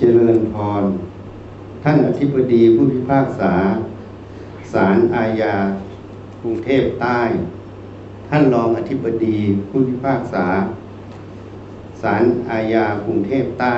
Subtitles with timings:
[0.00, 0.84] เจริญพร
[1.82, 3.54] ท่านอธิบดีผู้พิพากษา
[4.72, 5.54] ศาลอาญา
[6.42, 7.20] กรุงเทพใต้
[8.28, 9.38] ท่านรองอธิบดี
[9.68, 10.46] ผู้พิพากษา
[12.02, 13.76] ศาลอาญากรุงเทพใต้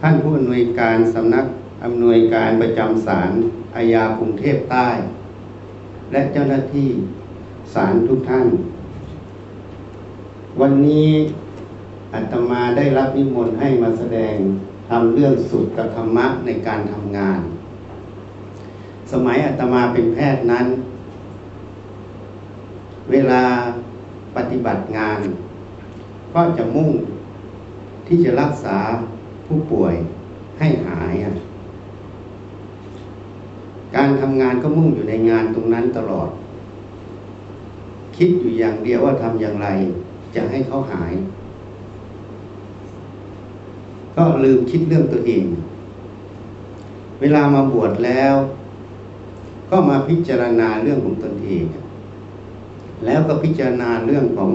[0.00, 1.46] ท่านผู้อำนวยการสำนัก
[1.84, 3.32] อำนวยการประจำศาล
[3.76, 4.88] อาญากรุงเทพใต้
[6.12, 6.88] และเจ้าหน้าที่
[7.74, 8.48] ศาลทุกท่าน
[10.60, 11.10] วันนี้
[12.14, 14.38] อาตมาได้รับนิมนต์ให้มาแสดง
[14.88, 17.40] ทำเรื่องสุดกับธรรมะในการทำงาน
[19.12, 20.66] สมัยอาตมาเป็นแพทย์นั้น
[23.10, 23.42] เวลา
[24.36, 25.20] ปฏิบัติงาน
[26.34, 26.90] ก็จะมุ่ง
[28.06, 28.78] ที่จะรักษา
[29.46, 29.94] ผู้ป่วย
[30.58, 31.14] ให้หาย
[33.96, 36.30] การทำงานก็มุ่งอยู่ในงานตรงนั้นตลอด
[38.16, 39.68] คิดอยู่อย่างเดียวว่าทำอย่างไร
[40.34, 41.12] จะให้เขาหาย
[44.16, 45.44] ก็ลืมคิดเรื่องตัวเอง
[47.20, 48.34] เวลามาบวชแล้ว
[49.70, 51.64] ก็มาพิจารณาเรื่องของตนเอง
[53.04, 54.50] แล้วก็พิจารณาเรื่องของ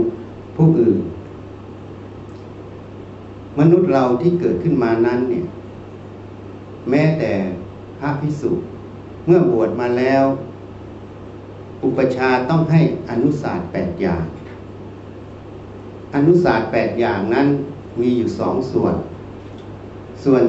[0.55, 0.97] ผู้อื่น
[3.59, 5.45] มนุษย์เราที่เกิดขึ้นมานั้นเนี่ย
[6.89, 7.31] แม้แต่
[7.99, 8.51] พระพิสุ
[9.25, 10.23] เมื่อบวชมาแล้ว
[11.83, 14.23] อุปชาต้องให้อนุศาสตร์แปดอย่าง
[16.15, 17.47] อนุศาสตร์แปดอย่างนั้น
[17.99, 18.95] มีอยู่สองส่วน
[20.23, 20.43] ส่วน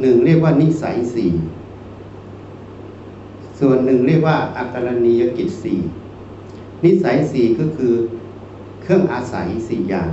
[0.00, 1.30] หนึ่งเรียกว่านิสัยสี่
[3.60, 5.78] ส่วนหนึ่งเรียกว่าอาการณียกิจสี่
[6.84, 7.92] นิสัยสี่ก็คือ
[8.82, 10.10] เครื่องอาศัยสี่อย่าง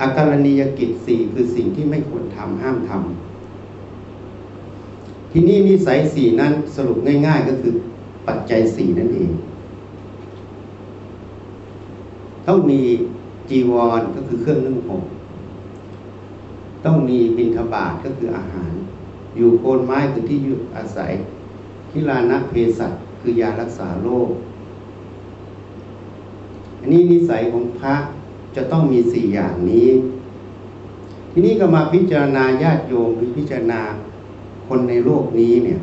[0.00, 3.00] อาการณียกิจสี่คือสิ่งที่ไม่ควรทำห้ามทำ
[5.30, 7.72] ที่นี่นิสัยสี่นั้นสรุปง่าย ๆ ก็คือ
[8.26, 9.30] ปัจจัยสี่นั่นเอง
[12.46, 12.80] ต้องมี
[13.50, 15.02] จีวรก็คือเครื่องนึ่งห่ม
[16.86, 18.72] ต้องมีบิณฑบาตก็คืออาหาร
[19.36, 21.12] อยู่โคนไม้คือที่อยู่อาศัย
[21.90, 24.30] ทิลานะเพสัตคือยารักษาโรค
[26.80, 27.94] อันนี้นิสัยของพระ
[28.56, 29.88] จะต้องมีสี่อย่างนี้
[31.30, 33.80] ทีนี้ก็มาพิจารณาญาติโยมพิจารณา
[34.68, 35.78] คนในโลกนี้เนี่ย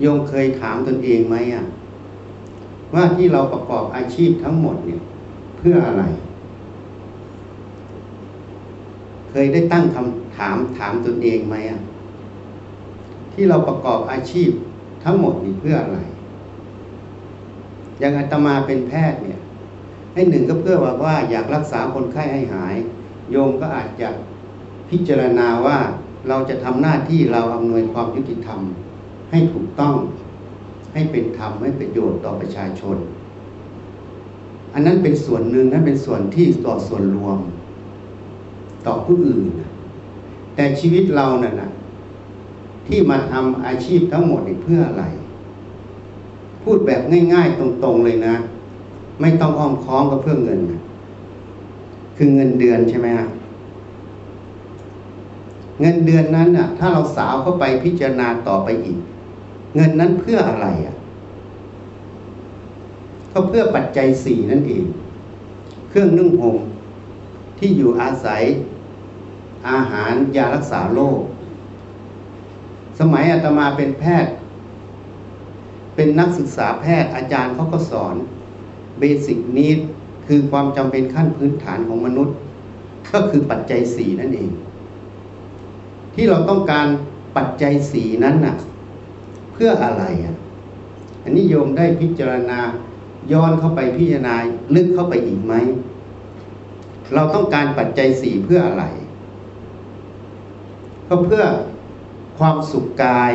[0.00, 1.62] โยมเคยถามตนเองไหมอะ
[2.94, 5.00] ว่าที่เราประกอบอาชีพทั้งหมดเนี่ย
[5.58, 6.04] เพื่ออะไร
[9.25, 11.80] เค ยได้ตั้งคำถามถามตนเองไหมอะ
[13.32, 14.50] ที่เราประกอบอาชีพ
[15.04, 15.98] ทั้งหมดนี่เพื่ออะไร
[18.00, 19.38] อย่างอาตมาเป็นแพทย์เนี่ย
[20.14, 22.74] ให้หนึ่งก็เพื่อว่าว่าอยากรักษาคนไข้ให้หาย
[23.30, 24.08] โยมก็อาจจะ
[24.90, 25.78] พิจารณาว่า
[26.28, 28.60] เราจะทำหน้าที่เราอำนวยความยุติธรรม
[29.30, 29.96] ให้ถูกต้อง
[30.92, 32.96] ให้เป็นธรรมให้ประโยชน์ต่อประชาชน
[34.74, 37.38] อันนั้นเป็นส่วนหนึ่งนั้นเป็นส่วนที่ต่อส่วนรวม
[38.86, 39.40] ต่อผู้อื่น
[40.54, 41.70] แต่ชีวิตเราเนี่ยนะ
[42.86, 45.04] ที่มาทำอาชีพทั้งหมดนี่เพื่ออะไร
[46.62, 47.02] พูดแบบ
[47.34, 48.34] ง่าย ๆ ตรงๆเลยนะ
[49.20, 50.80] ไม่ต้องอ้อมค้อมกับเพื่อเงินนะ
[52.16, 53.26] คือเงินเดือนใช่ไหมฮะ
[55.80, 58.98] เงินเดือนนั้นน่ะ ถ้าเราสาวเข้าไปพิจารณาต่อไปอีก
[59.76, 60.94] เงินนั้นเพื่ออะไรอะ
[63.32, 64.84] ก็เพื่อปัจจัยสี่นั่นเอง
[65.88, 66.56] เครื่องนึ่งห่ม
[67.58, 68.42] ที่อยู่อาศัย
[69.70, 71.20] อาหารยารักษาโรค
[72.98, 74.32] สมัยอาตมาเป็นแพทย์
[75.94, 78.14] เป็นนักศึกษาแพทย์อาจารย์เขาก็สอน
[78.98, 79.78] เบสิกนิด
[80.26, 82.34] คือความจำเป็นขั้นพื้นฐานของมนุษย์
[83.12, 84.50] ก็คือปัจจัยสี่นั่นเอง
[86.14, 86.86] ที่เราต้องการ
[87.36, 88.56] ปัจจัยสี่นั้นน่ะ
[89.52, 90.34] เพื่ออะไรอะ
[91.22, 92.60] อันนี้โยมได้พิจารณา
[93.32, 94.34] ย้อนเข้าไปพิจารณา
[94.74, 95.54] ลึกเข้าไปอีกไหม
[97.14, 98.84] เราต้องการปัจจัยสี่เพื่ออะไร
[101.08, 101.44] ก็เพื่อ
[102.38, 103.32] ความสุขกาย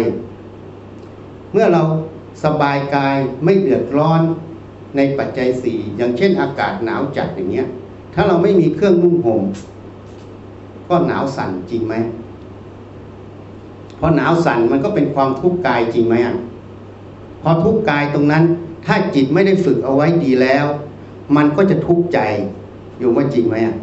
[1.54, 1.82] เมื่อเรา
[2.44, 4.22] สบายกายไม่เดือดร้อน
[4.96, 7.68] ในปัจจัยสี่อย่างเช่นอากาศหนาวจัดอย่างเงี้ย
[8.14, 9.41] ถ้าเราไม่มีเครื่องนุ่งห่ม
[10.90, 11.96] ก็หนาวสั่นจริงไหม
[14.00, 16.35] พอหนาวสั่นมันก็เป็นความทุกข์กายจริงไหมอะ
[17.41, 18.44] พอทุกข์กายตรงนั้น
[18.85, 20.66] ถ้าจิตไม่ได้ฝึกเอาไว้ดีแล้ว
[21.35, 22.20] มันก็จะทุกข์ใจ
[23.00, 23.76] อยู่ว่าจริงไหมอะ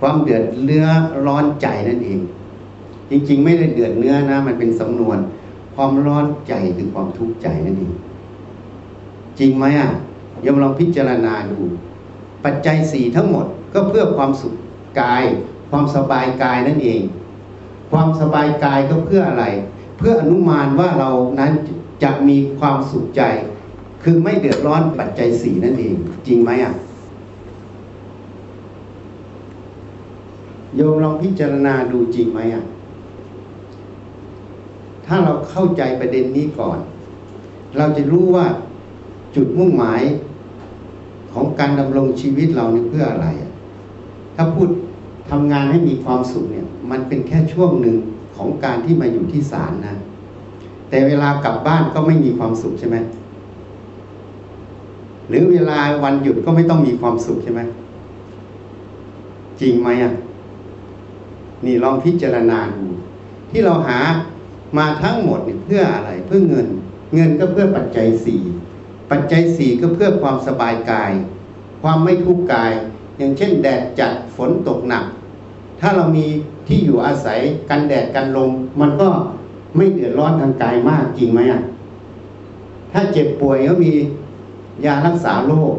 [0.00, 0.86] ความเดือดเนื้อ
[1.26, 2.20] ร้อนใจนั่นเอง
[3.12, 5.18] จริงๆ ไม่ได้เดือดเนื้อนะ มันเป็นสำนวน
[5.74, 7.94] ความร้อนใจคือความทุกข์ใจนั่นเอง
[9.38, 9.90] จริงไหมอะ
[10.44, 11.58] ยมลองพิจารณาดู
[12.44, 14.54] ปัจจัยสี่ทั้งหมดก็เพื่อความสุข
[15.00, 15.24] กาย
[15.70, 17.02] ความสบายกายนั่นเอง
[17.90, 19.44] ความสบายกายก็เพื่ออะไร
[19.98, 21.10] เพื่ออนุมานว่าเรา
[21.40, 21.52] นั้น
[22.02, 23.22] จะมีความสุขใจ
[24.02, 25.94] คือไม่เดือดร้อนปัจจัยสี่นั่นเอง
[26.26, 26.72] จริงไหมอะ
[30.76, 32.64] โยมลองพิจารณาดูจริงไหมอะ
[35.06, 36.78] ถ้าเราเข้าใจประเด็นนี้ก่อน
[37.76, 38.46] เราจะรู้ว่า
[39.34, 40.02] จุดมุ่งหมาย
[41.32, 43.50] ของการดำรงชีวิตเราเนี่ยเพื่ออะไรอะ
[44.36, 44.68] ถ้าพูด
[45.30, 47.96] ทำงานให้มีความสุขเนี่ย มันเป็นแค่ช่วงหนึ่ง
[48.36, 49.94] ของการที่มาอยู่ที่ศาลนะ
[50.90, 52.96] แต่เวลากลับบ้านก็ไม่มีความสุขใช่ไหม
[55.28, 57.60] หรือเวลาวันหยุดก็ไม่ต้องมีความสุขใช่ไหม
[59.60, 60.12] จริงไหมอะ
[61.64, 62.86] นี่ลองพิจารณาดู
[63.50, 63.98] ที่เราหา
[64.78, 66.68] มาทั้งหมดเนี่ยเพื่ออะไรเพื่อเงิน
[67.14, 68.42] เงินก็เพื่อปัจจัยสี่
[69.10, 71.12] ปัจจัยสี่ก็เพื่อความสบายกาย
[71.82, 72.72] ความไม่ทุกข์กาย
[73.18, 75.04] อย่างเช่น แดดจัดฝนตกหนัก
[75.80, 76.26] ถ้าเรามี
[76.68, 77.40] ที่อยู่อาศัย
[77.70, 79.08] กันแดดกันลมมันก็
[79.76, 81.60] ไม่เดือดร้อนทางกายมากจริงไหมอะ
[82.92, 83.92] ถ้าเจ็บป่วยก็มี
[84.84, 85.74] ยารักษาโรค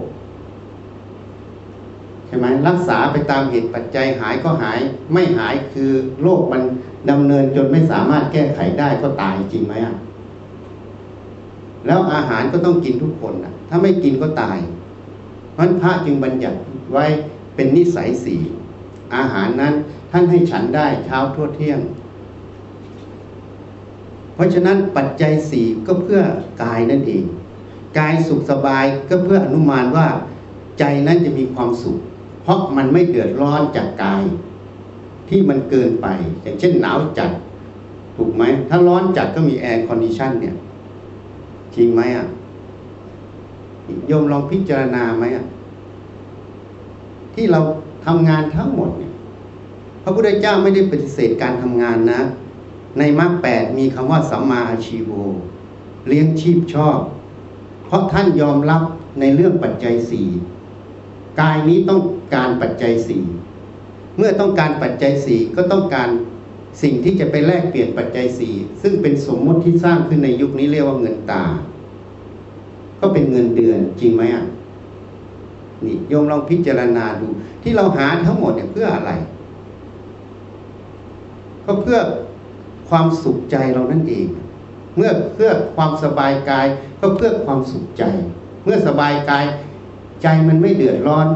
[2.34, 4.80] ช่ไหมรักษาไปตามเหตุปัจจัยหายก็หาย
[5.14, 5.92] ไม่หายคือ
[6.22, 6.62] โรคมัน
[7.10, 9.96] ดำเนินจนไม่สามารถแก้ไขได้ก็ตายจริงไหมอะ
[11.86, 14.58] แล้วอาหารก็ต้องกินทุกคนนะถ้าไม่กินก็ตาย
[15.54, 16.58] เพราะพระจึงบัญญัติ
[16.94, 17.06] ไว้
[17.56, 18.36] เป็นนิสัยสี่
[19.16, 19.74] อาหารนั้น
[20.12, 21.80] ท่านให้ฉันได้เช้าชั่วเที่ยง
[24.34, 26.22] เพราะฉะนั้นปัจจัยสี่ก็เพื่อ
[26.64, 27.24] กายนั่นเอง
[27.98, 30.08] กายสุขสบายก็เพื่ออนุมานว่า
[30.80, 31.98] ใจนั้นจะมีความสุข
[32.44, 34.24] เพราะมันไม่เดือดร้อนจากกาย
[35.30, 36.08] ที่มันเกินไป
[36.42, 37.32] อย่างเช่นหนาวจัด
[38.16, 40.56] ถูกไหม ถ้าร้อนจัดก็มี air condition เนี่ย
[41.76, 42.26] จริงไหมอะ
[44.08, 45.46] โยมลองพิจารณาไหมอะ
[47.34, 47.60] ที่เรา
[48.06, 49.12] ทำงานทั้งหมดเนี่ย
[50.04, 52.22] พระพุทธเจ้าไม่ได้ปฏิเสธการทำงานนะ
[53.00, 55.12] ในมรรคแปดมีคำว่าสัมมาอาชีโว
[56.08, 57.00] เลี้ยงชีพชอบ
[57.86, 58.84] เพราะท่านยอมรับ
[59.20, 60.28] ในเรื่องปัจจัยสี่
[61.42, 62.02] กายนี้ต้อง
[62.36, 63.24] การปัจจัยสี่
[64.18, 66.10] เมื่อต้องการปัจจัยสี่ก็ต้องการ
[66.82, 71.44] สิ่งที่จะไปแลกเปลี่ยนปัจจัยสี่ซึ่งเป็นสมมติที่สร้างขึ้นในยุคนี้เรียกว่าเงินตา
[73.00, 74.46] ก็เป็นเงินเดือนจริงไหมอะ
[75.86, 77.28] นี่โยมลองพิจารณาดู
[77.64, 79.12] ที่เราหาทั้งหมดเนี่ยเพื่ออะไร
[81.66, 82.00] ก็เพื่อ
[82.90, 84.28] ความสุขใจเรานั่นเอง
[84.96, 86.68] เมื่อเพื่อความสบายกาย
[87.00, 88.04] ก็เพื่อความสุขใจ
[88.64, 89.46] เมื่อสบายกาย
[90.22, 91.28] ใจมันไม่เดือดร้อน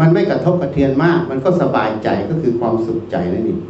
[0.00, 3.60] มันไม่กระทบกระเทือนมาก มันก็สบายใจก็คือความสุขใจนั่นเอง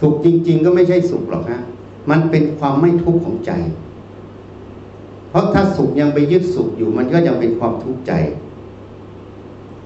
[0.00, 1.62] สุขจริง ๆ ก็ไม่ใช่สุขหรอกฮะ
[2.10, 3.52] มันเป็นความไม่ทุกข์ของใจ
[5.30, 8.12] เพราะถ้าสุขยังไปยึดสุขอยู่ มันก็ยังเป็นความทุกข์ใจ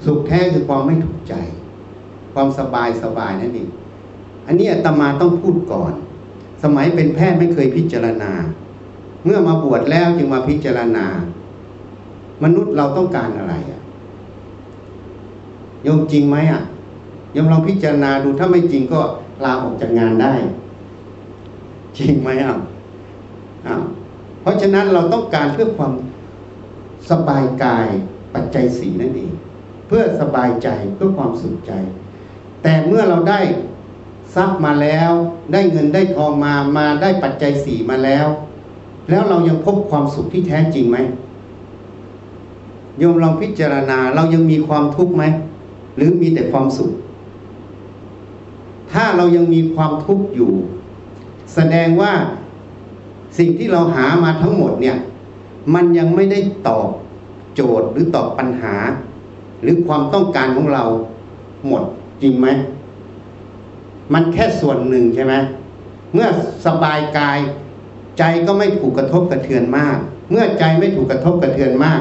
[0.04, 1.34] สุขแท้คือความไม่ทุกข์ใจ
[2.34, 3.68] ความสบายสบายนั่นเอง
[4.46, 5.92] อันนี้อาตมาต้องพูดก่อน
[6.62, 8.32] สมัยเป็นแพทย์ไม่เคยพิจารณา
[9.24, 11.06] เมื่อมาบวชแล้วจึงมาพิจารณา
[12.42, 13.80] มนุษย์เราต้องการอะไรอะ
[15.84, 16.62] โยมจริงไหมอะ
[17.32, 19.00] โยมลองพิจารณาดูถ้าไม่จริงก็
[19.44, 20.34] ลาออกจากงานได้
[21.98, 22.56] จริงไหมอะ
[23.66, 23.82] อ้าว
[24.40, 25.92] เพราะฉะนั้นเราต้องการเพื่อความ
[27.10, 27.88] สบายกาย
[28.34, 29.32] ปัจจัยสีนั่นเอง
[29.86, 31.72] เพื่อสบายใจเพื่อความสุขใจ
[32.62, 33.40] แต่เมื่อเราได้
[34.34, 35.12] ทรัพย์มาแล้ว
[35.52, 38.26] ได้เงินได้ทองมามาได้ปัจจัยสี่มาแล้ว
[39.10, 40.98] แล้วเรายังพบความสุขที่แท้จริงไหม
[43.00, 45.24] โยมลองพิจารณาเรายังมีความทุกข์ไหม
[45.96, 46.92] หรือมีแต่ความสุข
[48.92, 50.52] ถ้าเรายังมีความทุกข์อยู่
[51.54, 52.12] แสดงว่า
[53.38, 54.96] สิ่งที่เราหามาทั้งหมดเนี่ย
[55.74, 56.38] มันยังไม่ได้
[56.68, 56.88] ตอบ
[57.54, 58.74] โจทย์หรือตอบปัญหา
[59.62, 60.84] หรือความต้องการของเรา
[61.66, 61.82] หมด
[62.22, 62.48] จริงไหม
[64.14, 65.34] มันแค่ส่วนหนึ่งใช่ไหม
[66.14, 66.28] เมื่อ
[66.66, 67.38] สบายกาย
[68.18, 69.98] ใจก็ไม่ถูกกระทบกระเทือนมาก
[70.30, 72.00] เมื่อใจไม่ถูกกระทบกระเทือนมาก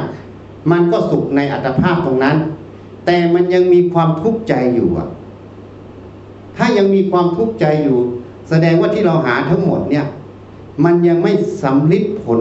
[0.71, 2.37] มันก็สุขในอัตภาพตรงนั้น
[3.05, 5.07] แต่มันยังมีความทุกข์ใจอยู่อะ
[6.57, 7.97] ถ้ายังมีความทุกข์ใจอยู่
[8.49, 10.05] แสดงว่าที่เราหาทั้งหมดเนี่ย
[10.85, 12.39] มันยังไม่สำลิดผล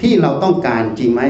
[0.00, 1.22] ที่เราต้องการจริงไหม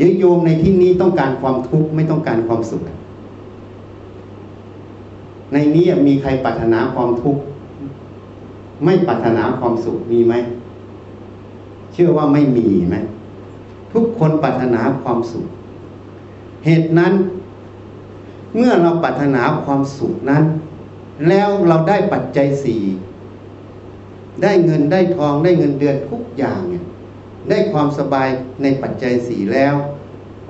[0.00, 2.82] ยโยมในที่นี้ต้องการความทุกข์ไม่ต้องการความสุข
[5.52, 7.42] ในนี้มีใครปรารถนาความทุกข์
[8.84, 10.34] ไม่ปรารถนาความสุขมีไหม
[11.92, 12.96] เชื่อว่าไม่มีไหม
[13.92, 15.46] ทุกคนปรารถนาความสุข
[16.64, 17.12] เหตุนั้น
[18.56, 20.44] เมื่อเราปรารถนาความสุขนั้น
[21.28, 22.82] แล้วเราได้ปัจจัยสี่
[24.42, 26.84] ได้เงินได้ทองได้เงินเดือนทุกอย่างเนี่ย
[27.50, 28.28] ได้ความสบาย
[28.62, 29.74] ในปัจจัยสี่แล้ว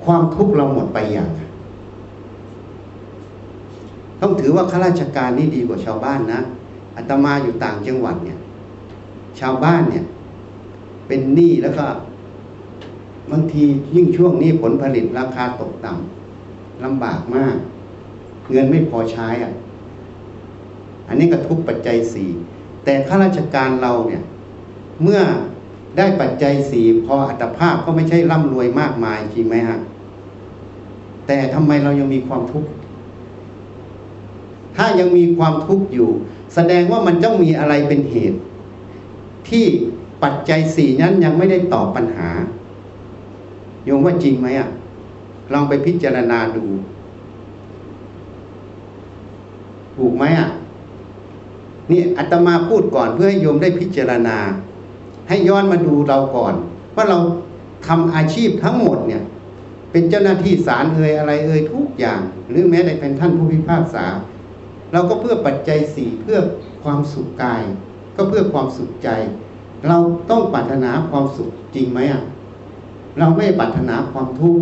[0.05, 1.29] ความทุกข์เราหมดไปอย่าง
[4.21, 6.41] ต้องถือว่าข้าราชการนี่ดีกว่าชาวบ้านนะ
[6.95, 8.39] อาตมาอยู่ต่างจังหวัดเนี่ย
[9.39, 10.03] ชาวบ้านเนี่ย
[11.07, 11.85] เป็นหนี้แล้วก็
[13.31, 13.63] บางที
[13.95, 17.55] ยิ่งช่วงนี้ผลผลิตราคาตกต่ำลำบากมาก
[18.51, 19.53] เงินไม่พอใช้อะ
[21.07, 22.29] อันนี้ก็ทุกปัจจัยสี่
[22.83, 24.23] แต่ข้าราชการเราเนี่ย
[25.03, 25.21] เมื่อ
[25.97, 29.79] ได้ปัจจัยสี่พออัตภาพก็ไม่ใช่ร่ำรวยมากมายจริงไหมฮะ
[31.27, 32.69] แต่ทำไมเรายังมีความทุกข์
[34.75, 36.09] ถ้ายังมีความทุกข์อยู่
[36.55, 38.39] แสดงว่ามันต้องมีอะไรเป็นเหตุ
[39.49, 39.65] ที่
[40.23, 42.29] ปัจจัยสี่นั้นยังไม่ได้ตอบปัญหา
[43.85, 44.69] โยมว่าจริงไหมอะ
[45.53, 46.65] ลองไปพิจารณาดู
[49.97, 50.49] ถูกไหมอะ
[51.89, 54.37] นี่อาตมาพูดก่อนเพื่อให้โยมได้พิจารณา
[55.29, 56.53] ให้ย้อนมาดูเราก่อน
[56.95, 57.17] ว่าเรา
[57.87, 59.23] ทำอาชีพทั้งหมดเนี่ย
[59.91, 64.05] เป็นเจ้าหน้าที่ศาลเอ่ยอะไรเอ่ยทุกอย่าง หรือแม้แต่เป็นท่านผู้พิพากษา
[64.93, 66.39] เราก็เพื่อปัจจัยสี่เพื่อ
[66.83, 67.63] ความสุขกาย
[68.15, 69.09] ก็เพื่อความสุขใจ
[69.87, 69.97] เรา
[70.29, 72.21] ต้องปรารถนาความสุขจริงไหมอะ
[73.19, 74.61] เราไม่ปรารถนาความทุกข์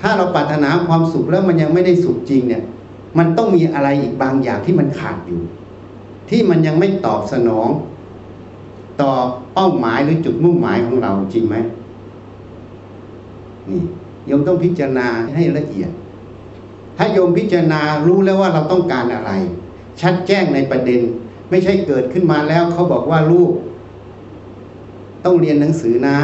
[0.00, 2.62] ถ้าเราปรารถนาความสุขแล้วมันยังไม่ได้สุขจริงเนี่ย
[3.18, 5.40] มันต้องมีอะไรอีกบางอย่างที่มันขาดอยู่
[6.30, 7.68] ที่มันยังไม่ตอบสนอง
[9.00, 9.10] ต่อ
[9.54, 11.56] เป้าหมายหรือจุดมุ่งหมายของเราจริงไหม
[13.68, 13.82] นี่
[14.26, 15.06] โยมต้องพิจารณา
[15.36, 15.90] ให้ละเอียด
[16.96, 19.32] ถ้าโยมพิจารณารู้แล้วว่าเราต้องการอะไร
[20.00, 21.00] ชัดแจ้งในประเด็น
[21.50, 23.50] ไม่ใช่เกิดขึ้นมาแล้วเขาบอกว่าลูก
[25.24, 26.18] ต้องเรียนหนังสือนะ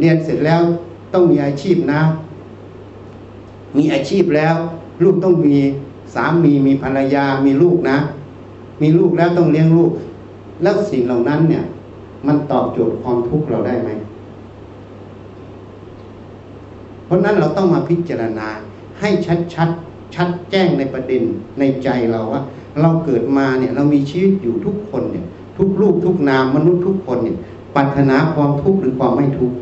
[0.00, 0.60] เรียนเสร็จแล้ว
[1.12, 2.00] ต้องมีอาชีพนะ
[3.76, 4.54] มีอาชีพแล้ว
[5.02, 5.56] ลูกต้องมี
[6.14, 7.96] สามีมีภรรยามีลูกนะ
[8.82, 9.92] มีลูกแล้วต้องเลี้ยงลูก
[10.62, 11.64] แล้วสิ่งเหล่านั้นเนี่ย
[12.26, 13.90] มันตอบโจทย์ความทุกข์เราได้ไหม
[17.04, 18.48] เพราะนั้นเราต้องมาพิจารณา
[19.00, 19.68] ให้ชัดชัด
[20.14, 21.22] ชัดแจ้งในประเด็น
[21.58, 22.42] ในใจเราว่า
[22.80, 25.26] เราเกิดมาเนี่ยเรามีชีวิตอยู่ทุกคนเนี่ย
[25.58, 27.36] ทุกรูปทุกนามมนุษย์ทุกคนเนี่ย
[27.74, 29.56] ปรารถนาความทุกข์หรือความไม่ทุกข์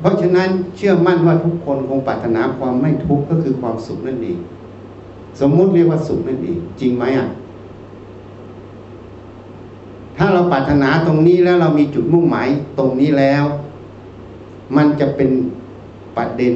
[0.00, 4.38] เพราะฉะนั้นเชื่อมั่นว่าทุกคนคงปรารถนาความไม่ทุกข์ก็คือความสุขนั่นเอง
[5.40, 7.28] สมมุติเรียกว่าสุขนั่นเองจริงไหมอะ
[10.16, 13.44] ถ้าเราปรารถนาตรงนี้แล้วเรามีจุดมุ่งหมายตรงนี้แล้ว
[14.76, 15.30] มันจะเป็น
[16.16, 16.54] ประเด็น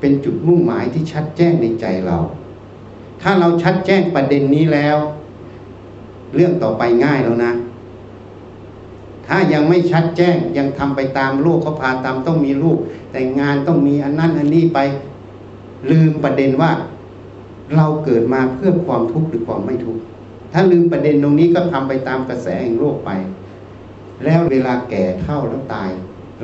[0.00, 2.18] เป็นจุดมุ่งหมายที่ชัดแจ้งในใจเรา
[3.22, 4.98] ถ้าเราชัดแจ้งประเด็นนี้แล้ว
[6.34, 7.52] เรื่องต่อไปง่ายแล้วนะ
[9.28, 12.78] ถ้ายังไม่ชัดแจ้งยังทำไปตามโลกเขาพาตามต้องมีลูก
[13.12, 14.78] แต่งานต้องมีอันนั้นอันนี้ไป
[15.90, 16.70] ลืมประเด็นว่า
[17.76, 20.02] เราเกิดมาเพื่อความทุกข์หรือความไม่ทุกข์
[20.52, 23.10] ถ้าลืมประเด็นตรงนี้ก็ทำไปตามกระแสแห่งโลกไป
[24.24, 25.90] แล้วเวลาแก่เท่าแล้วตาย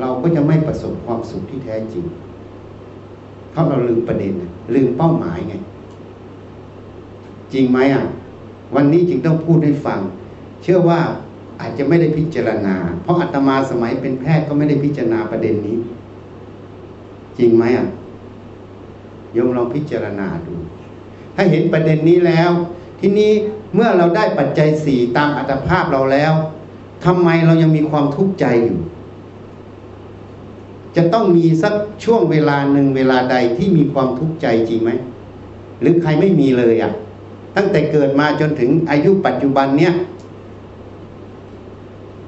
[0.01, 2.05] เราก็จะไม่ประสบความสุขที่แท้จริง
[3.51, 4.33] เพราะเราลืมประเด็น
[4.75, 5.55] ลืมเป้าหมายไง
[7.53, 8.05] จริงไหมอะ
[8.75, 10.01] วันนี้จึงต้องพูดให้ฟัง
[10.63, 11.01] เชื่อว่า
[11.61, 15.79] อาจจะไม่ได้พิจารณา เพราะอาตมาสมัยเป็นแพทย์ก็ไม่ได้พิจารณาประเด็นนี้
[17.39, 17.89] จริงไหมอะ
[19.37, 20.55] ยมลองพิจารณาดู
[21.35, 22.51] ถ้าเห็นประเด็นนี้แล้ว
[23.01, 23.33] ทีนี้
[23.75, 26.33] เมื่อเราได้ปัจจัยสี่ตามอัตภาพเราแล้ว
[27.05, 28.79] ทำไมเรายังมีความทุกข์ใจอยู่
[30.97, 34.91] จะต้องมีสักช่วงเวลาหนึ่งเวลาใดที่มีความทุกข์ใจจริงไหม
[35.81, 36.93] หรือใครไม่มีเลยอะ่ะ
[37.57, 39.93] ตั้งแต่เกิดมาจนถึงอายุปัจจุบันเนี้ย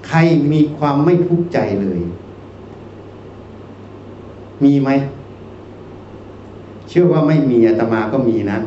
[0.07, 0.19] ใคร
[0.53, 2.01] มีความไม่ทุกข์ใจเลย
[4.65, 4.91] มีไหม
[6.89, 8.59] เชื่อว่าไม่มีอาตมาก็มีนะ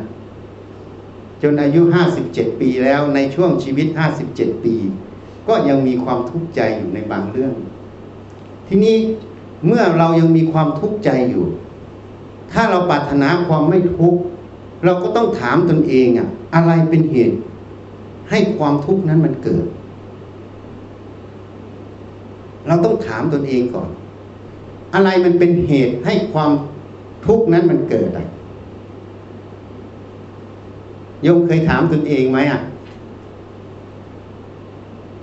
[1.42, 4.74] จนอายุห้าสิบเจ็ดปีแล้วในช่วงชีวิตห้าสิบเจ็ดปี
[5.48, 7.52] ก็ยังมีความทุกข์ใจอยู่ในบางเรื่อง
[8.68, 8.96] ทีนี้
[9.66, 11.44] เมื่อเรายังมีความทุกข์ใจอยู่
[12.52, 14.20] ถ้าเราปรารถนาความไม่ทุกข์
[14.84, 17.36] เราก็ต้องถามตนเองอะอะไรเป็นเหตุ
[18.30, 19.66] ให้ความทุกข์นั้นมันเกิด
[22.70, 23.88] เราต้องถามตนเองก่อน
[24.94, 26.50] อะไรมันเป็นเหตุให้ความ
[27.26, 28.26] ทุกข์นั้นมันเกิดอะ
[31.22, 32.60] โยมเคยถามตนเองไหมอะ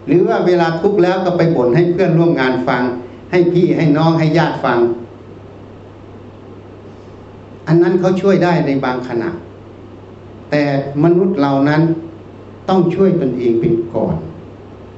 [0.08, 2.82] หรือว่าเวลาทุกข์แล้วก็ไปบ่นให้เพื่อนร่วมงานฟัง
[3.32, 4.80] ให้พี่ให้น้องให้ญาติฟัง
[7.68, 9.30] อันนั้นเขาช่วยได้ในบางขณะ
[10.50, 10.64] แต่
[11.04, 11.82] มนุษย์เรานั้น
[12.70, 14.16] ต้องช่วยตนเองเป็นก่อน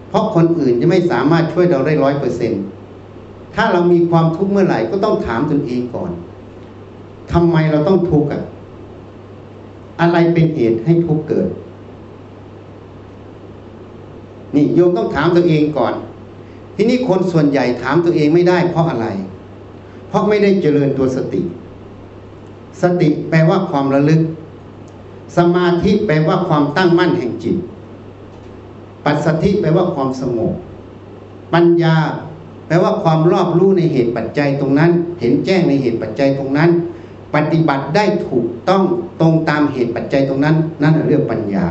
[0.09, 2.51] เพราะคนอื่นจะไม่สามารถช่วยเราได้ร้อยเปอร์เซ็น
[3.55, 6.11] ถ้าเรามีความทุกข์เมื่อไหร่ก็ต้องถามตนเองก่อน
[7.31, 8.43] ทำไมเราต้องทุกข์อะ
[10.01, 11.49] อะไรเป็นเหตุให้ทุกข์เกิด
[14.55, 15.93] นี่โยมต้องถามตัวเองก่อน
[16.75, 19.07] ที่นี้คนส่วนใหญ่ถามตัวเองไม่ได้ เพราะอะไร
[20.07, 21.41] เพราะไม่ได้เจริญตัวสติ
[22.81, 24.21] สติแปลว่าความระลึก
[25.37, 27.57] สมาธิแปลว่าความตั้งมั่นแห่งจิต
[29.05, 30.53] ปัสสธิแปลว่าความสงบ
[31.53, 31.95] ปัญญา
[32.67, 36.69] แปลว่าความรอบรู้ในเหตุปัจจัยตรงนั้น เห็นแจ้งในเหตุปัจจัยตรงนั้น
[37.35, 38.83] ปฏิบัติได้ถูกต้อง
[39.21, 41.67] ตรงตามเหตุปัจจัยตรงนั้น นั่นเรื่องปัญญา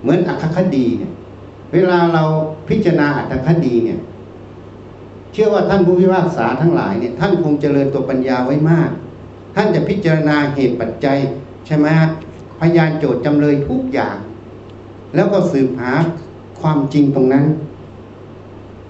[0.00, 1.12] เหมือนอัคคดีเนี่ย
[1.72, 2.22] เวลาเรา
[2.68, 3.98] พิจารณาอัคคดีเนี่ย
[5.32, 8.90] เชื่อว่าท่านผู้พิพากษาทั้งหลายเนี่ยท่านคงเจริญตัวปัญญาไว้มาก
[9.56, 11.18] ท่านจะพิจารณาเหตุปัจจัย
[11.66, 11.86] ใช่ไหม
[12.60, 14.16] พยานโจทย์จำเลยทุกอย่าง
[15.14, 15.92] แล้วก็สืบหา
[16.60, 17.44] ความจริงตรงนั้น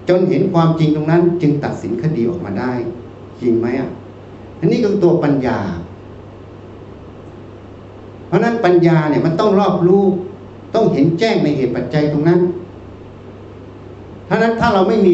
[0.09, 2.73] จนเห็นความจริงตรงนั้น จึงตัดสินคดีออกมาได้
[3.41, 3.89] จริงไหมอะ
[4.59, 5.59] อันนี้คือตัวปัญญา
[8.27, 10.03] เพราะนั้นปัญญาเนี่ยมันต้องรอบรู้
[10.75, 12.39] ต้องเห็นแจ้งในเหตุปัจจัยตรงนั้น
[14.25, 15.13] เพราะนั้นถ้าเราไม่มี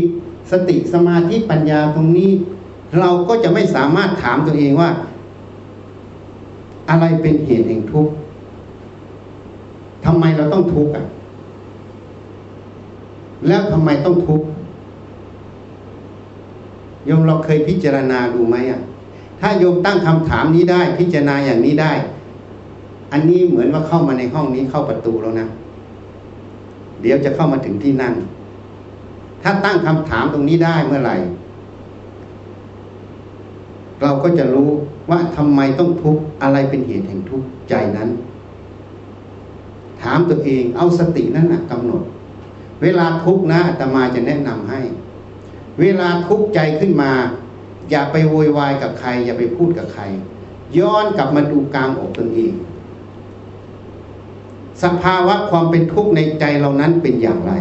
[0.51, 2.31] สติสมาธิปัญญาตรงนี้
[2.99, 4.89] เราก็จะไม่สามารถถามตัวเองว่า
[6.89, 8.13] อะไรเป็นเหตุแห่งทุกข์
[10.07, 11.05] ทำไมเราต้องทุกข์อะ
[13.47, 14.47] แล้วทำไมต้องทุกข์
[17.05, 18.81] โยมเราเคยพิจารณาดูไหมอะ
[19.39, 21.93] ถ้าโยมตั้งคำถามนี้ได้ พิจารณาอย่างนี้ได้
[23.11, 25.47] อันนี้เหมือนว่าเข้ามาในห้องนี้เข้าประตูแล้วนะ
[27.01, 28.13] เดี๋ยวจะเข้ามาถึงที่นั่ง
[29.43, 31.15] ถ้าตั้งคำถามตรงนี้ได้เมื่อไหร่
[34.01, 34.69] เราก็จะรู้
[35.09, 38.09] ว่าทำไมต้องทุกข์อะไรเป็นเหตุแห่งทุกข์ใจนั้น
[40.03, 42.03] ถามตัวเองเอาสตินั้นนะกำหนด
[42.81, 44.81] เวลาทุกข์นะอาตมาจะแนะนำให้
[45.79, 47.11] เวลาทุกข์ใจขึ้นมา
[47.89, 50.03] อย่าไปโวยวายกับใคร อย่าไปพูดกับใคร
[50.77, 52.53] ย้อนกลับมาดูกลางอกตนเอง
[54.83, 57.53] สภาวะความเป็นทุกข์ในใจเรานั้นเป็นอย่างไร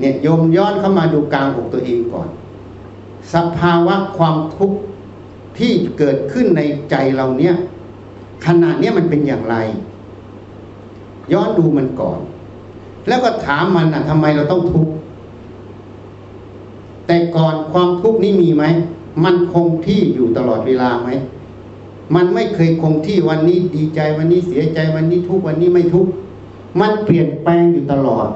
[0.00, 2.28] เนี่ยโยมย้อนเข้ามาดูกลางอกตัวเองก่อน
[3.34, 4.78] สภาวะความทุกข์
[5.58, 7.54] ที่เกิดขึ้นในใจเราเนี่ย
[8.44, 9.56] ขณะนี้มันเป็นอย่างไร
[11.32, 12.20] ย้อนดูมันก่อน
[13.08, 14.92] แล้วก็ถามมันอะทำไมเราต้องทุกข์
[17.06, 18.64] แต่ก่อนความทุกข์นี้มีไหม
[19.24, 21.08] มันคงที่อยู่ตลอดเวลาไหม
[22.14, 26.06] มันไม่เคยคงที่วันนี้ดีใจวันนี้เสียใจวันนี้ทุกวันนี้ไม่ทุก
[26.80, 28.28] มันเปลี่ยนแปลงอยู่ตลอด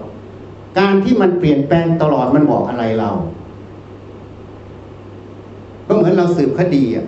[0.78, 3.10] การที่มันเปลี่ยนแปลงตลอดมันบอกอะไรเรา
[5.86, 7.06] ก็เหมือนเราสืบคดีอะ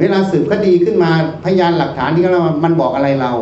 [0.00, 1.10] เวลาสืบคดีขึ้นมา
[1.44, 3.32] พยานหลักฐานที่เรามันบอกอะไรเรา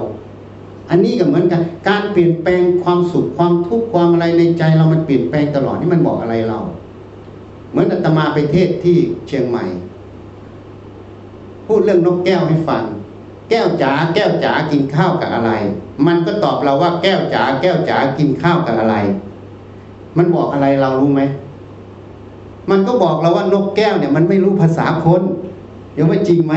[0.90, 6.58] อันนี้ก็เหมือนกัน การเปลี่ยนแปลงความสุขความทุกข์ความอะไรในใจเรามันเปลี่ยนแปลงตลอดนี่มันบอกอะไรเรา
[7.70, 9.64] เหมือนอาตมาไปเทศที่เชียงใหม่
[11.66, 12.84] พูดเรื่องนกแก้วให้ฟัง
[13.50, 15.52] แก้วจ๋าแก้วจ๋ากินข้าวกับอะไร
[16.06, 18.96] มันก็ตอบเราว่าแก้วจ๋าแก้วจ๋ากินข้าวกับอะไร
[20.16, 21.22] มันบอกอะไรเรารู้ไหม
[22.70, 25.22] มันก็บอกเราว่านกแก้วเนี่ย มันไม่รู้ภาษาคน
[25.98, 26.54] ยังไม่าจริงไหม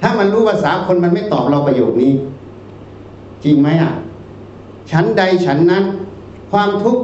[0.00, 2.12] ถ้ามันรู้ภาษาคนมันไม่ตอบเราประโยคนี้
[3.44, 3.92] จริงไหมอะ
[4.90, 5.84] ฉันใดฉันนั้น
[6.52, 7.02] ความทุกข์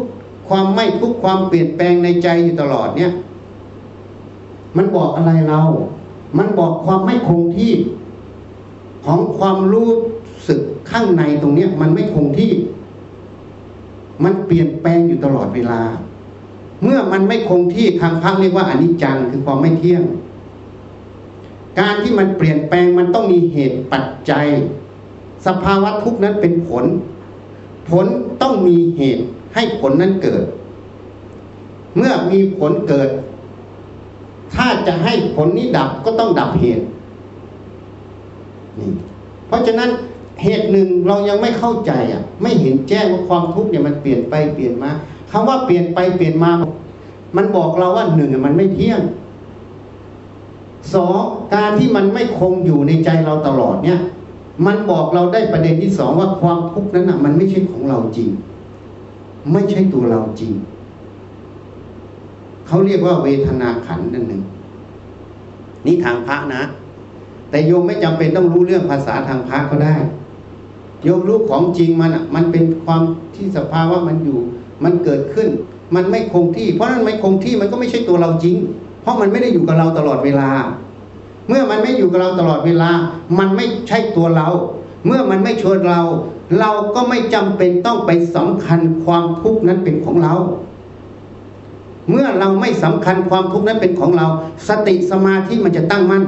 [0.49, 3.13] ความไม่ทุกข์ความเปลี่ยนแปลงในใจอยู่ตลอดเนี่ย
[4.77, 5.63] มันบอกอะไรเรา
[6.39, 7.73] มันบอกความไม่คงที่
[9.05, 9.91] ของความรู้
[10.49, 10.61] สึก
[10.91, 12.53] ข้างในตรงเนี้ย มันไม่คงที่
[14.25, 15.81] มันเปลี่ยนแปลงอยู่ตลอดเวลา
[16.83, 20.03] เมื่อมันไม่คงที่ทางพักเรียกว่าอนิจจังคือความไม่เที่ยง
[21.79, 24.47] การที่มันเปลี่ยนแปลงมันต้องมีเหตุปัจจัย
[25.47, 26.85] สภาวะทุกนั้นเป็นผล
[27.91, 28.07] ผล
[28.43, 30.45] ต้องมีเหตุให้ผลนั้นเกิด
[31.97, 33.09] เมื่อมีผลเกิด
[34.55, 36.85] ถ้าจะให้ผลนี้ดับก็ต้องดับเหตุ
[38.79, 38.91] นี่
[39.47, 39.91] เพราะฉะนั้น
[40.43, 44.91] เหตุหนึ่งเรายังไม่เข้าใจอะ ไม่เห็นแจ้งว่าความทุกข์เนี่ยมันเปลี่ยนไปเปลี่ยนมา
[45.31, 46.51] คำว่าเปลี่ยนไปเปลี่ยนมา
[47.37, 49.01] มันบอกเราว่าหนึ่งมันไม่เที่ยง
[50.95, 51.21] สอง
[51.55, 54.01] การที่มันไม่คงอยู่ในใจเราตลอดเนี่ย
[54.67, 58.29] มันบอกเราได้ประเด็นที่สองว่าความทุกข์นั้นอะมันไม่ใช่ของเราจริง
[59.53, 60.53] ไม่ใช่ตัวเราจริง
[62.67, 64.43] เขาเรียกว่าเวทนาขันนั่นหนึ่ง
[65.87, 66.63] นี่ทางพระนะ
[67.51, 69.97] แต่โยมไม่จำเป็นต้องรู้เรื่องภาษาทางพระก็ได้
[71.05, 73.03] โยมรู้ของจริงมันอะ มันเป็นความ
[73.35, 74.39] ที่สภาวะมันอยู่
[74.85, 75.49] มันเกิดขึ้น
[75.95, 78.57] มันไม่คงที่ เพราะนั้นไม่คงที่มันก็ไม่ใช่ตัวเราจริง
[79.09, 80.51] ราะมันไม่ได้อยู่กับเราตลอดเวลา
[81.49, 82.91] เมื่อมันไม่อยู่กับเราตลอดเวลา
[83.39, 84.49] มันไม่ใช่ตัวเรา
[85.07, 86.01] เมื่อมันไม่ชวนเรา
[86.59, 90.35] เราก็ไม่จำเป็นต้องไปสำคัญความทุกข์นั้นเป็นของเรา
[92.11, 94.27] เมื่อเราไม่สำคัญความทุกข์นั้นเป็นของเรา
[94.69, 96.25] สติสมาธิมันจะตั้งมั่น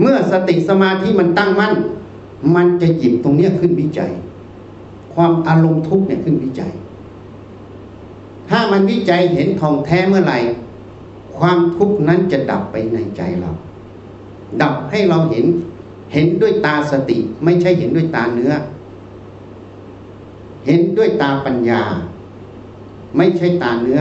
[0.00, 1.74] เมื่อสติสมาธิมันตั้งมั่น
[2.54, 4.10] มันจะหยิบตรงเนี้ยขึ้นวิจัย
[5.14, 6.72] ความอารมณ์ทุกข์เนี่ยขึ้นวิจัย
[8.50, 10.38] ถ้ามันวิจัยเห็นทองแท้เมื่อไหร่
[11.38, 13.50] ความทุกข์นั้นจะดับไปในใจเรา
[14.62, 15.46] ดับให้เราเห็น
[16.12, 18.52] เห็นด้วยตาสติ ไม่ใช่เห็นด้วยตาเนื้อ
[20.66, 21.82] เห็นด้วยตาปัญญา
[23.16, 24.00] ไม่ใช่ตาเนื้อ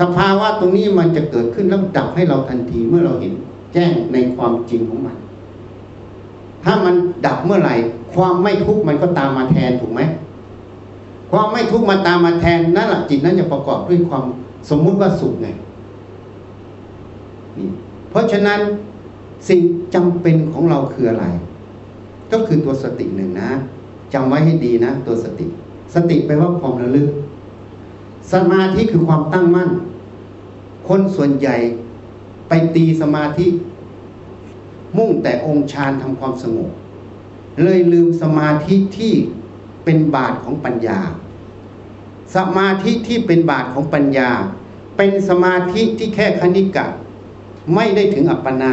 [0.00, 3.32] สภาวะตรงนี้มันจะเกิดขึ้นแล้วดับให้เราทันทีเมื่อเราเห็น
[3.72, 5.16] แจ้งในความจริงของมัน
[6.64, 6.94] ถ้ามัน
[7.26, 7.74] ดับเมื่อไหร่
[8.14, 10.00] ความไม่ทุกข์มันก็ตามมาแทนถูกไหม
[11.30, 14.24] ความไม่ทุกข์มาตามมาแทนนั่นแหละจิตนั้นจะประกอบด้วยความ
[14.70, 15.48] สมมุติว่าสุขไง
[18.10, 18.60] เพราะฉะนั้น
[19.48, 19.60] สิ่ง
[19.94, 21.26] จำเป็นของเราคืออะไร
[22.32, 23.50] ก็คือตัวสติหนึ่งนะ
[24.14, 25.46] จำไว้ให้ดีนะ ตัวสติ
[25.94, 27.08] สติแปลว่าความระลึก
[28.32, 29.70] สมาธิคือความตั้งมั่น
[30.88, 31.56] คนส่วนใหญ่
[32.48, 33.46] ไปตีสมาธิ
[34.96, 36.70] มุ่งแต่องค์ฌานทำความสงบ
[37.62, 39.14] เลยลืมสมาธิที่
[39.84, 41.00] เป็นบาทของปัญญา
[42.36, 44.30] สมาธิที่เป็นบาทของปัญญา
[44.96, 46.86] เป็นสมาธิที่แค่คณิกะ
[47.74, 48.72] ไม่ได้ถึงอัปปนา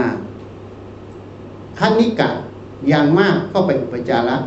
[1.80, 2.30] คณิกะ
[2.88, 4.38] อย่างมากก็เป็นอุปจาระ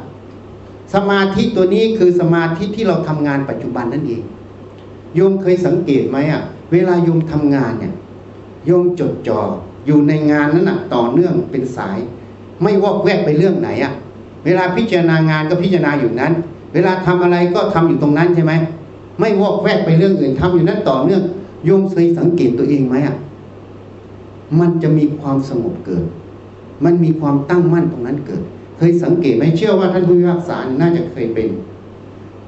[0.94, 4.22] สมาธิตัวนี้คือสมาธิที่เราทำงานปัจจุบันนั่นเอง
[5.14, 7.94] โยมเคยสังเกตไหมอะ เวลาโยมทำงานเนี่ย
[8.66, 9.40] โยมจดจ่อ
[9.86, 11.98] อยู่ในงานนั้นอะต่อเนื่องเป็นสาย
[12.62, 13.92] ไม่วอกแวกไปเรื่องไหนอะ
[14.44, 16.32] เวลาพิจารณางานก็พิจารณาอยู่นั้น
[16.74, 18.52] เวลาทำอะไรก็ทำอยู่ตรงนั้นใช่ไหม
[19.20, 21.22] ไม่วอกแวกไปเรื่องอื่นทำอยู่นั้นต่อเนื่อง
[21.64, 23.14] โยมเคยสังเกตตัวเองไหมอะ
[24.60, 26.04] มันจะมีความสงบเกิด
[26.84, 28.42] มันมีความตั้งมั่นตรงนั้นเกิด
[28.78, 31.48] เคยสังเกตไหมเชื่อว่าท่านผู้พิพากษาน่าจะเคยเป็น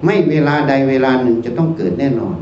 [0.05, 2.37] ไม่เวลาใดเวลาหนึ่งจะต้องเกิดแน่นอน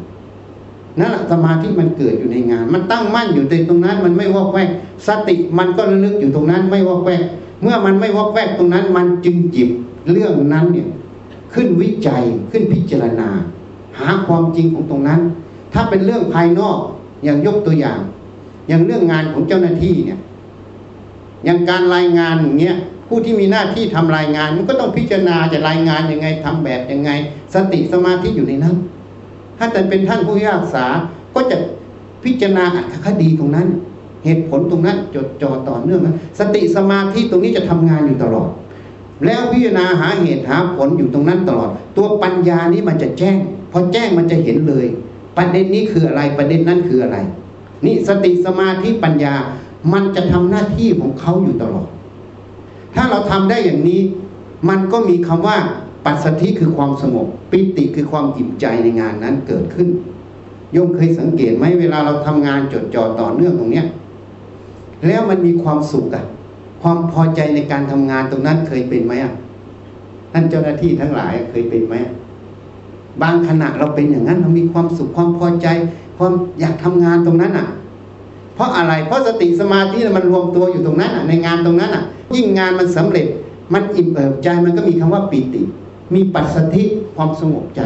[0.99, 4.71] นั่นแหละสมาธิมันเกิดอยู่ในงาน มันตั้งมั่นอยู่ในตรงนั้น มันไม่วอกแวก
[5.07, 7.23] สติมันก็ระลึกอยู่ตรงนั้น ไม่วอกแวก
[7.63, 9.69] เมื่อมันไม่วอกแวกตรงนั้น มันจึงจิบ
[10.11, 10.89] เรื่องนั้นเนี่ย
[11.55, 13.29] ขึ้นวิจัยขึ้นพิจารณา
[13.99, 15.21] หาความจริงของตรงนั้น
[15.73, 16.79] ถ้าเป็นเรื่องภายนอก
[17.25, 17.99] อย่างยกตัวอย่าง
[18.69, 20.19] อย่างเรื่องงานของเจ้าหน้าที่เนี่ย
[21.45, 22.77] อย่างการรายงานอย่างเงี้ย
[23.09, 27.11] ผู้ที่มีหน้าที่ทำรายงานมันก็ต้องพิจารณาจะรายงานยังไงทำแบบยังไง
[27.55, 28.75] สติสมาธิอยู่ในนั้น
[29.59, 30.87] ถ้าแต่เป็นท่านผู้พิพากษา
[31.35, 31.57] ก็จะ
[32.25, 33.69] พิจารณาอัตคดีตรงนั้น
[34.25, 38.51] เหตุผลตรงนั้นจดจ่อต่อเนื่องนะสติสมาธิตรงนี้จะทำงานอยู่ตลอด
[39.25, 43.37] แล้วพิจารณาหาเหตุหาผลอยู่ตรงนั้นตลอด ตัวปัญญานี้มันจะแจ้ง
[43.73, 44.87] พอแจ้งมันจะเห็นเลย
[45.37, 47.19] ประเด็นนี้คืออะไรประเด็นนั้นคืออะไร
[47.85, 49.35] นี่สติสมาธิปัญญา
[49.93, 51.89] มันจะทำหน้าที่ของเขาอยู่ตลอด
[52.95, 54.01] ถ้าเราทำได้อย่างนี้
[54.69, 55.59] มันก็มีคำว่า
[56.05, 59.89] ปัสสธิคือความสงบปิติคือความอิ่มใจในงานนั้นเกิดขึ้น
[60.73, 63.87] โยมเคยสังเกตไหมเวลาเราทำงานจดจ่อต่อเนื่องตรงเนี้ย
[65.07, 66.25] แล้วมันมีความสุขอะ
[66.83, 69.35] ความพอใจในการทำงานตรงนั้นเคยเป็นไหมอะ
[70.33, 71.95] ท่านเจ้าหน้าที่ทั้งหลายเคยเป็นไหม
[73.23, 75.67] บางขณะเราเป็นอย่างนั้นเรามีความสุขความพอใจ
[76.19, 77.69] ความอยากทำงานตรงนั้นอะ
[78.55, 82.05] เพราะอะไรเพราะสติสมาธิมันรวมตัวอยู่ตรงนั้นอะ ในงานตรงนั้นอะ
[82.35, 83.27] ยิ่งงานมันสำเร็จ
[83.73, 85.63] มันอิ่มเอิบใจมันก็มีคำว่าปีติ
[86.15, 86.85] มีปัสสธิ
[87.17, 87.83] ความสงบใจ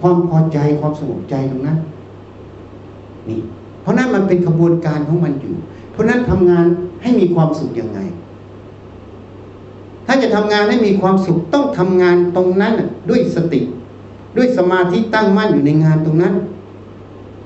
[0.00, 1.78] ความพอใจความสงบใจตรงนั้น
[3.28, 3.40] นี่
[3.82, 5.54] เพราะนั้นมันเป็นกระบวนการของมันอยู่
[5.92, 6.64] เพราะนั้นทำงาน
[7.02, 8.00] ให้มีความสุขยังไง
[10.06, 12.74] ถ้าจะทำงานให้มีความสุขต้องทำงานตรงนั้น
[13.10, 13.60] ด้วยสติ
[14.36, 16.34] ด้วยสมาธิตั้งมั่นอยู่ในงานตรงนั้น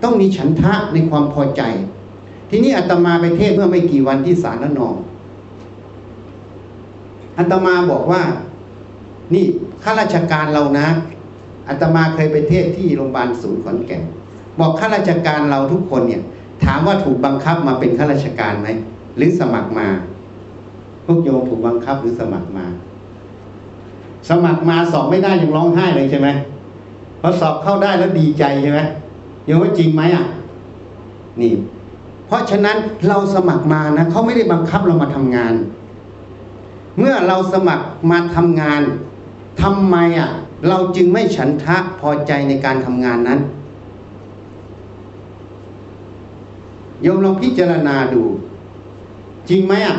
[0.02, 1.62] ต้องมีฉันทะในความพอใจ
[2.50, 4.94] ทีนี้อาตมาไปเทศเมื่อไม่กี่วันที่สารนอง
[7.38, 8.22] อาตมาบอกว่า
[9.35, 9.44] นี่
[9.82, 10.88] ข้าราชการเรานะ
[11.68, 14.02] อาตมาเคยไปเทศที่โรงพยาบาลศูนย์ขอนแก่น
[14.61, 16.22] บอกข้าราชการเราทุกคนเนี่ย
[16.64, 18.68] ถามว่าถูกบังคับมาเป็นข้าราชการไหม
[19.16, 19.88] หรือสมัครมา
[21.06, 22.66] พวกโยมถูกบังคับหรือสมัครมา
[24.28, 26.28] สมัครมาสอบไม่ได้ยังร้องไห้เลยใช่ไหม
[27.20, 28.80] พอสอบเข้าได้แล้วดีใจใช่ไหม
[29.46, 30.24] โยมว่าจริงไหมอะ
[31.40, 31.52] นี่
[32.26, 32.76] เพราะฉะนั้น
[33.09, 35.54] เราสมัครมานะเขาไม่ได้บังคับเรามาทำงาน
[36.98, 38.82] เมื่อเราสมัครมาทำงาน
[39.62, 40.30] ทำไมอะ
[40.68, 43.40] เราจึงไม่ฉันทะพอใจในการทำงานนั้น
[47.02, 48.22] โยมลองพิจารณาดู
[49.48, 49.98] จริงไหมอะ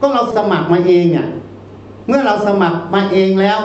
[0.00, 1.26] ก็เราสมัครมาเองอะ
[2.08, 3.60] เมื่อเราสมัครมาเองแล้ว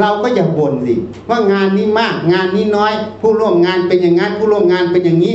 [0.00, 0.94] เราก็อย่าบ่นสิ
[1.28, 5.34] ว่างานนี้มากงานนี้น้อย ผู้ร่วมงานเป็นอย่างนั้นผู้ร่วมงานเป็นอย่างนี้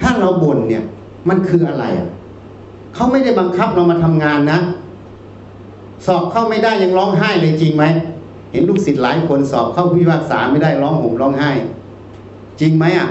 [0.00, 0.84] ถ้าเราบ่นเนี่ย
[1.28, 2.08] มันคืออะไรอะ
[2.94, 4.58] เขาไม่ได้บังคับเรามาทำงานนะ
[6.06, 7.84] สอบเข้าไม่ได้ยังร้องไห้เลยจริงไหม
[8.52, 11.50] เห็นลูกศิษย์หลายคนสอบเข้าพิพากษาไม่ได้ร้องห่มร้องไห้
[12.60, 13.08] จริงไหมอะ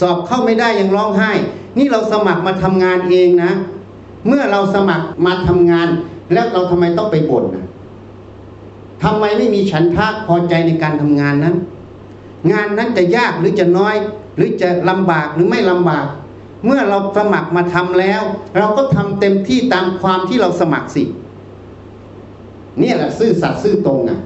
[0.00, 1.30] สอบเข้าไม่ได้ยังร้องไห้
[1.78, 3.52] นี่เราสมัครมาทำงานเองนะ
[4.26, 5.88] เมื่อเราสมัครมาทำงาน
[6.32, 7.64] แล้วเราทำไมต้องไปบ่นนะ
[9.04, 11.56] ทำไมไม่มีฉันทะพอใจในการทำงานนั้น
[12.52, 13.94] งานนั้นจะยากหรือจะน้อย
[14.36, 16.06] หรือจะลำบากหรือไม่ลำบาก
[16.66, 18.22] เมื่อเราสมัครมาทำแล้ว
[18.58, 21.04] เราก็ทำเต็มที่ตามความที่เราสมัครสิ
[22.80, 24.18] เนี่ยแหละซื่อสัตย์ซื่อตรงอะ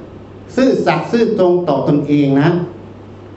[0.55, 2.49] ซื่อสัตย์ซื่อตรงต่อตนเองนะ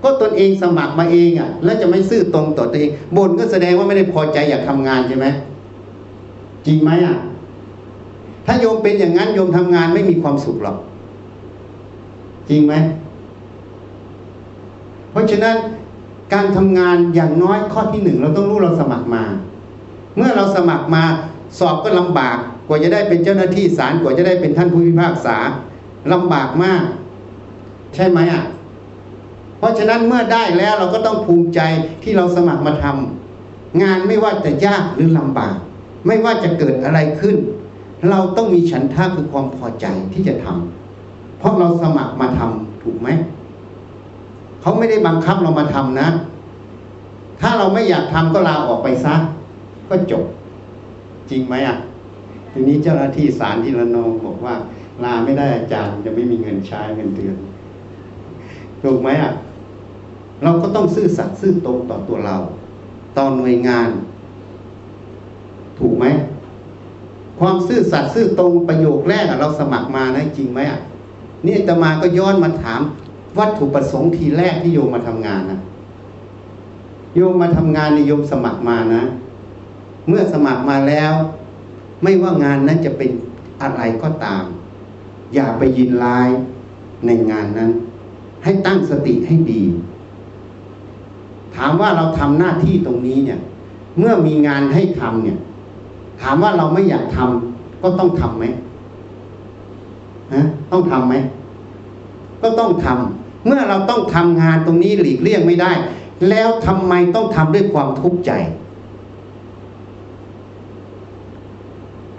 [0.04, 5.26] ก็ตนเองสมัครมาเองอะ แล้วจะไม่ซื่อตรงต่อตัวเองบ่นก็แสดงว่าไม่ได้พอใจอยากทำงานใช่ไหม
[6.66, 7.16] จริงไหมอะ
[8.46, 10.76] ถ้าโยมเป็นอย่างนั้นโยมทำงานไม่มีความสุขหรอก
[12.48, 12.74] จริงไหม
[15.10, 15.56] เพราะฉะนั้น
[16.34, 19.24] การทำงานอย่างน้อยข้อที่หนึ่งเราต้องรู้เราสมัครมา
[20.16, 21.04] เมื่อเราสมัครมา
[21.58, 25.36] สอบก็ลำบากกว่าจะได้เป็นเจ้าหน้าที่ศาลกว่าจะได้เป็นท่านผู้พิพากษา
[26.12, 26.82] ลำบากมาก
[27.94, 28.44] ใช่ไหมอะ
[29.58, 31.60] เพราะฉะนั้นเมื่อได้แล้วเราก็ต้องภูมิใจ
[32.02, 35.54] ที่เราสมัครมาทำงานไม่ว่าจะยากหรือลำบาก
[36.06, 37.36] ไม่ว่าจะเกิดอะไรขึ้น
[38.10, 40.81] เราต้องมีฉันทะคือความพอใจที่จะทำ
[41.42, 43.08] เพราะเราสมัครมาทำถูกไหม
[44.60, 46.08] เขาไม่ได้บังคับเรามาทำนะ
[47.40, 49.14] ถ้าเราไม่อยากทำก็ลาออกไปซะ
[49.88, 50.24] ก็จบ
[51.30, 51.76] จริงไหมอะ
[52.52, 54.54] ทีนี้เจ้าหน้าที่ศาลที่ระนองบอกว่า
[55.04, 57.36] ลาไม่ได้อาจารย์จะไม่มีเงินใช้เงินเดือน
[58.82, 59.32] ถูกไหมอะ
[60.42, 62.36] เราก็ต้องซื่อสัตย์ซื่อตรงต่อตัวเรา
[63.16, 63.88] ต่อหน่วยงาน
[65.78, 66.06] ถูกไหม
[67.40, 70.80] ความซื่อสัตย์ซื่อตรงประโยคแรกเราสมัครมานะจริงไหมอะ
[71.44, 72.80] นี่อาตมาก็ย้อนมาถาม
[73.38, 75.58] วัตถุประสงค์ทีแรกที่โยมมาทำงานนะ
[77.16, 79.02] โยมมาทำงานในโยมสมัครมานะ
[80.08, 81.12] เมื่อสมัครมาแล้ว
[82.02, 83.10] ไม่ว่างานนั้นจะเป็น
[83.62, 84.44] อะไรก็ตาม
[85.34, 86.28] อย่าไปยินร้าย
[87.06, 87.70] ในงานนั้น
[88.42, 89.62] ให้ตั้งสติให้ดี
[91.56, 93.40] ถามว่าเราทำหน้าที่ตรงนี้เนี่ย
[93.98, 95.38] เมื่อมีงานให้ทำเนี่ย
[96.20, 98.44] ถามว่าเราไม่อยากทำก็ต้องทำไหม
[100.34, 101.14] ฮะต้องทำไหม
[102.42, 105.72] ก็ต้องทำเมื่อเราต้องทำงานตรงนี้หลีกเลี่ยงไม่ได้
[106.28, 108.32] แล้วทำไมต้องทำด้วยความทุกข์ใจ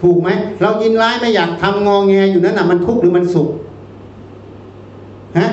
[0.02, 0.30] ถูกไหม
[0.62, 3.49] เรายินร้ายไม่อยากทำงองแงอยู่นั้นน่ะมันทุกข์หรือมันสุข
[5.39, 5.49] ฮะ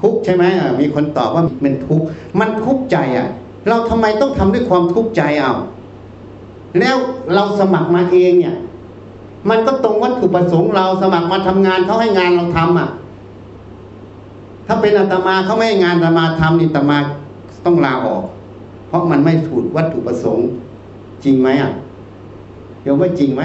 [0.00, 0.44] ทุกข์ใช่ไหม
[0.80, 2.06] มีคนตอบว่ามันทุกข์
[2.40, 3.28] มันทุกข์ใจอะ
[3.68, 5.54] เราทำไมต้องทำด้วยความทุกข์ใจเอา
[6.80, 6.96] แล้ว
[7.34, 8.56] เราสมัครมาเองเนี่ย
[9.50, 12.88] มันก็ตรงวัตถุประสงค์เราสมัครมาทำงานเขาให้งานเราทำอะ
[14.66, 16.98] ถ้าเป็นอาตมาเขาไม่ให้งานอาตมาทำนี่อาตมา
[17.64, 18.22] ต้องลาออก
[18.88, 20.46] เพราะมันไม่ถูกวัตถุประสงค์
[21.24, 21.72] จริงไหมอะ
[22.82, 23.42] เดี๋ยวว่าจริงไหม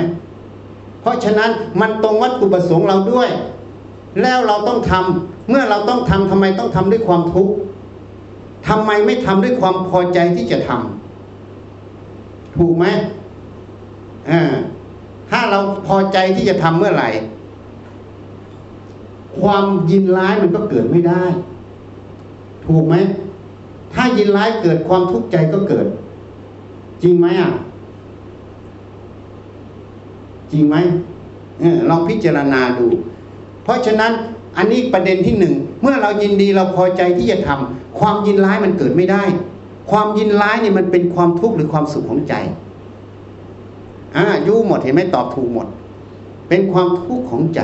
[1.01, 1.49] เพราะฉะนั้น
[1.81, 3.29] มันตรงวัตถุประสงค์เราด้วย
[4.21, 7.53] แล้วเราต้องทำเมื่อเราต้องทำทำไมต้องทำด้วยความทุกข์
[8.67, 12.85] ทำไมไม่ทำด้วยความพอใจที่จะทำถูกไหม
[14.31, 14.41] อ่า
[15.29, 17.09] ถ้าเราพอใจที่จะทำเมื่อไหร่
[19.41, 21.23] ความยินร้ายมันก็เกิดไม่ได้
[22.65, 22.95] ถูกไหม
[23.93, 25.85] ถ้ายินร้ายเกิดความทุกข์ใจก็เกิด
[27.03, 27.51] จริงไหมอะ
[30.51, 30.75] จริงไหม
[31.59, 32.87] เออลองพิจารณาดู
[33.63, 34.11] เพราะฉะนั้น
[34.57, 39.23] อันนี้ประเด็นที่หนึ่ง เมื่อเรายินดีเราพอใจที่จะทำความยินร้ายมันเกิดไม่ได้
[39.91, 42.35] ความยินร้ายเนี่ยมันเป็นความทุกข์หรือความสุขของใจ
[44.15, 45.67] อ่ายู่หมดเห็นไหมตอบถูกหมด
[46.49, 47.61] เป็นความทุกข์ของใจ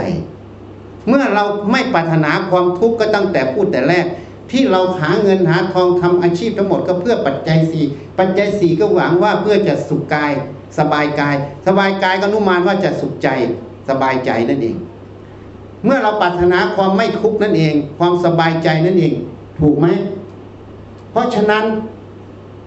[1.07, 4.05] เมื่อเราไม่ปรารถนาความทุกข์ก็ตั้งแต่พูดแต่แรก
[4.51, 7.85] ที่เราหาเงินหาทองทำอาชีพทั้งหมดก็เพื่อปัจจัยสี่
[8.19, 10.31] ปัจจัยสี่ก็หวังว่าเพื่อจะสุขกาย
[10.79, 11.35] สบายกาย
[11.67, 13.29] สบายกายก็นุมานว่าจะสุขใจ
[13.89, 14.77] สบายใจนั่นเอง
[15.85, 19.13] เมื่อเราปรารถนาความไม่ทุกข์นั่นเอง ความสบายใจนั่นเอง
[19.59, 19.87] ถูกไหม
[21.11, 21.63] เพราะฉะนั้น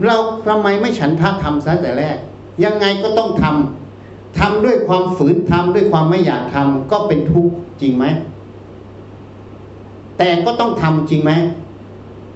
[0.07, 0.17] เรา
[0.49, 2.17] ทำไมไม่ฉันทะทำซะแต่แรก
[2.65, 8.05] ยังไงก็ต้องทำทำด้วยความฝืนทำด้วยความไม่อยากทำก็เป็นทุกข์จริงไหม
[10.19, 11.33] แต่ก็ต้องทำจริงไหม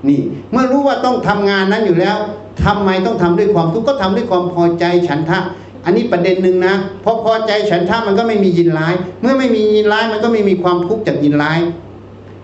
[0.07, 2.17] นี่ เมื่อรู้ว่าต้องทำงานนั้นอยู่แล้ว
[2.63, 5.39] ทำไมต้องทำด้วยความทุกข์ก็ทำด้วยความพอใจฉันทะ
[5.85, 11.59] อันนี้ประเด็นหนึ่งนะเพราะพอใจฉันทะมันก็ไม่มียินร้าย เมื่อไม่มียินร้ายมันก็ไม่มีความทุกข์จากยินร้าย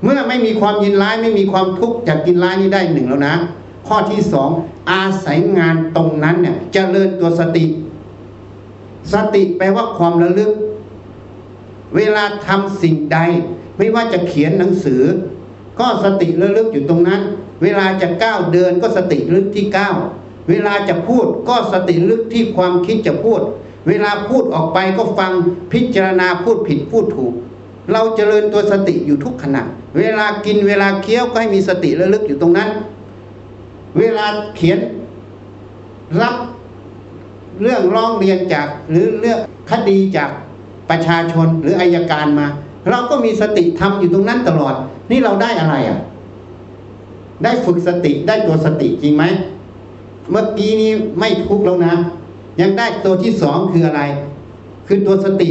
[0.03, 3.35] เมื่อไม่มีความยินร้ายไม่มีความทุกข์จากยินร้ายนี่ได้หนึ่งแล้วนะ
[3.87, 4.49] ข้อที่สอง
[4.91, 7.65] อาศัยงานตรงนั้นเนี่ยจเจริญตัวสติ
[9.13, 10.51] สติแปลว่าความระลึก
[11.95, 13.19] เวลาทำสิ่งใด
[13.77, 15.01] ไม่ว่าจะเขียนหนังสือ
[15.79, 17.21] ก็สติระลึกอยู่ตรงนั้น
[17.63, 19.95] เวลาจะก้าวเดินก็สติลึกที่ก้าว
[20.49, 23.41] เวลาจะพูดก็สติลึกที่ความคิดจะพูด
[23.87, 25.31] เวลาพูดออกไปก็ฟัง
[25.73, 27.33] พิจารณาพูดผิดพูดถูก
[27.91, 29.61] เราเจริญตัวสติอยู่ทุกขณะ
[29.97, 32.69] เวลากินเวลาเคี้ยวก็ให้มีสติระลึกอยู่ตรงนั้น
[33.97, 34.25] เวลา
[34.55, 34.79] เขียน
[36.21, 36.35] รับ
[37.61, 39.39] เรื่องร้องเรียนจากหรือเรื่อง
[39.71, 40.29] คดีจาก
[40.89, 42.47] ประชาชนหรืออายการมา
[42.89, 44.75] เราก็มีสติทำอยู่ตรงนั้นตลอด
[45.11, 45.99] นี่เราได้อะไรอะ
[47.43, 49.23] ได้ฝึกสติได้ตัวสติจริงไหม
[50.31, 51.93] เมื่อกี้นี้ไม่ทุกแล้วนะ
[52.61, 54.01] ยังได้ตัวที่สองคืออะไร
[54.87, 55.49] คือตัวสติ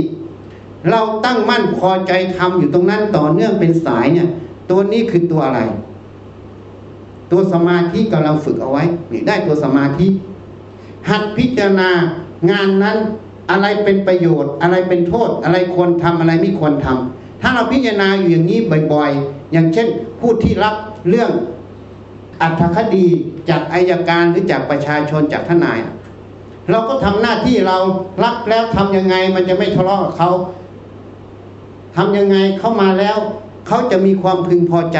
[0.90, 4.28] เราตั้งมั่นพอใจทำอยู่ตรงนั้นต่อเนื่องเป็นสายเนี่ย
[4.70, 5.60] ตัวนี้คือตัวอะไร
[7.30, 10.06] ตัวสมาธิกำลังฝึกเอาไว้นี่ได้ตัวสมาธิ
[11.08, 11.90] หัดพิจารณา
[12.50, 12.98] งานนั้น
[13.50, 18.58] อะไรเป็นประโยชน์ อะไรเป็นโทษ อะไรควรทำอะไรไม่ควรทำถ้าเราพิจารณาอยู่อย่างนี้
[18.92, 19.88] บ่อยๆ อย่างเช่น
[20.20, 20.74] ผู้ที่รับ
[21.08, 21.30] เรื่อง
[22.42, 23.06] อัธคดี
[23.50, 25.78] จากอายการหรือจากประชาชนจากทนาย
[26.70, 27.78] เราก็ทำหน้าที่เรา
[28.24, 30.30] รับแล้วทำยังไง มันจะไม่ทะเลาะกับเขา
[31.96, 33.16] ทำยังไงเข้ามาแล้ว
[33.66, 34.98] เขาจะมีความพึงพอใจ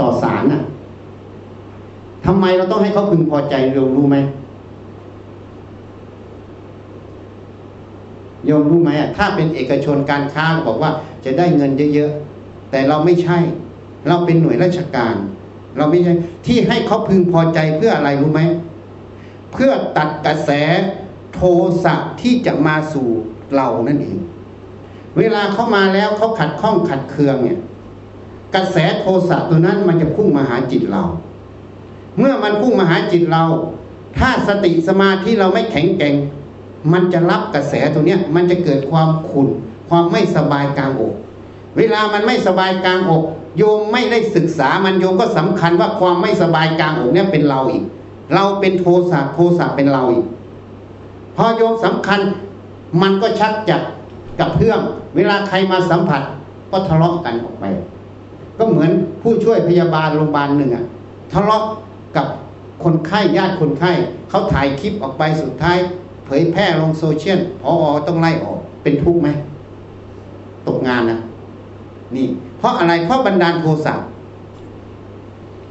[0.00, 0.62] ต่อศาลน่ะ
[2.24, 4.16] ทำไมเราต้องให้เขาพึงพอใจเร็วรู้ไหม
[8.46, 10.90] โยมรู้ไหมอะถ้าเป็นเอกชนการค้าบอกว่า
[11.24, 13.38] จะได้เงินเยอะๆแต่เราไม่ใช่
[14.08, 15.14] เราเป็นหน่วยราชการ
[15.76, 16.14] เราไม่ใช่
[16.46, 18.40] ที่ให้เขาพึงพอใจเพื่ออะไรรู้ไหม
[19.52, 20.50] เพื่อตัดกระแส
[21.34, 21.40] โท
[21.84, 23.08] สะที่จะมาสู่
[23.56, 24.18] เรานั่นเอง
[25.18, 27.58] เวลาเขามาแล้วเขาขัดข้องขัดเคืองเนี่ย
[28.54, 31.04] กระแสโทสะตัวนั้นมันจะพุ่งมาหาจิตเรา
[32.18, 33.44] เมื่อมันพุ่งมาหาจิตเรา
[34.18, 36.14] ถ้าสติสมาธิเราไม่แข็งแกร่ง
[36.92, 39.48] มันจะรับกระแสตัวเนี้ยมันจะเกิดความขุ่น
[39.88, 41.14] ความไม่สบายกลางอก
[41.76, 43.24] เวลามันไม่สบายกลางอก
[43.58, 47.84] โยมไม่ได้ศึกษามันโยมก็สำคัญว่าความไม่สบายกลางอกเนี่ยเป็นเราอีก
[48.34, 50.26] เราเป็นโทสะโทสะเป็นเราอีก
[51.36, 52.20] พอโยมสำคัญ
[53.02, 53.82] มันก็ชักจัด
[54.40, 54.80] กับเพื่อม
[55.16, 56.22] เวลาใครมาสัมผัส
[56.70, 57.64] ก็ทะเลาะกันออกไป
[58.58, 58.90] ก็เหมือน
[59.22, 60.84] ผู้ช่วยพยาบาลโรงพยาบาลหนึ่งอะ
[61.32, 61.64] ทะเลาะ
[62.16, 62.26] กับ
[62.84, 63.92] คนไข้ญาติคนไข้
[64.30, 65.78] เขาถ่ายคลิปออกไปสุดท้าย
[66.26, 67.72] เผยแพร่ลงโซเชียลพอ
[68.06, 69.28] ต้องไล่ออกเป็นทุกข์ไหม
[70.66, 71.18] ตกงานนะ
[72.16, 72.26] นี่
[72.58, 73.94] เพราะอะไรเพราะบันดาลโทสะ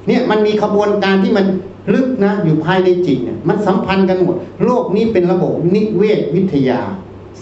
[0.08, 1.45] เนี่ยมันมีขบวนการที่มัน
[1.93, 6.80] ลึกนะอยู่ภายในจิตเนี่ยมันสัมพันธ์กันหมด โลกนี้เป็นระบบนิเวศวิทยา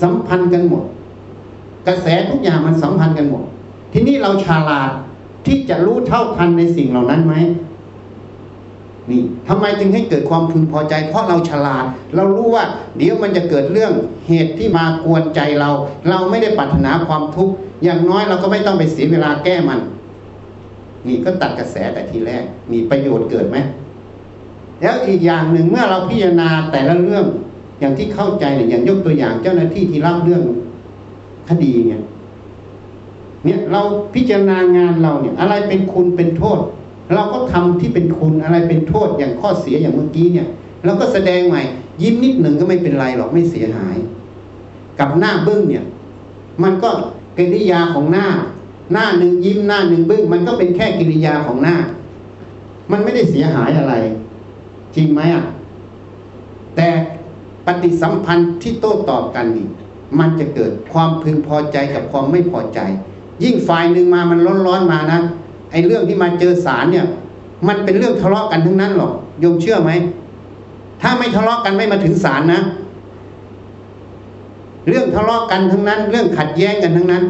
[0.01, 0.83] สัมพันธ์กันหมด
[1.87, 3.43] กระแสทุกอย่างมันสัมพันธ์กันหมด
[3.93, 4.91] ทีนี้เราฉลาด
[5.45, 7.35] ที่จะรู้เท่าทันในสิ่งเหล่านั้นไหม
[9.11, 12.65] นี่ทำไมจึงให้เกิดความพึงพอใจ เพราะเราฉลาด เรารู้ว่า
[12.97, 13.91] เดี๋ยวมันจะเกิดเรื่อง
[14.27, 15.69] เหตุที่มากวนใจเรา
[16.09, 19.79] เราไม่ได้ปรารถนาความทุกข์อย่างน้อยเราก็ไม่ต้องไปเสียเวลาแก้มัน
[21.07, 23.57] นี่ก็ตัดกระแสแต่ทีแรก มีประโยชน์เกิดไหม
[24.81, 27.25] แล้วอีกอย่างหนึ่งเมื่อเราพิจารณาแต่ละเรื่อง
[27.79, 30.43] อย่างที่เข้าใจเนี่ยอย่างยกตัวอย่างเจ้าหน้าที่ที่รับเรื่อง
[31.49, 32.01] คดีเนี่ย
[33.45, 33.81] เนี่ยเรา
[34.15, 36.59] พิจารณางานเราเนี่ย อะไรเป็นคุณเป็นโทษ
[37.13, 40.47] เราก็ทำที่เป็นคุณอะไรเป็นโทษอย่างข้อเสียอย่างเมื่อกี้เนี่ย
[40.85, 41.61] เราก็แสดงใหม่
[42.01, 43.97] ยิ้มนิดหนึ่งก็ไม่เป็นไรหรอกไม่เสียหาย
[44.99, 45.85] กับหน้าบึ้งเนี่ย
[46.63, 46.89] มันก็
[47.37, 48.27] กิริยาของหน้า
[48.93, 51.75] หน้าหนึ่งยิ้มหน้าหนึ่งบึ้ง มันก็เป็นแค่กิริยาของหน้า
[52.91, 53.93] มันไม่ได้เสียหายอะไร
[54.95, 55.45] จริงไหมอะ
[56.75, 56.87] แต่
[57.65, 59.67] ปฏิสัมพันธ์ที่โต้ตอบกันนี่
[60.19, 62.79] มันจะเกิดความพึงพอใจกับความไม่พอใจ
[63.43, 65.19] ยิ่งฝ่ายหนึ่งมามันร้อนๆมานะ
[65.71, 67.05] ไอ้เรื่องที่มาเจอสารเนี่ย
[67.67, 69.91] มันเป็นเรื่องทะเลาะกันทั้งนั้นหรอกโยมเชื่อไหม
[71.01, 72.61] ถ้าไม่ทะเลาะกันไม่มาถึงศาลนะ
[74.87, 77.23] เรื่องทะเลาะกันทั้งนั้น เรื่องขัดแย้งกันทั้งนั้น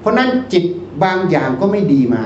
[0.00, 0.64] เพราะนั้นจิต
[1.02, 2.22] บางอย่างก็ไม่ดีมา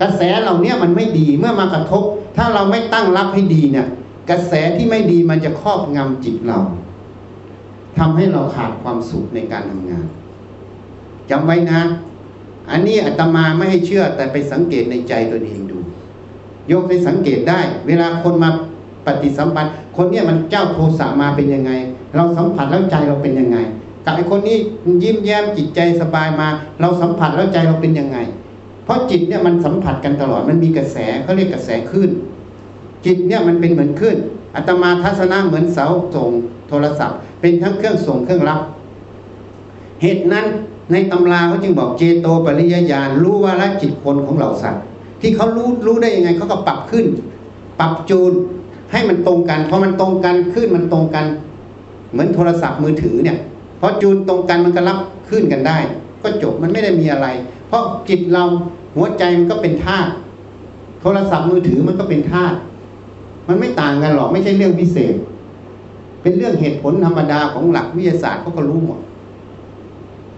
[0.00, 2.02] กระแสเหล่านี้มันไม่ดีเมื่อมากระทบ
[2.36, 3.86] ถ้าเราไม่ตั้งรับให้ดีเนี่ย
[4.30, 6.58] กระแสที่ไม่ดีมันจะครอบงำจิตเรา
[7.98, 10.06] ทำให้เราขาดความสุขในการทำงาน
[11.30, 11.80] จำไว้นะ
[12.70, 15.78] อันนี้อาตมาไม่ให้เชื่อแต่ไปสังเกตในใจตัวเองดู
[16.68, 18.50] โยกไปสังเกตได้ เวลาคนมา
[19.06, 21.72] ปฏิสัมพันธ์ คนเนี้ยมันเจ้าโทสะมาเป็นยังไง
[22.16, 23.58] เราสัมผัสแล้วใจเราเป็นยังไง
[24.04, 24.58] กับไอ้คนนี้
[25.02, 26.48] ยิ้มแย้มจิตใจสบายมา
[26.80, 28.18] เราสัมผัสแล้วใจเราเป็นยังไง
[28.84, 32.10] เพราะจิตเนี่ยมันสัมผัสกันตลอดมันมีกระแสเขาเรียกกระแสขึ้น
[33.04, 34.16] จิตเนี่ยมันเป็นเหมือนขึ้น
[34.54, 36.30] อาตมาทัศนะเหมือนเสาส่ง
[36.68, 38.60] โทรศัพท์ เป็นทั้งเครื่องส่งเครื่องรับ
[40.02, 40.46] เหตุนั้น
[40.92, 44.82] ในตำราเขาจึงบอกเจโตปริยญาณรู้ว่าละจิตคนของเราสัตว์
[45.20, 47.06] ที่เขารู้รู้ได้ยังไงเขาก็ปรับขึ้น
[47.80, 48.32] ปรับจูน
[48.92, 51.26] ให้มันตรงกันพอมันตรงกันขึ้นมันตรงกัน
[52.12, 53.38] เหมือนโทรศัพท์มือถือเนี่ย
[53.80, 55.78] พอจูนตรงกันมันก็รับขึ้นกันได้
[56.22, 57.26] ก็จบมันไม่ได้มีอะไร
[57.68, 58.44] เพราะจิตเรา
[58.96, 60.10] หัวใจมันก็เป็นธาตุ
[61.00, 62.56] โทรศัพท์มือถือมันก็เป็นธาตุ
[63.48, 65.14] มันไม่ต่างกันหรอกไม่ใช่เรื่องพิเศษ
[66.22, 68.98] เป็นเรื่องเหตุผลธรรมดาของหลักวิทยาศาสตร์เขาก็รู้หมด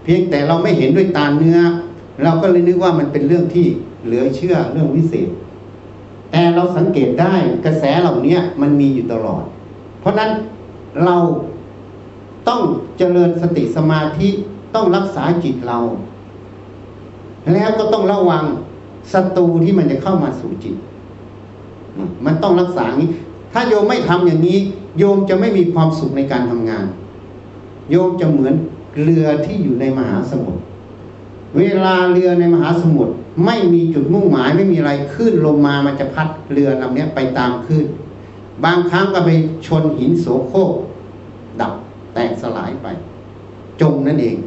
[0.09, 1.59] พียงแต่เราไม่เห็นด้วยตาเนื้อ
[2.23, 3.65] เราก็เลยนึกว่ามันเป็นเรื่องที่
[4.05, 5.29] เหลือเชื่อเรื่องวิเศษ
[6.31, 7.35] แต่เราสังเกตได้
[7.65, 9.43] กระแสเหล่านี้มันมีอยู่ตลอด
[9.99, 10.31] เพราะนั้น
[11.05, 11.17] เรา
[12.47, 12.61] ต้อง
[12.97, 14.29] เจริญสติสมาธิ
[14.75, 15.79] ต้องรักษาจิตเรา
[17.53, 18.43] แล้วก็ต้องระวัง
[19.13, 20.75] ศัตรูที่มันจะเข้ามาสู่จิต
[22.25, 23.09] มันต้องรักษาอย่างนี้
[23.53, 24.57] ถ้าโยมไม่ทำอย่างนี้
[24.97, 26.85] โยมจะไม่มีความสุขในการทำงาน
[27.91, 28.53] โยมจะเหมือน
[29.03, 30.61] เรือที่อยู่ในมหาสมุทร
[31.57, 33.13] เวลาเรือในมหาสมุทร
[33.45, 37.85] ไม่มีจุดมุ่งหมายไม่มีอะไรขึ้นลงมามันจะพัดเรือลำนี้ไปตามคลื่น
[38.65, 39.29] บางครั้งก็ไป
[39.65, 40.71] ชนหินโสโครก
[41.61, 41.73] ดับ
[42.13, 42.87] แตกสลายไป
[43.81, 44.37] จมนั่นเอง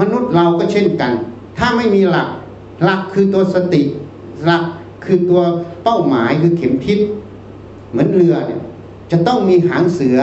[0.00, 1.12] มนุษย์เราก็เช่นกัน
[1.58, 2.28] ถ้าไม่มีหลัก
[2.84, 3.82] หลักคือตัวสติ
[4.44, 4.64] หลัก
[5.04, 5.42] คือตัว
[5.84, 6.98] เป้าหมายคือเข็มทิศ
[7.90, 8.60] เหมือนเรือเนี่ย
[9.10, 10.18] จะต้องมีหางเสือ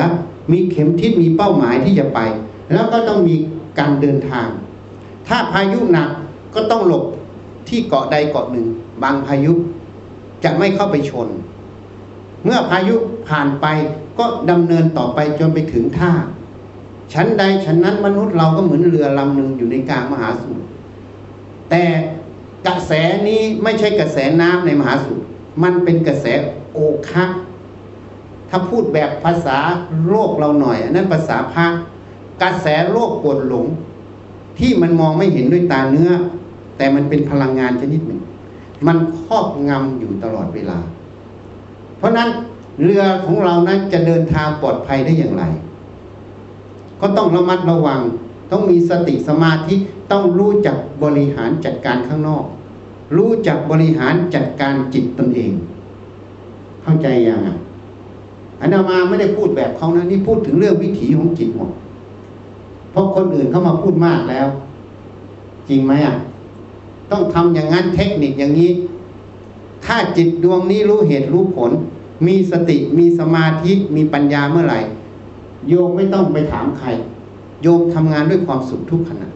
[0.52, 2.20] มีเข็มทิศมีเป้าหมายที่จะไป
[2.72, 3.36] แล้วก็ต้องมี
[3.80, 4.48] การเดินทาง
[5.28, 6.10] ถ้าพายุหนัก
[6.56, 7.06] ก็ต้องหลบ
[7.70, 8.68] ที่เกาะใดเกาะหนึ่ง
[9.04, 9.54] บางพายุ
[10.44, 11.28] จะไม่เข้าไปชน
[12.44, 12.96] เมื่อพายุ
[13.28, 13.66] ผ่านไป
[14.20, 16.12] ก็ดำเนินต่อไปจนไปถึงท่า
[17.14, 20.68] ชั้นใดชั้นนั้นมนุษย์เราก็เหมือนเรือลำหนึ่งอยู่ในกลางมหาสมุทร
[21.70, 21.84] แต่
[22.68, 22.92] กระแส
[23.28, 25.28] นี้ไม่ใช่กระแสน้ำในมหาสมุทร
[25.64, 26.26] มันเป็นกระแส
[26.74, 27.26] โอคะ
[28.50, 29.58] ถ้าพูดแบบภาษา
[30.10, 31.66] โลกเราหน่อย อันนั้นภาษาพระ
[32.42, 33.66] กระแสโลกปวดหลง
[34.60, 36.12] ที่มันมองไม่เห็นด้วยตาเนื้อ
[36.78, 38.22] แต่มันเป็นพลังงานชนิดหนึ่ง
[38.88, 40.80] มันครอบงำอยู่ตลอดเวลา
[41.98, 42.30] เพราะนั้น
[42.84, 45.44] เรือของเรานั้นจะเดินทางปลอดภัยได้อย่างไร
[47.02, 48.02] ก็ต้องระมัดระวัง
[48.52, 49.76] ต้องมีสติสมาธิ
[50.12, 52.46] ต้องรู้จักบริหารจัดการข้างนอก
[53.18, 55.54] รู้จักบริหารจัดการจิตตนเอง
[56.84, 57.58] เข้าใจยังอะ
[58.60, 61.72] อันนามาไม่ได้พูดแบบเขานะนี่พูดถึงเรื่องวิถีของจิตหมด
[62.92, 64.48] เพราะคนอื่นเขามาพูดมากแล้ว
[65.70, 66.16] จริงไหมอะ
[67.12, 68.72] ต้องทำอย่างนั้นเทคนิคอย่างนี้
[69.86, 71.72] ถ้าจิตดวงนี้รู้เหตุรู้ผล
[72.28, 74.80] มีสติมีสมาธิมีปัญญาเมื่อไหร่
[75.68, 76.88] โยมไม่ต้องไปถามใคร
[77.64, 79.28] โยมทำงานด้วยความสุขทุกขณะ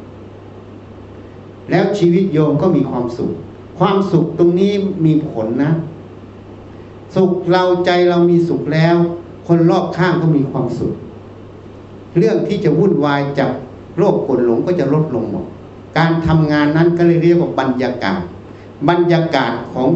[1.72, 3.32] แล้วชีวิตโยมก็มีความสุข
[3.80, 4.72] ความสุขตรงนี้
[5.06, 5.72] มีผลนะ
[7.16, 8.95] สุขเราใจเรามีสุขแล้ว
[9.47, 10.93] คนรอบข้างก็มีความสุข
[12.18, 13.51] เรื่องที่จะวุ่นวายจาก
[13.97, 15.45] โรคกดหลงก็จะลดลงหมด
[15.97, 18.22] การทำงานนั้นก็เลยเรียกว่าบรรยากาศ
[18.89, 19.89] บรรยากาศของ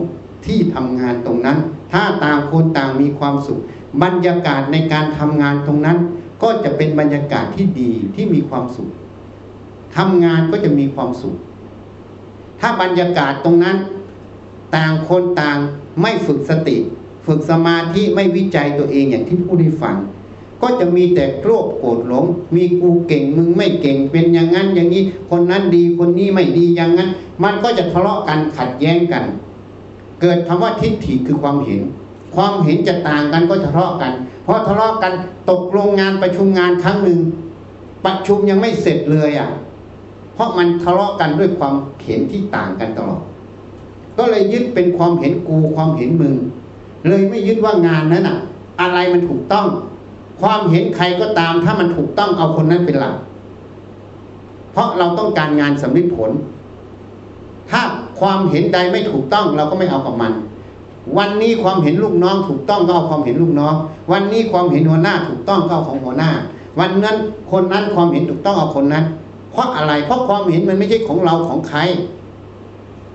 [0.45, 1.57] ที่ทำงานตรงนั้น
[1.91, 3.59] ถ้าต่างคนต่างมีความสุข
[4.03, 5.97] บรรยากาศในการทำงานตรงนั้น
[6.43, 8.89] ก็จะเป็นบรรยากาศที่ดีที่มีความสุข
[9.97, 11.35] ทำงานก็จะมีความสุข
[12.59, 13.77] ถ้าบรรยากาศตรงนั้น
[14.75, 15.57] ต่างคนต่าง
[16.01, 16.77] ไม่ฝึกสติ
[17.25, 19.95] ฝึกสมาธิไม่วิจัยตัวเองอย่างที่พูดให้ฟัง
[20.61, 27.09] ก็จะมีแต่โกรธโกรธหลง มีกูเก่งมึงไม่เก่งเป็นอย่างนั้นอย่างนี้ คนนั้นดีคนนี้ไม่ดีอย่างนั้น
[27.43, 29.23] มันก็จะทะเลาะกันขัดแย้งกัน
[30.21, 31.81] เกิดคำว่าทิฏฐิคือความเห็น
[32.35, 35.13] ความเห็นจะต่างกันก็ทะเลาะกัน เพราะทะเลาะกัน
[35.49, 37.19] ตกลงงานประชุมงานครั้งหนึ่ง
[38.05, 39.49] ประชุมยังไม่เสร็จเลยอะ
[40.33, 43.21] เพราะมันทะเลาะกันด้วยความเห็นที่ต่างกันตลอด
[44.17, 46.35] ก็เลยยึดเป็นความเห็นกูความเห็นมึง
[47.07, 48.37] เลยไม่ยึดว่างานนั้นอะ
[48.81, 49.67] อะไรมันถูกต้อง
[50.41, 53.15] ความเห็นใครก็ตามถ้ามันถูกต้องเอาคนนั้นเป็นหลัก
[54.73, 56.31] เพราะเราต้องการงานสำเร็จผล
[57.71, 57.81] ถ้า
[58.19, 60.33] ความเห็นใดไม่ถูกต้องเราก็ไม่เอากับมัน
[61.17, 63.75] วันนี้ความเห็นลูกน้องถูกต้องก็เอาความเห็นลูกน้อง
[64.11, 66.31] วันนี้ความเห็นหัวหน้าถูกต้องก็เอาของหัวหน้า
[66.79, 67.17] วันนั้น
[67.51, 69.05] คนนั้นความเห็นถูกต้องเอาคนนั้น
[69.51, 71.79] เพราะอะไร เพราะความเห็นมันไม่ใช่ของเราของใคร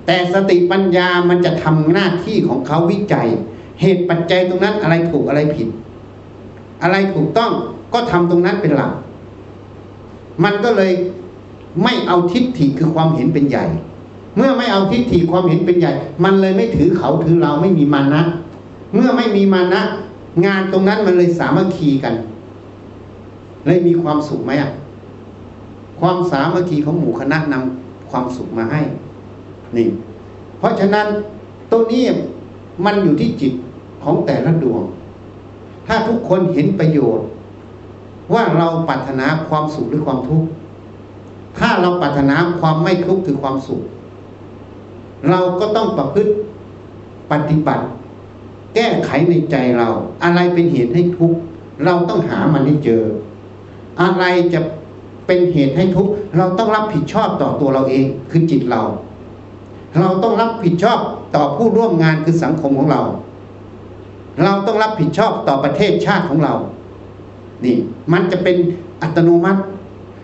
[0.05, 3.27] แต่สติปัญญามันจะทำหน้าที่ของเขาวิจัย
[3.81, 5.67] เหตุปัจจัยตรงนั้นอะไรถูกอะไรผิด
[6.81, 7.51] อะไรถูกต้อง
[7.93, 8.91] ก็ทำตรงนั้นเป็นหลัก
[10.43, 10.91] มันก็เลย
[11.83, 13.65] ไม่เอาทิฏฐิคือความเห็นเป็นใหญ่
[14.35, 15.91] เมื่อไม่เอาทิฏฐิความเห็นเป็นใหญ่
[16.23, 18.21] มันเลยไม่ถือเขาถือเราไม่มีมานะ
[18.93, 19.81] เมื่อไม่มีมานะ
[20.45, 22.15] งานตรงนั้นมันเลยสามัคคีกัน
[23.65, 24.71] เลยมีความสุขไหมอะ
[25.99, 28.81] ความสามัคคีของหมู่คณะนำความสุขมาให้
[29.77, 29.87] นี่
[30.59, 31.07] เพราะฉะนั้น
[31.71, 32.03] ตัวนี้
[32.85, 33.53] มันอยู่ที่จิต
[34.03, 34.81] ของแต่ละดวง
[35.87, 37.27] ถ้าทุกคนเห็นประโยชน์
[38.33, 40.47] ว่าเราปรารถนาความสุขหรือความทุกข์
[41.57, 43.81] ถ้าเราปรารถนาความไม่ทุกข์คือความสุข
[45.29, 46.31] เราก็ต้องประพฤติ
[47.31, 47.85] ปฏิบัติ
[48.75, 49.89] แก้ไขในใจเรา
[50.23, 51.37] อะไรเป็นเหตุให้ทุกข์
[51.85, 53.03] เราต้องหามันให้เจอ
[54.01, 54.23] อะไร
[54.53, 54.59] จะ
[55.27, 58.83] เป็นเหตุให้ทุกข์เราต้องรับผิดชอบต่อตัวเราเองคือจิตเรา
[59.99, 60.99] เราต้องรับผิดชอบ
[61.35, 63.01] ต่อผู้ร่วมงานคือสังคมของเรา
[64.43, 66.55] เราต้องรับผิดชอบต่อประเทศชาติของเรา
[67.65, 67.75] นี่
[68.13, 68.57] มันจะเป็น
[69.01, 69.61] อัตโนมัติ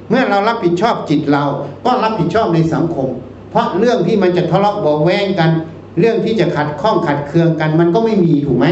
[0.09, 1.43] เมื่อเรารับผิดชอบจิตเรา
[1.85, 3.09] ก็รับผิดชอบในสังคม
[3.51, 5.51] เพราะเรื่องที่มันจะทะเลาะเบาแวงกัน
[5.99, 8.67] เรื่องที่จะขัดข้องขัดเคืองกัน มันก็ไม่มีถูกไหม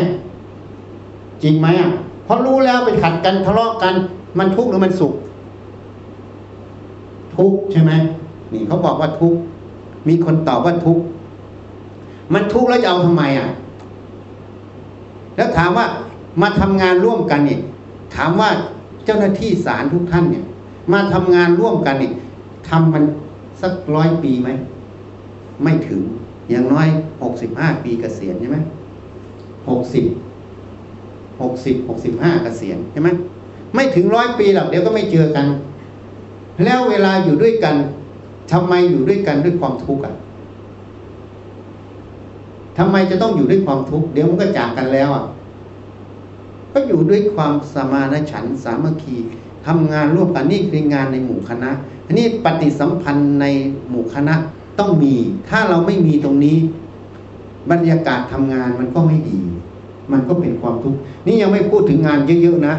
[1.44, 1.92] จริงไหมอะ
[2.26, 3.94] เพราะรู้แล้วไปขัดกันทะเลาะกัน
[4.40, 5.14] มันทุกข์หรือมันสุข
[7.36, 7.92] ทุกข์ใช่ไหม
[8.54, 9.40] นี่เขาบอกว่าทุกข์
[10.08, 11.04] มีคนตอบว่าทุกข์
[12.34, 13.50] มันทุกข์แล้วจะเอาทำไมอะ
[15.40, 15.88] แล้วถามว่า
[16.42, 17.60] มาทำงานร่วมกันนี่
[18.16, 18.50] ถามว่า
[19.06, 20.46] เจ้าหน้าที่ศาลทุกท่านเนี่ย
[20.94, 22.12] มาทำงานร่วมกันนี่
[22.70, 23.04] ทำมัน
[23.62, 24.50] สักร้อยปีไหม
[25.64, 26.02] ไม่ถึง
[26.50, 26.88] อย่างน้อย
[27.24, 28.58] หกสิบห้าปีเกษียณใช่ไหม
[29.70, 30.06] หกสิบ
[31.42, 33.10] หกสิบหกสิบห้าเกษียณใช่ไหม
[33.76, 35.46] ไม่ถึงร้อยปีหรอกเดี๋ยวก็ไม่เจอกัน
[36.64, 37.76] แล้วเวลาอยู่ด้วยกัน
[38.52, 40.14] ทำไมอยู่ด้วยกันด้วยความทุกข์อะ
[42.80, 45.26] ทำไมจะต้องอยู่ด้วยความทุกข์เดี๋ยวมันก็จากกันแล้วอะ
[46.74, 49.16] ก็อยู่ด้วยความสมานฉันสามัคคี
[49.68, 51.70] ทำงานร่วมกันนี่คืองานในหมู่คณะ
[52.06, 53.46] อันนี้ปฏิสัมพันธ์ใน
[53.90, 54.36] หมู่คณะ
[54.80, 55.14] ต้องมี
[55.50, 56.58] ถ้าเราไม่มีตรงนี้
[57.72, 59.40] บรรยากาศทำงานมันก็ไม่ดี
[60.12, 62.76] มันก็เป็นความทุกข์นี่ยังไม่พูดถึงงานเยอะๆนะ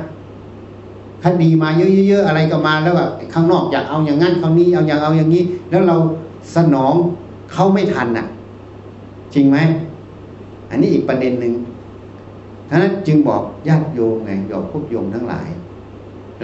[1.24, 5.96] คดีมาเยอะๆอะไรก็มาแล้วแบบข้างนอกอยากเอาอย่างนั้นคราวนี้เอาอย่างเอาอย่างนี้ แล้วเรา
[6.56, 6.94] สนอง
[7.52, 8.26] เขาไม่ทันอะ
[9.34, 9.58] จริงไหม
[10.70, 11.54] อันนี้อีกประเด็นหนึ่ง
[12.68, 15.48] ท่านั้นจึงบอกญาติโยมไงยอกพวกโยมทั้งหลาย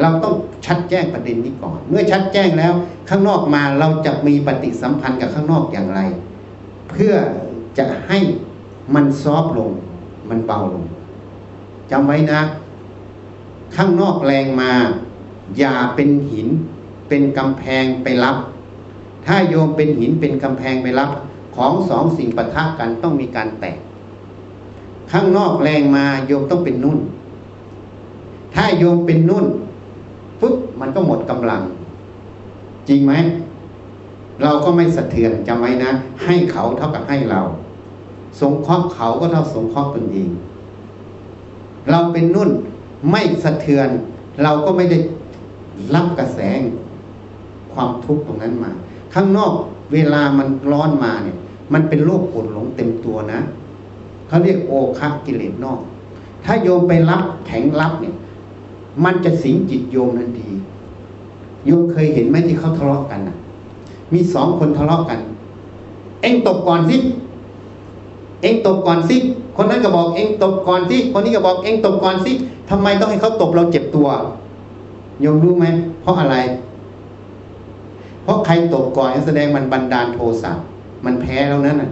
[0.00, 0.34] เราต้อง
[0.66, 2.72] ชัดแจ้งประเด็นนี้ก่อน เมื่อชัดแจ้งแล้ว
[3.08, 6.00] ข้างนอกมาเราจะมีปฏิสัมพันธ์กับข้างนอกอย่างไร
[6.90, 7.14] เพื่อ
[7.78, 8.18] จะให้
[8.94, 9.70] มันซอฟลง
[10.28, 10.84] มันเบาลง
[11.90, 12.40] จำไว้นะ
[13.76, 14.72] ข้างนอกแรงมา
[15.58, 16.48] อย่าเป็นหิน
[17.08, 18.36] เป็นกำแพงไปรับ
[19.26, 21.10] ถ้าโยมเป็นหินเป็นกำแพงไปรับ
[21.56, 23.78] ของสองสิ่งปะทะกันต้องมีการแตก
[25.12, 26.98] ข้างนอกแรงมาโยมต้องเป็นนุ่น
[28.54, 29.46] ถ้าโยมเป็นนุ่น
[30.40, 31.62] ปุ๊บมันก็หมดกำลัง
[32.88, 33.12] จริงไหม
[34.42, 35.90] เราก็ไม่สะเทือนจำไว้นะ
[36.24, 37.40] ให้เขาเท่ากับให้เรา
[38.40, 40.30] สงเคราะห์เขาก็เท่าสงเคราะห์ตนเอง
[41.90, 42.50] เราเป็นนุ่น
[43.10, 43.88] ไม่สะเทือน
[44.42, 44.98] เราก็ไม่ได้
[45.94, 46.40] รับกระแส
[47.72, 48.70] ความทุกข์ตรงนั้นมา
[49.14, 49.52] ข้างนอก
[49.92, 51.36] เวลามันร้อนมาเนี่ย
[51.72, 53.40] มันเป็นโรคปวดหลงเต็มตัวนะ
[54.28, 55.80] เขาเรียกโอคะกิเลสนอก
[56.44, 58.14] ถ้าโยมไปรับแข็งรับเนี่ย
[59.04, 60.50] มันจะสิงจิตโยมทันที
[61.66, 63.36] โยมเคยเห็นไหมที่เขาทะเลาะกันนะ
[64.12, 65.18] มีสองคนทะเลาะกัน
[66.22, 66.96] เอ็งตบก่อนสิ
[68.42, 69.16] เอ็งตบก่อนสิ
[69.56, 72.32] คนนั้นก็บอกเอ็งตบก่อนสิ คนนี้ก็บอกเอ็งตบก่อนสิ
[72.70, 74.08] ทำไมต้องให้เขาตบเราเจ็บตัว
[75.20, 75.66] โยมรู้ไหม
[76.00, 76.36] เพราะอะไร
[78.22, 80.52] เพราะใครตบก่อนแสดงมันบันดาลโทสะ
[81.04, 81.90] มันแพ้แล้วนั้นน่ะ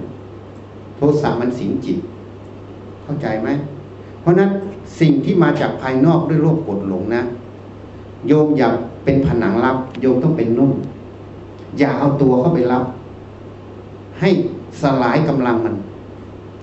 [0.96, 1.98] โทสะมันสิงจิต
[3.04, 3.48] เข้าใจไหม
[4.20, 4.50] เพราะนั้น
[5.00, 7.22] สิ่งที่มาจากภายนอกด้วยโลภกดหลงนะ
[8.28, 8.68] โยมอย่า
[9.04, 10.72] เป็นผนังรับ โยมต้องเป็นนุ่ม
[11.78, 12.84] อย่าเอาตัวเข้าไปรับ
[14.20, 14.30] ให้
[14.82, 15.76] สลายกำลังมัน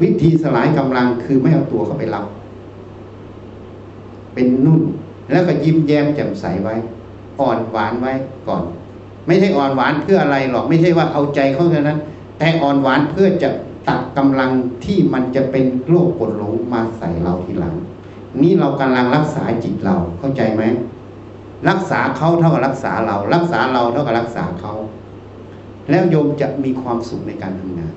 [0.01, 2.25] วิธีสลายกำลังคือไม่เอาตัวเข้าไปรับ
[4.33, 4.81] เป็นนุ่น
[5.31, 6.75] แล้วก็ยิ้มแย้มแจ่มใสไว้
[7.39, 8.13] อ่อนหวานไว้
[8.47, 8.63] ก่อน
[9.27, 11.99] ไม่ใช่อ่อนหวานเพื่ออะไรหรอกไม่ใช่ว่าเอาใจเขาเท่านั้น
[12.37, 13.49] แต่อ่อนหวานเพื่อจะ
[13.87, 14.51] ตัดกำลัง
[14.85, 17.75] ที่มันจะเป็นโรคกดหลงมาใส่เราทีหลัง
[18.41, 20.63] นี่เรากำลังรักษาจิตเราเข้าใจไหม
[21.69, 24.73] รักษาเขาเท่ากับรักษาเรา รักษาเราเท่ากับรักษาเขา
[25.89, 27.93] แล้วโยมจะมีความสุขในการทำงาน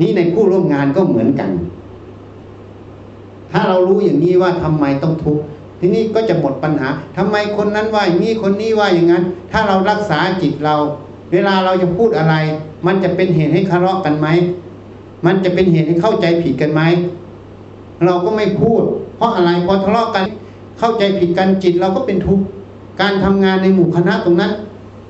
[0.00, 1.50] นี่ในผู้ร่วมงานก็เหมือนกัน
[3.50, 5.42] ถ้าเรารู้อย่างนี้ว่าทำไมต้องทุกข์
[5.78, 10.76] ทีนี้ก็จะหมดปัญหาทำไมคนนั้นว่าอย่างนี้คนนี้ว่าอย่างนั้น ถ้าเรารักษาจิตเรา
[11.32, 12.34] เวลาเราจะพูดอะไร
[12.86, 14.28] มันจะเป็นเหตุให้ทะเลาะกันไหม
[15.26, 16.82] มันจะเป็นเหตุให้เข้าใจผิดกันไหม
[18.04, 18.82] เราก็ไม่พูด
[19.16, 20.24] เพราะอะไรพอทะเลาะกัน
[20.78, 22.44] เข้าใจผิดกันจิตเราก็เป็นทุกข์
[23.00, 24.52] การทำงานในหมู่คณะตรงนั้น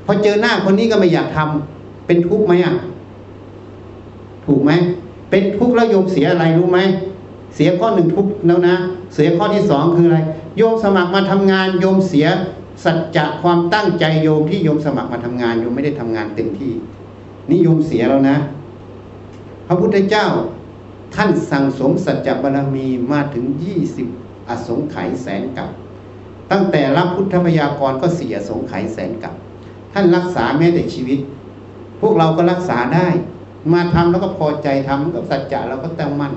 [0.06, 2.74] พอเจอหน้าคนนี้ก็ไม่อยากทำเป็นทุกข์ไหมอะ
[4.46, 4.70] ถูกไหม
[5.30, 6.80] เป็นทุกข์แล้วโยมเสียอะไรรู้ไหม
[7.54, 8.74] เสียข้อหนึ่งทุกข์แล้วนะ
[9.14, 10.18] เสียข้อที่สองคืออะไร
[10.58, 12.26] โยมสมัครมาทำงานโยมเสีย
[12.84, 16.72] สัจจะความตั้งใจโยมที่โยมสมัครมาทำงานโยมไม่ได้ทำงานเต็มที่
[17.52, 18.36] นิยมเสียแล้วนะ
[19.66, 20.26] พระพุทธเจ้า
[21.14, 24.06] ท่านสั่งสมสัจจบารมีมาถึงยี่สิบ
[24.48, 25.68] อสงไขยแสนกับ
[26.50, 29.34] ตั้งแต่รับพุทธพยากรก็เสียสงไขยแสนกับ
[29.92, 31.18] ท่านรักษาแม้แต่ชีวิต
[32.00, 33.08] พวกเราก็รักษาได้
[33.72, 36.32] มาทำแล้วก็พอใจทำกับสัจจะเราก็ตั้งมั่น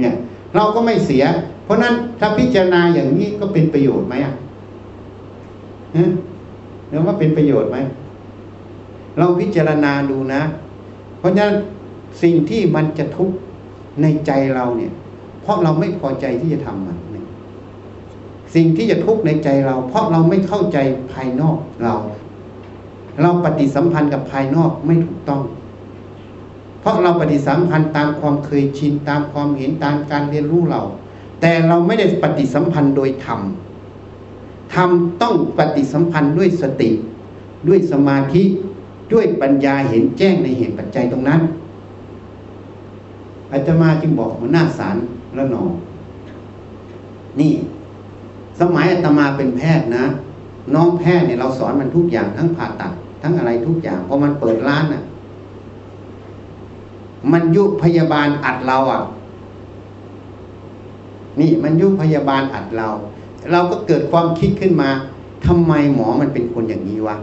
[0.00, 0.14] เนี่ย
[0.56, 1.24] เราก็ไม่เสีย
[1.64, 4.34] เพราะนั้นถ้าพิจารณาอย่างนี้ก็เป็นประโยชน์ไหมอะ
[6.88, 7.76] เนื้อว่าเป็นประโยชน์ไหม
[9.18, 10.42] เราพิจารณาดูนะ
[11.18, 11.54] เพราะฉะนั้น
[12.22, 13.36] สิ่งที่มันจะทุกข์
[14.02, 14.92] ในใจเราเนี่ย
[15.42, 16.98] เพราะเราไม่พอใจที่จะทำมัน
[18.54, 20.78] สิ่งที่จะทุกข์ในใจเรา เพราะเราไม่เข้าใจ
[21.12, 21.94] ภายนอกเรา
[23.22, 25.42] เราปฏิสัมพันธ์กับภายนอกไม่ถูกต้อง
[26.80, 30.82] เพราะเราปฏิสัมพันธ์ตามความเคยชินตามความเห็นตามการเรียนรู้เรา
[31.40, 33.40] แต่เราไม่ได้ปฏิสัมพันธ์โดยธรรม
[34.74, 34.90] ธรรม
[35.22, 36.90] ต้องปฏิสัมพันธ์ด้วยสติ
[37.68, 38.42] ด้วยสมาธิ
[39.12, 41.40] ด้วยปัญญาเห็นแจ้งในเหตุปัจจัยตรงนั้น
[43.52, 44.96] อาตมาจึงบอกหัวหน้าสาร
[45.36, 45.70] ละนอง
[47.40, 47.52] นี่
[48.60, 50.04] สมัยอาตมาเป็นแพทย์นะ
[50.74, 52.92] น้องแพทย์เนี่ยเราสอนมันทุกอย่างทั้งผ่าตัด
[53.22, 55.02] ทั้งอะไรทุกอย่างพอมันเปิดร้านอะ
[57.32, 59.02] มันยุพยาบาลอัดเราอะ
[61.40, 62.88] นี่มันยุพยาบาลอัดเรา
[63.52, 64.90] เราก็เกิดความคิดขึ้นมา
[65.46, 67.16] ทำไมหมอมันเป็นคนอย่างนี้วะ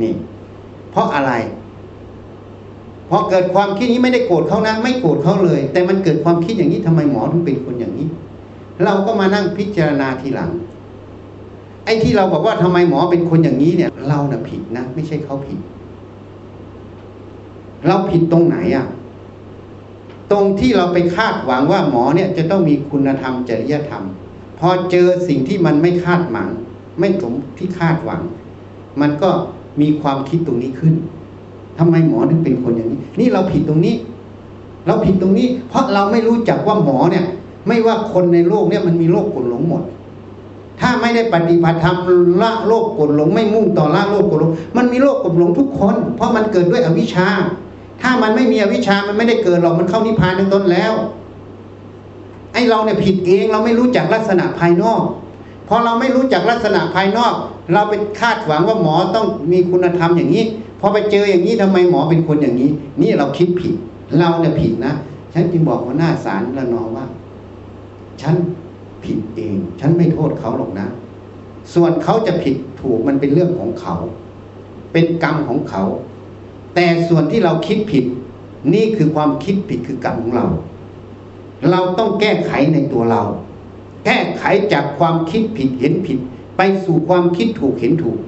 [0.00, 0.12] นี่
[0.90, 1.32] เพราะอะไร
[3.10, 8.08] พอเกิดความคิดนี้ไม่ได้โกรธเขานะ ไม่โกรธเขาเลย แต่มันเกิดความคิดอย่างนี้ทำไมหมอถึงเป็นคนอย่างนี้
[8.84, 10.50] เราก็มานั่งพิจารณาทีหลัง
[11.84, 15.58] ไอ้ที่เราบอกว่าทำไมหมอเป็นคนอย่างนี้เนี่ย เราน่ะผิดนะ ไม่ใช่เขาผิด
[17.86, 18.86] เราผิดตรงไหนอะ
[20.30, 24.04] ตรงที่เราไปคาดหวังว่าหมอเนี่ย จะต้องมีคุณธรรมจริยธรรม
[24.58, 26.48] พอเจอสิ่งที่มันไม่คาดหวัง
[27.00, 28.22] ไม่สมที่คาดหวัง
[29.00, 29.30] มันก็
[29.80, 30.94] มีความคิดตรงนี้ขึ้น
[31.78, 33.94] ทำไมหมอถึงเป็นคนอย่างนี้ นี่เราผิดตรงนี้
[34.86, 37.24] เราผิดตรงนี้ เพราะเราไม่รู้จักว่าหมอเนี่ย
[37.68, 39.82] ไม่ว่าคนในโลกเนี่ยมันมีโรคกดหลงหมด
[40.80, 41.96] ถ้าไม่ได้ปฏิบัติธรรม
[42.42, 47.28] ละโลกกดหลง ไม่มุ่งต่อละโลกกดหลง มันมีโรคกดหลงทุกคน เพราะมันเกิดด้วยอวิชชา
[48.02, 50.92] ถ้ามันไม่มีอวิชชามันไม่ได้เกิดหรอกมันเข้านิพพานตั้งต้นแล้ว
[52.52, 55.02] ไอเราเนี่ยผิดเองเราไม่รู้จักลักษณะภายนอก
[55.68, 57.34] พอเราไม่รู้จักลักษณะภายนอก
[57.72, 60.44] เราไปคาดหวังว่าหมอต้องมีคุณธรรมอย่างนี้
[60.80, 62.70] พอไปเจออย่างนี้ทำไมหมอเป็นคนอย่างนี้
[63.02, 63.74] นี่เราคิดผิด
[64.18, 64.94] เราเนี่ยผิดนะ
[65.34, 67.06] ฉันจึงบอกหัวหน้าศาลละนองว่า
[68.22, 68.34] ฉัน
[69.04, 70.86] ผิดเอง ฉันไม่โทษเขาหรอกนะ
[71.74, 73.94] ส่วนเขาจะผิดถูกมันเป็นเรื่องของเขา
[74.92, 75.82] เป็นกรรมของเขา
[76.74, 78.04] แต่ส่วนที่เราคิดผิด
[78.74, 80.46] นี่คือความคิดผิดคือกรรมของเรา
[81.70, 83.22] เราต้องแก้ไขในตัวเรา
[84.04, 86.18] แก้ไขจากความคิดผิดเห็นผิด
[86.56, 88.18] ไปสู่ความคิดถูกเห็นถูก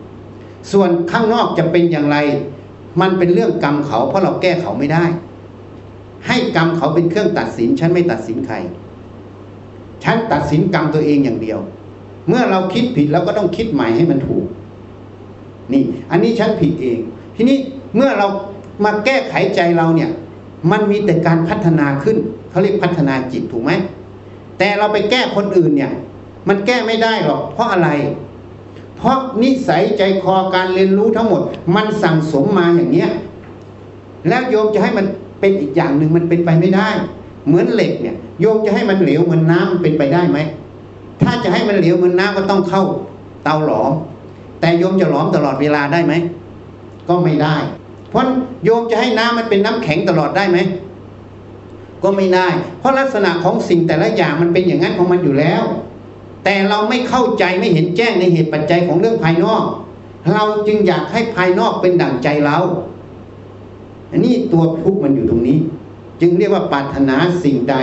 [0.72, 2.16] ส่วนข้างนอกจะเป็นอย่างไร
[3.00, 5.04] มันเป็นเรื่องกรรมเขาเพราะเราแก้เขาไม่ได้
[6.26, 8.56] ให้กรรมเขาเป็นเครื่องตัดสิน ฉันไม่ตัดสินใคร
[10.04, 11.58] ฉันตัดสินกรรมตัวเองอย่างเดียว
[12.28, 14.44] เมื่อเราคิดผิดเราก็ต้องคิดใหม่ให้มันถูก
[15.72, 16.98] นี่ อันนี้ฉันผิดเอง
[17.36, 17.58] ทีนี้
[17.96, 18.26] เมื่อเรา
[18.84, 20.10] มาแก้ไขใจเราเนี่ย
[20.70, 22.16] มันมีแต่การพัฒนาขึ้น
[22.50, 23.72] เขาเรียกพัฒนาจิตถูกไหม
[24.58, 25.92] แต่เราไปแก้คนอื่นเนี่ย
[26.48, 27.90] มันแก้ไม่ได้หรอก เพราะอะไร
[28.96, 31.42] เพราะนิสัยใจคอการเรียนรู้ทั้งหมด
[31.74, 33.10] มันสั่งสมมาอย่างเนี้ย
[34.28, 35.06] แล้วโยมจะให้มัน
[35.40, 36.88] เป็นอีกอย่างหนึ่งมันเป็นไปไม่ได้
[37.46, 40.38] เหมือนเหล็กเนี่ยโยมจะให้มันเหลวเหมือนน้ามันเป็นไปได้ไหม
[41.22, 42.82] ถ้าจะให้มันเหลวเหมือนน้ำก็ต้องเข้า
[43.44, 43.92] เตาหลอม
[44.60, 46.12] แต่โยมจะหลอมตลอดเวลาได้ไหม
[47.08, 47.56] ก็ไม่ได้
[48.10, 48.24] เพราะ
[48.64, 50.58] โยมจะให้น้ำมันเป็นน้ำแข็งตลอดได้ไหม
[52.02, 55.62] ก็ไม่ได้ เพราะลักษณะของสิ่งแต่ละอย่างมันเป็นอย่างนั้นของมันอยู่แล้ว
[56.44, 59.64] แต่เราไม่เข้าใจไม่เห็นแจ้งในเหตุปัจจัยของเรื่องภายนอก
[60.32, 62.58] เราจึงอยากให้ภายนอกเป็นดั่งใจเรา
[64.10, 65.58] อันนี้ตัวทุกข์มันอยู่ตรงนี้
[66.20, 67.76] จึงเรียกว่าปรารถนาสิ่งใด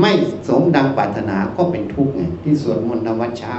[0.00, 0.12] ไม่
[0.48, 3.54] สมดังปรารถนาก็เป็นทุกข์ไงที่สวดมนต์ทำวัดเช้า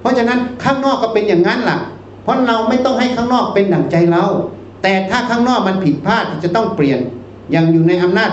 [0.00, 1.78] เพราะฉะนั้นข้างนอกก็เป็นอย่างนั้นล่ะ
[2.22, 4.24] เพราะเราไม่ต้องให้ข้างนอกเป็นดั่งใจเรา
[4.82, 7.00] แต่ถ้าข้างนอกมันผิดพลาดจะต้องเปลี่ยน
[7.52, 8.30] อย่างอยู่ในอำนาจ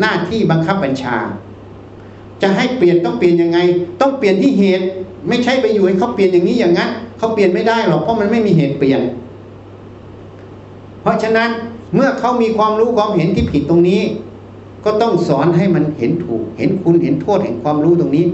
[0.00, 1.16] หน้าที่บังคับบัญชา
[2.42, 3.58] จะให้เปลี่ยนต้องเปลี่ยนยังไง
[4.00, 4.84] ต้องเปลี่ยนที่เหตุ
[5.28, 9.00] ไม่ใช่ไปอยู่ให้เขาเปลี่ยนอย่างนี้อย่างนั้นเขาเปลี่ยนไม่ได้หรอกเพราะมันไม่มีเหตุเปลี่ยน
[11.02, 11.50] เพราะฉะนั้น
[11.94, 14.02] เมื่อเขามีความรู้ความเห็นที่ผิดตรงนี้
[14.84, 18.24] ก็ต้องสอนให้มันเห็นถูก เห็นคุณเห็นโทษแห่งความรู้ตรงนี้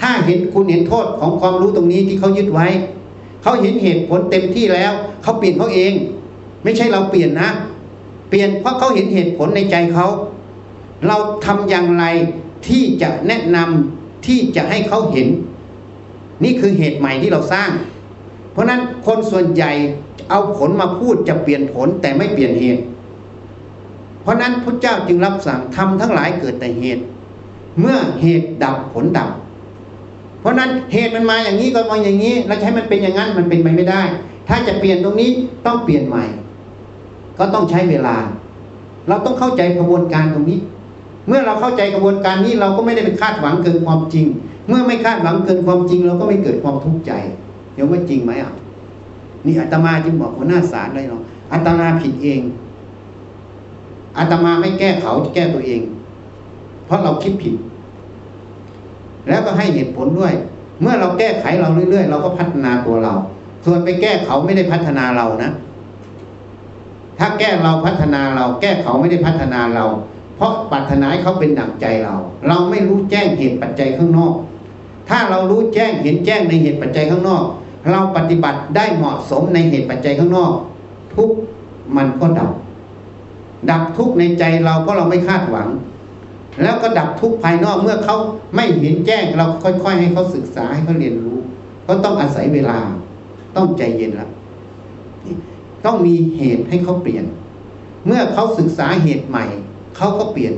[0.00, 2.66] ถ้าเห็นคุณเห็นโทษของความรู้ตรงนี้ที่เขายึดไว้
[3.42, 4.92] เขาเห็นเหตุผลเต็มที่แล้ว
[5.22, 5.92] เขาเปลี่ยนเขาเอง
[6.62, 7.50] ไม่ใช่เราเปลี่ยนนะ
[8.28, 10.06] เปลี่ยนเพราะเขาเห็นเหตุผลในใจเขา
[11.06, 12.04] เราทำอย่างไร
[12.68, 15.28] ที่จะแนะนำที่จะให้เขาเห็น
[16.44, 17.70] นี่คือเหตุใหม่ที่เราสร้าง
[18.52, 19.72] เพราะนั้นคนส่วนใหญ่
[20.30, 22.82] เอาผลมาพูดจะเปลี่ยนผลแต่ไม่เปลี่ยนเหตุ
[24.22, 27.02] เพราะนั้นพระเจ้าจึงรับสั่งทำทั้งหลายเกิดแต่เหตุ
[27.80, 29.30] เมื่อเหตุดับผลดับ
[30.40, 34.02] เพราะนั้นเหตุมันมาอย่างนี้ก็มาอย่างนี้ แล้วใช้มันเป็นอย่างนั้นมันเป็นไปไม่ได้
[34.48, 35.30] ถ้าจะเปลี่ยนตรงนี้
[35.66, 36.24] ต้องเปลี่ยนใหม่
[37.38, 38.16] ก็ต้องใช้เวลา
[39.08, 40.58] เราต้องเข้าใจกระบวนการตรงนี้
[41.28, 44.26] เมื่อเราเข้าใจกระบวนการนี้เราก็ไม่ได้ไปคาดหวังเกินความจริง
[44.68, 47.12] เมื่อไม่คาดหวังเกินความจริง เราก็ไม่เกิดความทุกข์ใจ
[47.74, 48.52] เดี๋ยวว่าจริงไหมอะ
[49.46, 51.22] นี่อาตมาจึงบอกหัวหน้าศาลเลยเนาะ
[51.52, 52.40] อาตมาผิดเอง
[54.18, 55.80] อาตมาไม่แก้เขาจะแก้ตัวเอง
[56.86, 57.54] เพราะเราคิดผิด
[59.28, 60.32] แล้วก็ให้เหตุผลด้วย
[60.80, 63.14] เมื่อเราแก้ไขเราเรื่อยๆ เราก็พัฒนาตัวเรา
[63.64, 65.50] ส่วนไปแก้เขาไม่ได้พัฒนาเรานะ
[67.18, 69.84] ถ้าแก้เราพัฒนาเรา แก้เขาไม่ได้พัฒนาเรา
[70.36, 72.14] เพราะปรารถนาเขาเป็นดั่งใจเรา
[72.48, 74.34] เราไม่รู้แจ้งเหตุปัจจัยข้างนอก
[75.08, 77.44] ถ้าเรารู้แจ้งเห็นแจ้งในเหตุปัจจัยข้างนอก
[77.90, 80.52] เราปฏิบัติได้เหมาะสมในเหตุปัจจัยข้างนอก
[81.14, 81.30] ทุก
[81.96, 82.52] มันก็ดับ
[83.70, 85.68] ดับทุกในใจเราเพราะเราไม่คาดหวัง
[86.62, 88.16] แล้วก็ดับทุกภายนอกเมื่อเขา
[88.54, 91.38] ไม่เห็นแจ้งเราค่อย ๆ ให้เขาศึกษาให้เขาเรียนรู้
[91.86, 92.78] ก็ต้องอาศัยเวลา
[93.56, 94.28] ต้องใจเย็นละ
[95.84, 97.24] ต้องมีเหตุให้เขาเปลี่ยน
[98.06, 99.44] เมื่อเขาศึกษาเหตุใหม่
[99.96, 100.54] เขาก็เปลี่ยน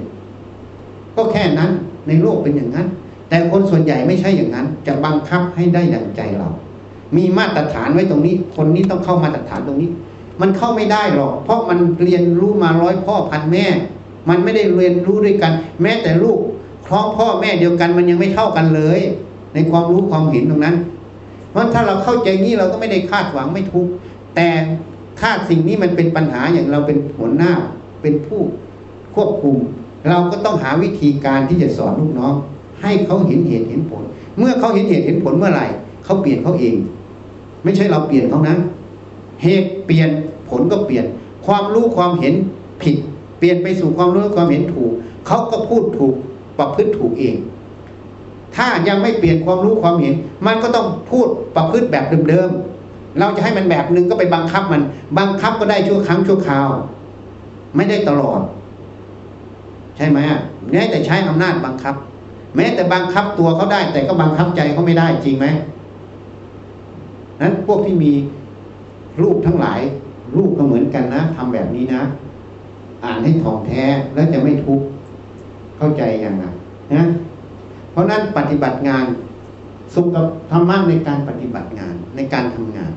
[1.17, 1.71] ก็แค่นั้น
[2.09, 2.87] ในโลกเป็นอย่างนั้น
[3.29, 6.49] แต่คนส่วนใหญ่ไม่ใช่อย่างนั้น จะบังคับให้ได้ดังใจเรา
[7.17, 9.91] มีมาตรฐานไว้ตรงนี้ คนนี้ต้องเข้ามาตรฐานตรงนี้
[10.41, 13.67] มันเข้าไม่ได้หรอก เพราะมันเรียนรู้มาร้อยพ่อพันแม่
[14.29, 16.39] มันไม่ได้เรียนรู้ด้วยกัน แม้แต่ลูก
[16.87, 19.01] คล้องพ่อแม่เดียวกันมันยังไม่เท่ากันเลย
[19.55, 20.77] ในความรู้ความเห็นตรงนั้น
[21.51, 23.87] เพราะถ้าเราเข้าใจนี้เราก็ไม่ได้คาดหวังไม่ทุก
[24.37, 24.49] แต่
[25.21, 27.53] ถ้าสิ่งนี้มันเป็นปัญหาอย่างเราเป็นหัวหน้า
[28.03, 28.41] เป็นผู้
[29.19, 29.57] ควบคุม
[30.09, 32.35] เราก็ต้องหาวิธีการที่จะสอนลูกน้อง
[32.83, 34.03] ให้เขาเห็นเหตุเห็นผล
[34.39, 35.67] เมื่อเขาเห็นเหตุเห็นผลเมื่อไหร่
[36.05, 36.77] เขาเปลี่ยนเขาเอง
[37.65, 38.57] ไม่ใช่เราเปลี่ยนเขานะ
[39.43, 40.09] เหตุเปลี่ยน
[40.49, 41.05] ผลก็เปลี่ยน
[41.47, 42.35] ความรู้ความเห็น
[42.83, 42.97] ผิด
[43.39, 44.93] เปลี่ยนไปสู่ความรู้ความเห็นถูก
[45.27, 46.15] เขาก็พูดถูก
[46.59, 47.37] ประพฤติถูกเอง
[48.57, 50.15] ถ้ายังไม่เปลี่ยนความรู้ความเห็น
[50.47, 54.83] มันก็ต้องพูดประพฤติแบบเดิมๆเราจะให้มันแบบนึงก็ไปบังคับมัน
[55.19, 56.69] บังคับก็ได้ชั่วครั้งชั่วคราว
[57.77, 58.41] ไม่ได้ตลอด
[59.99, 60.19] ใช่ไหม
[60.71, 61.95] แม้แต่ใช้อำนาจบังคับ
[62.57, 65.47] แม้แต่บังคับตัวเขาได้ แต่ก็บังคับใจเขาไม่ได้จริงไหม
[67.41, 68.13] นั้นพวกที่มี
[69.23, 69.81] รูปทั้งหลาย
[70.37, 72.03] รูปก็เหมือนกันนะทำแบบนี้นะ
[73.05, 73.83] อ่านให้ถ่องแท้
[74.15, 74.87] แล้วจะไม่ทุกข์
[75.77, 76.45] เข้าใจอย่างไร
[76.95, 77.03] นะ
[77.91, 79.05] เพราะนั้นปฏิบัติงาน
[79.95, 82.93] สุขกับธรรมะในการปฏิบัติงานในการทำงาน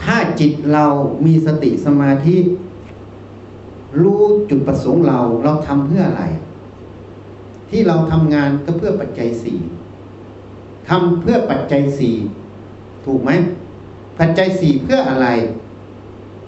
[0.00, 0.86] ถ้าจิตเรา
[1.26, 2.36] มีสติสมาธิ
[4.00, 6.24] รู้จุดประสงค์เราเราทำเพื่ออะไร
[7.70, 9.58] ที่เราทำงานก็เพื่อปัจจัยสี่
[10.88, 12.16] ทำเพื่อปัจจัยสี่
[13.04, 13.30] ถูกไหม
[14.18, 15.28] ปัจจัยสี่เพื่ออะไร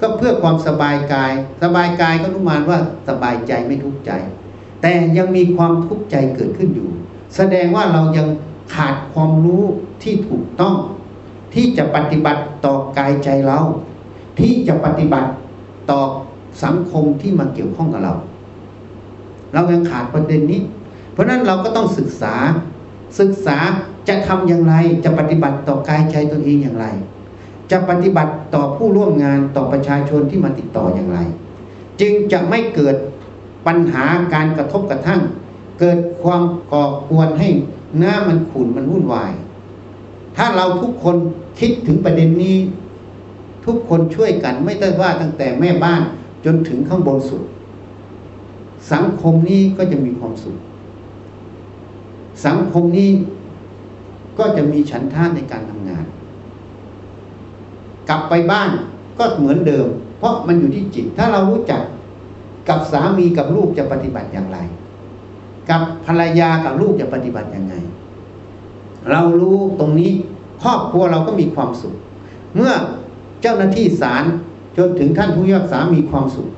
[0.00, 1.32] ก็เพื่อความสบายกาย
[1.62, 2.78] สบายกายก็รู้มานว่า
[3.08, 4.10] สบายใจไม่ทุกข์ใจ
[4.82, 6.88] แต่ยังมีความทุกข์ใจเกิดขึ้นอยู่
[7.36, 8.26] แสดงว่าเรายัง
[8.74, 9.64] ขาดความรู้
[10.02, 10.76] ที่ถูกต้อง
[11.54, 13.60] ที่จะปฏิบัติต่อกายใจเรา
[14.38, 15.30] ที่จะปฏิบัติ
[15.90, 16.00] ต่อ
[16.62, 18.14] สังคมที่มาเกี่ยวข้องกับเรา
[19.54, 20.60] เรายังขาดประเด็นนี้
[21.12, 22.34] เพราะนั้นเราก็ต้องศึกษา
[23.20, 23.58] ศึกษา
[24.08, 24.74] จะทำอย่างไร
[25.04, 26.86] จะปฏิบัติต่อกายใจตนเองอย่างไร
[27.70, 31.18] จะปฏิบัติต่อผู้ร่วมงานต่อประชาชนที่มาติดต่ออย่างไร
[32.00, 32.96] จึงจะไม่เกิด
[33.66, 35.20] ปัญหาการกระทบกระทั่ง
[35.80, 36.42] เกิดความ
[36.72, 37.48] ก่อควรให้
[37.98, 39.32] หน้ามันขุ่นมันวุ่นวาย
[40.36, 41.16] ถ้าเราทุกคน
[41.58, 42.56] คิดถึงประเด็นนี้
[43.66, 46.02] ทุกคนช่วยกันไม่ได้ว่าตั้งแต่แม่บ้าน
[46.44, 47.42] จนถึงข้างบนสุด
[48.92, 50.56] สังคมนี้ก็จะมีความสุข
[52.46, 53.10] สังคมนี้
[54.38, 56.04] ก็จะมีฉันท่าในการทำงาน
[58.08, 58.70] กลับไปบ้าน
[59.18, 59.86] ก็เหมือนเดิม
[60.18, 61.82] เพราะมันอยู่ที่จิต ถ้าเรารู้จัก
[62.68, 64.58] กับสามีกับลูกจะปฏิบัติอย่างไร
[65.70, 67.74] กับภรรยากับลูกจะปฏิบัติยังไง
[69.10, 70.12] เรารู้ตรงนี้
[70.62, 71.94] ครอบครัวเราก็มีความสุข
[72.54, 72.72] เมื่อ
[73.42, 74.24] เจ้าหน้าที่ศาล
[74.76, 76.48] จนถึงท่านผู้ยากษามีความสุข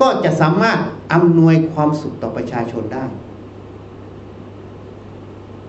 [0.00, 0.78] ก็จะสามารถ
[1.12, 3.04] อำนวยความสุขต่อประชาชนได้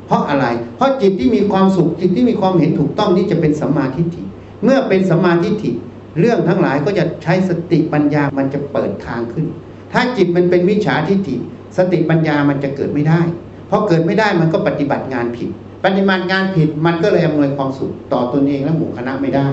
[0.06, 4.24] เพราะอะไร เพราะจิตที่มีความสุขจิตที่มีความเห็นถูกต้องนี้จะเป็นสัมมาทิฏฐิ
[4.64, 5.72] เมื่อเป็นสัมมาทิฏฐิ
[6.20, 9.46] เรื่องทั้งหลายก็จะใช้สติปัญญามันจะเปิดทางขึ้น
[9.94, 11.36] ถ้าจิตมันเป็นวิชาทิฏฐิ
[11.78, 13.22] สติปัญญามันจะเกิดไม่ได้
[13.68, 15.50] เพราะเกิดไม่ได้มันก็ปฏิบัติงานผิด
[15.86, 19.48] ปฏิบัติงานผิดมันก็เลยอำนวยความสุขต่อตนเองและหมู่คณะไม่ได้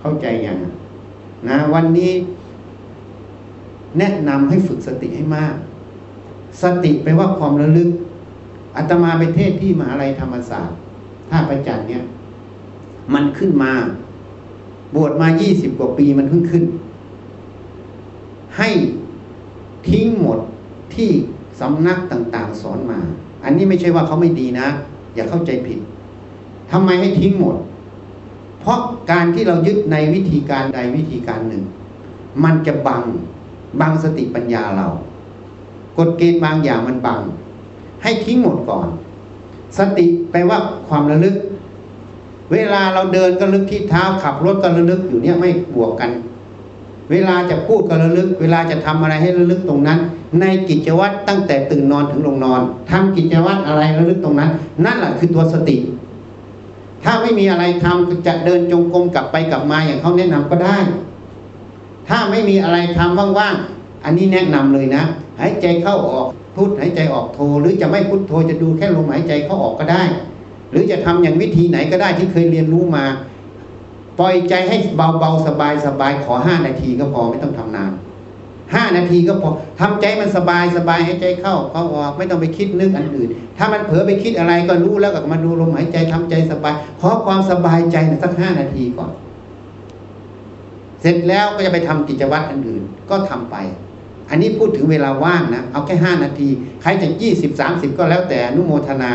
[0.00, 0.79] เข้าใจยังน
[1.48, 2.12] นะวันนี้
[3.98, 5.54] แนะนำให้ฝึกสติให้มาก
[6.62, 7.90] สติแปลว่าความระลึก
[8.76, 10.76] อาตมาไปเทศที่มหาลัยธรรมศาสตร์
[11.30, 12.02] ท่าประจันเนี่ย
[13.14, 13.72] มันขึ้นมา
[14.94, 16.64] บวชมายี่สิบกว่าปีมันเพิ่งขึ้น
[18.58, 18.68] ให้
[19.88, 20.38] ทิ้งหมด
[20.94, 21.10] ที่
[21.60, 23.00] สำนักต่าง ๆ สอนมา
[23.44, 24.68] อันนี้ไม่ใช่ว่าเขาไม่ดีนะ
[25.14, 25.78] อย่าเข้าใจผิด
[26.70, 27.56] ทำไมให้ทิ้งหมด
[28.60, 28.78] เพราะ
[29.10, 31.62] การที่เรายึดในวิธีการใดวิธีการหนึ่ง
[32.44, 33.02] มันจะบัง
[33.80, 34.86] บังสติปัญญาเรา
[35.98, 37.20] กฎเกณฑ์บางอย่างมันบัง
[38.02, 38.88] ให้ทิ้งหมดก่อน
[39.78, 40.58] สติแปลว่า
[40.88, 41.34] ความระลึก
[42.52, 46.10] เวลาเราเดินก็ลึกที่เท้าขับรถก็ระลึกอยู่เนี่ยไม่บวกกัน
[47.10, 49.98] เวลาจะพูดก็ระลึก เวลาจะทำอะไรให้ระลึกตรงนั้น
[50.40, 54.50] ในกิจวัตรตั้งแต่ตื่นนอนถึงลงนอนทำกิจวัตรอะไรระลึกตรงนั้น
[54.84, 55.76] นั่นแหละคือตัวสติ
[57.04, 60.78] ถ้าไม่มีอะไรทำจะเดินจงกรมกลับไปกลับมาอย่างเขาแนะนำก็ได้
[62.08, 65.02] ถ้าไม่มีอะไรทำว่างๆ อันนี้แนะนำเลยนะ
[65.40, 66.26] หายใจเข้าออก
[66.56, 70.02] พุทหายใจออกโท หรือจะไม่พุทโทจะดูแค่ลมหายใจเข้าออกก็ได้
[70.70, 73.04] หรือจะทำอย่างวิธีไหนก็ได้ที่เคยเรียนรู้มา
[74.18, 77.92] ปล่อยใจให้เบาๆสบายสบายขอห้านาทีก็พอไม่ต้องทำนาน
[78.74, 79.50] ห้านาทีก็พอ
[79.80, 89.10] ทำใจมันสบายสบายให้ใจเข้าเข้าออกไม่ต้องไปคิดนึกอันอื่น ถ้ามันเผลอไปคิดอะไรก็รู้แล้วก็มาดูลมหายใจทำใจสบายขอความสบายใจนสักห้านาทีก่อน
[91.00, 93.56] เสร็จแล้วก็จะไปทำกิจวัตรอันอื่นก็ทำไป
[94.30, 96.48] อันนี้พูดถึงเวลาว่างนะเอาแค่ห้านาที
[96.82, 99.12] ใครจะยี่สิบสามสิบก็แล้วแต่นุโมทนา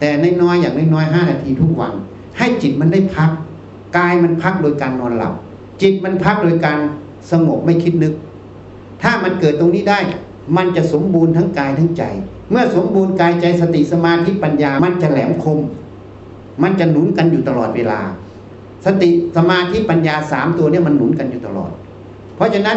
[0.00, 0.08] แต่
[0.42, 1.92] น้อยๆอย่างน้อยๆห้านาทีทุกวัน
[2.38, 3.30] ให้จิตมันได้พัก
[3.96, 5.34] กายมันพักโดยการนอนหลับ
[5.82, 6.78] จิตมันพักโดยการ
[7.30, 8.12] สงบไม่คิดนึก
[9.02, 9.98] ถ้ามันเกิดตรงนี้ได้
[10.56, 12.04] มันจะสมบูรณ์ทั้งกายทั้งใจ
[12.50, 15.58] เมื่อสมบูรณ์กายใจสติสมาธิปัญญา มันจะแหลมคม
[16.62, 18.00] มันจะหนุนกันอยู่ตลอดเวลา
[18.86, 21.72] สติสมาธิปัญญาสามตัวเนี่ยมันหนุนกันอยู่ตลอด
[22.36, 22.76] เพราะฉะนั้น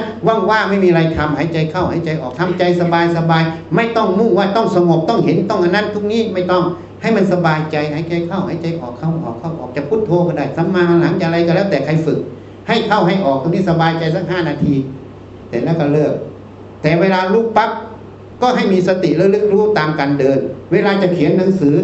[0.50, 3.44] ว่างๆไม่มีอะไรทำหายใจเข้าหายใจออกทำใจสบายสบาย
[3.76, 6.64] ไม่ต้องมุ่งว่าต้องสงบต้องเห็นต้องอันนั้นทุกนี้ไม่ต้อง
[7.02, 12.20] ให้มันสบายใจหายใจเข้าหายใจออกเข้าออกเข้าออกจะพุทโธก็ได้สัมมาหลังจะอะไรก็แล้วแต่ใครฝึก
[12.68, 14.74] ให้เข้าให้ออกตรงนี้สบายใจสักห้านาที
[15.50, 16.14] เสร็จแล้วก็เลิก
[16.82, 17.72] แต่เวลาลุกปั๊บ
[18.42, 20.38] ก็ให้มีสติระลึกรู้ตามการเดิน
[20.72, 21.76] เวลาจะเขียนหนังสือ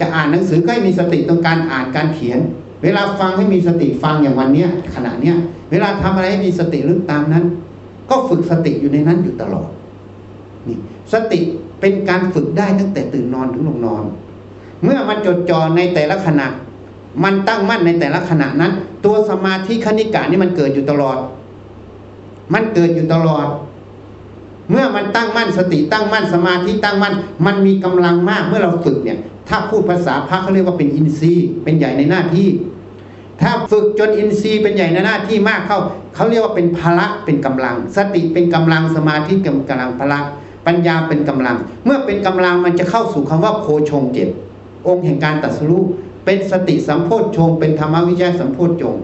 [0.00, 2.38] จะอ่านหนังสือก็ให้มีสติตรงการอ่านการเขียน
[2.82, 5.36] เวลาฟังให้มีสติฟังอย่างวันเนี้ยขณะเนี้ย
[5.70, 7.44] เวลาทำอะไรให้มีสติลึกตามนั้น
[8.10, 9.68] ก็ฝึกสติอยู่ในนั้นอยู่ตลอด
[10.68, 10.78] นี่
[11.12, 11.40] สติ
[11.80, 14.04] เป็นการฝึกได้ตั้งแต่ตื่นนอนถึงลงนอน
[14.82, 16.46] เมื่อมันจดจ่อในแต่ละขณะ
[17.24, 18.72] มันตั้งมั่นในแต่ละขณะนั้น
[19.04, 21.18] ตัวสมาธิคณิกานี่มันเกิดอยู่ตลอด
[22.54, 23.46] มันเกิดอยู่ตลอด
[24.70, 27.14] เมื่อมันตั้งมั่นสติตั้งมั่นสมาธิตั้งมั่น
[27.46, 29.18] มันมีกำลังมากเมื่อเราฝึกเนี่ย
[29.48, 32.48] ถ้าพูดภาษาพระเขาเรียกว่าเป็นอินทรีย์ เป็นใหญ่ในหน้าที่
[33.40, 35.78] ถ้าฝึกจนอินทรีย์เป็นใหญ่ในหน้าที่มากเข้า
[36.14, 40.20] เขาเรียกว่าเป็นพละเป็นกำลัง สติเป็นกำลังสมาธิเป็นกำลังพละ
[40.66, 44.28] ปัญญาเป็นกำลัง เมื่อเป็นกำลังมันจะเข้าสู่คำว่าโพชงเจ็ด
[44.88, 45.82] องค์แห่งการตัดสู้
[46.24, 48.96] เป็นสติสัมโพชฌงเป็นธรรมวิจัยสัมโพชฌง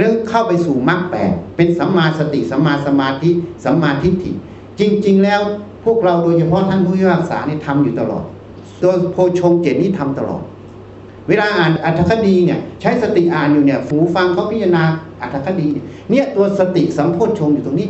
[0.00, 3.30] เรื่องเข้าไปสู่มรรคแปดเป็นสัมมาสติสัมมาสมาธิ
[3.64, 4.32] สัมมาทิฏฐิ
[4.80, 5.40] จริง ๆ แล้ว
[5.84, 8.24] พวกเราโดยเฉพาะท่านผู้พิพากษานี่ทำอยู่ตลอด
[8.80, 10.42] โดยโพชงเจ็ดนี้ทำตลอด
[11.28, 14.84] เวลาอ่านอัตถคดีเนี่ยใช้สติอ่านอยู่เนี่ยหูฟังเขาพิจารณา
[15.20, 15.66] อัตถคดี
[16.10, 17.88] เนี่ยตัวสติสัมโพชฌงอยู่ตรงนี้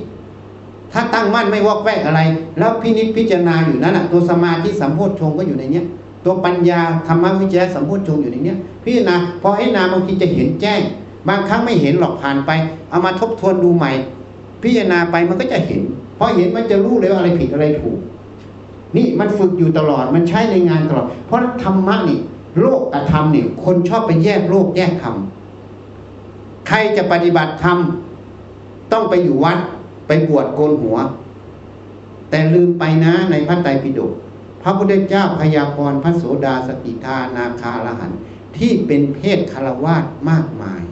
[0.93, 2.21] ถ้าตั้งมั่นไม่วอกแวกอะไร
[2.59, 5.85] แล้วพินิจพิจารณาอยู่นั้นอะตัวสมาธิสัมโพชฌงก็อยู่ในเนี้ย
[6.25, 10.81] ตัวปัญญาธรรมวิจยสัมโพชฌงอยู่ในเนี้ยพิจารณาพอให้นาบางทีจะเห็นแจ้ง
[11.29, 12.51] บางครั้งไม่เห็นหรอกผ่านไป
[12.91, 13.93] เอามาทบทวนดูใหม่
[14.63, 15.81] พิจารณาไปมันก็จะเห็น
[16.19, 17.99] พอเห็นมันจะรู้เลยว่าอะไรผิดอะไรถูก
[18.97, 22.21] นี่มันฝึกอยู่ตลอดมันใช้ในงานตลอด เพราะธรรมะนี่
[22.61, 25.17] โลกกับธรรมนี่คนชอบไปแยกโลกแยกธรรม
[26.69, 27.79] ใครจะปฏิบัติธรรม
[28.93, 29.59] ต้องไปอยู่วัด
[30.07, 30.99] ไปบวชโกนหัว
[32.31, 34.13] แต่ลืมไปนะในพระไตรปิฎก
[34.63, 38.13] พระพุทธเจ้าพยากรณ์พระโสดาสกิทานาคาลหัน
[38.59, 40.83] ที่เป็นเพศคารวาสมากมาย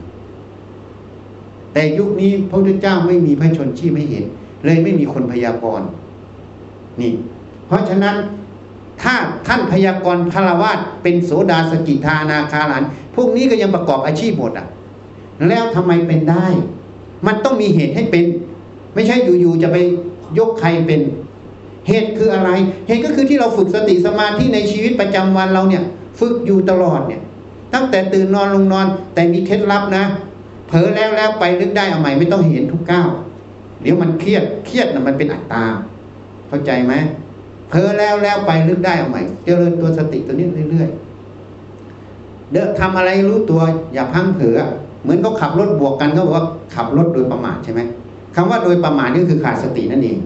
[1.73, 4.23] แต่ยุคนี้พระพุทธเจ้าไม่มีพระชนชีพให้เห็น
[4.65, 5.87] เลยไม่มีคนพยากรณ์
[7.01, 7.13] นี่
[7.67, 8.15] เพราะฉะนั้น
[9.01, 9.15] ถ้า
[9.47, 12.83] ท่านพยากรณ์คารวาสเป็นโสดาสกิทานาคาลัน
[13.15, 14.67] พวกนี้ก็ยังประกอบอาชีพหมดอะ
[15.47, 16.47] แล้วทำไมเป็นได้
[17.27, 18.23] มันต้องมีเหตุให้เป็น
[18.95, 19.77] ไม่ใช่อยู่ๆจะไป
[20.39, 21.01] ยกใครเป็น
[21.87, 22.49] เหตุคืออะไร
[22.87, 25.83] เหตุก็คือที่เราฝึกสติสมาธิในชีวิตประจำวันเราเนี่ย
[26.19, 27.21] ฝึกอยู่ตลอดเนี่ย
[27.73, 30.05] ตั้งแต่ตื่นนอนลงนอน แต่มีเคล็ดลับนะ
[30.69, 33.09] เผลอแล้วแล้วไปนึกได้เอาใหม่ไม่ต้องเห็นทุกก้าว
[33.81, 35.63] เดี๋ยวมันเครียดเครียดนะมันเป็นอัตตา
[36.47, 36.93] เข้าใจไหม
[37.69, 43.61] เผลอแล้วแล้วไปนึกได้เอาใหม่เจริญตัวสติตัวนี้เรื่อยๆเด้อทำอะไรรู้ตัว
[43.93, 44.57] อย่าพังเผลอ
[45.03, 46.45] เหมือนเขาขับรถบวกกันเขาบอกว่า
[46.75, 47.81] ขับรถโดยประมาทใช่ไหม
[48.35, 50.17] คำว่าโดยประมาทนี่คือขาดสตินั่นเอง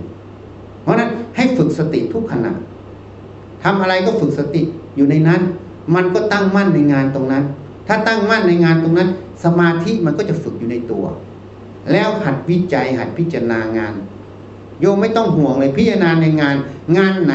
[0.82, 2.52] เพราะนั้นให้ฝึกสติทุกขณะ
[3.64, 4.62] ทำอะไรก็ฝึกสติ
[4.96, 5.42] อยู่ในนั้น
[5.96, 7.44] มันก็ตั้งมั่นในงานตรงนั้น
[7.88, 9.10] ถ้าตั้งมั่นในงานตรงนั้น
[9.44, 11.06] สมาธิมันก็จะฝึกอยู่ในตัว
[11.92, 13.94] แล้วหัดวิจัยหัดพิจารณางาน
[14.82, 16.56] โยมไม่ต้องห่วงเลยพิจารณาในงาน
[16.98, 17.34] งานไหน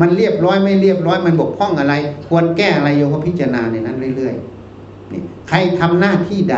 [0.00, 1.94] มันเรียบร้อยไม่เรียบร้อยมันบกพร่องอะไร
[2.28, 6.56] ควรแก้อะไรโยมก็พิจารณาในนั้นเรื่อยๆนี่ใครทำหน้าที่ใด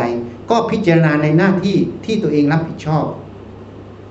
[0.49, 1.75] ก็พิจารณาในหน้าที่
[2.05, 3.05] ที่ตัวเองรับผิดชอบ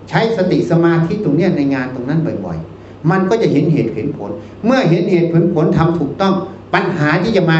[0.08, 4.30] ใช้สติสมาธิตรงเนี้ยในงานตรงนั้นบ่อย ๆ มันก็จะเห็นเหตุเห็นผล
[4.64, 6.34] เมื่อเห็นเหตุผลผลทำถูกต้อง
[6.74, 7.58] ปัญหาที่จะมา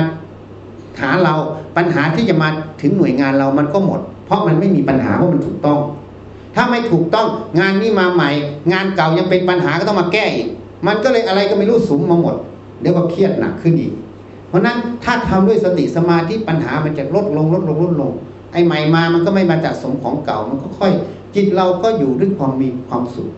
[1.01, 1.35] หาเรา
[1.77, 2.49] ปัญหาที่จะมา
[2.83, 5.79] ถึงหน่วยงานเรามันก็หมด เพราะมันไม่มีปัญหาว่ามันถูกต้อง
[6.55, 7.29] ถ้าไม่ถูกต้อง
[7.61, 8.31] งานนี้มาใหม่
[8.73, 10.49] งานเก่ายังเป็นปัญหาก็ต้องมาแก้อีก
[10.87, 12.35] มันก็เลยอะไรก็ไม่รู้สุมมาหมด
[12.81, 13.93] เดี๋ยวก็เครียดหนักขึ้นอีก
[14.49, 18.11] เพราะนั้นถ้าทำด้วยสติสมาธิปัญหามันจะลดลงลดลงลดลง
[18.53, 20.93] ไอ้ใหม่มามันก็ไม่มาจากสมของเก่ามันก็ค่อย
[21.35, 23.31] จิตเราก็อยู่ด้วยความมีความสุข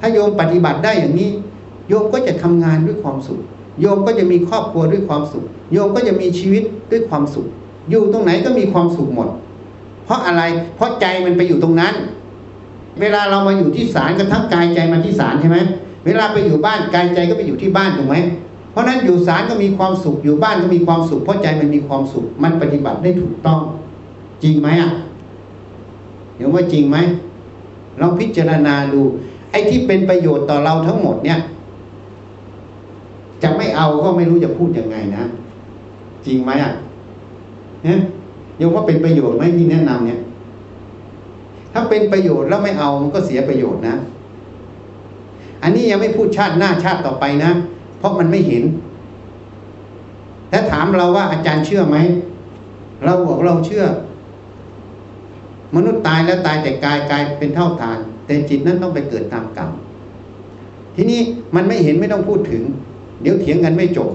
[0.00, 1.30] ถ้าโยมปฏิบัติได้อย่างนี้
[1.88, 3.40] โยมก็จะทำงานด้วยความสุข
[3.80, 7.46] โยมก็จะมีครอบครัวด้วยความสุข โยมก็จะมีชีวิตด้วยความสุข
[7.90, 9.28] อยู่ตรงไหนก็มีความสุขหมด
[10.04, 10.42] เพราะอะไร
[10.76, 11.94] เพราะใจมันไปอยู่ตรงนั้น
[13.00, 15.58] เวลาเรามาอยู่ที่ศาลก็ทั้งกายใจมาที่ศาลใช่ไหม
[16.06, 18.16] เวลาไปอยู่บ้านกายใจก็ไปอยู่ที่บ้านถูกไหม
[18.72, 23.60] เพราะนั้นอยู่ศาลก็มีความสุขอยู่บ้านก็มีความสุข เพราะใจมันมีความสุข มันปฏิบัติได้ถูกต้อง
[24.42, 24.90] จริงไหมอะ
[26.36, 26.96] เดี๋ยวว่าจริงไหม
[28.00, 29.00] ลองพิจารณาดู
[29.50, 31.38] ไอ้ที่เป็นประโยชน์ต่อเราทั้งหมดเนี่ย
[33.42, 35.24] จะไม่เอาก็ไม่รู้จะพูดยังไงนะ
[36.26, 36.72] จริงไหมอะ
[37.84, 37.98] เนี่ย
[38.60, 40.20] ยังว่าเป็นประโยชน์ไหมที่แนะนำเนี่ย
[41.72, 43.94] ถ้าเป็นประโยชน์แล้วไม่เอามันก็เสียประโยชน์นะ
[45.62, 47.50] อันนี้ยังไม่พูดชาติหน้าชาติต่อไปนะ
[47.98, 48.62] เพราะมันไม่เห็น
[50.52, 51.96] ถ้าถามเราว่าอาจารย์เชื่อไหม
[53.04, 53.84] เราบอกเราเชื่อ
[55.74, 59.70] มนุษย์ตายแล้วตายแต่กายกายเป็นเท่าทาน แต่จิตนั้นต้องไปเกิดตามกรรม
[60.94, 61.20] ทีนี้
[61.54, 62.62] มันไม่เห็นไม่ต้องพูดถึง
[63.22, 64.10] เดี๋ยวเถียงกันไม่จบ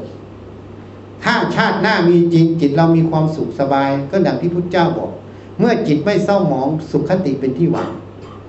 [1.24, 5.10] ถ้าชาติหน้ามีจริงจิตเรามีความสุขสบาย ก็ดังที่พุทธเจ้าบอก
[5.60, 7.90] เมื่อจิตไม่เศร้าหมองสุขคติเป็นที่หวัง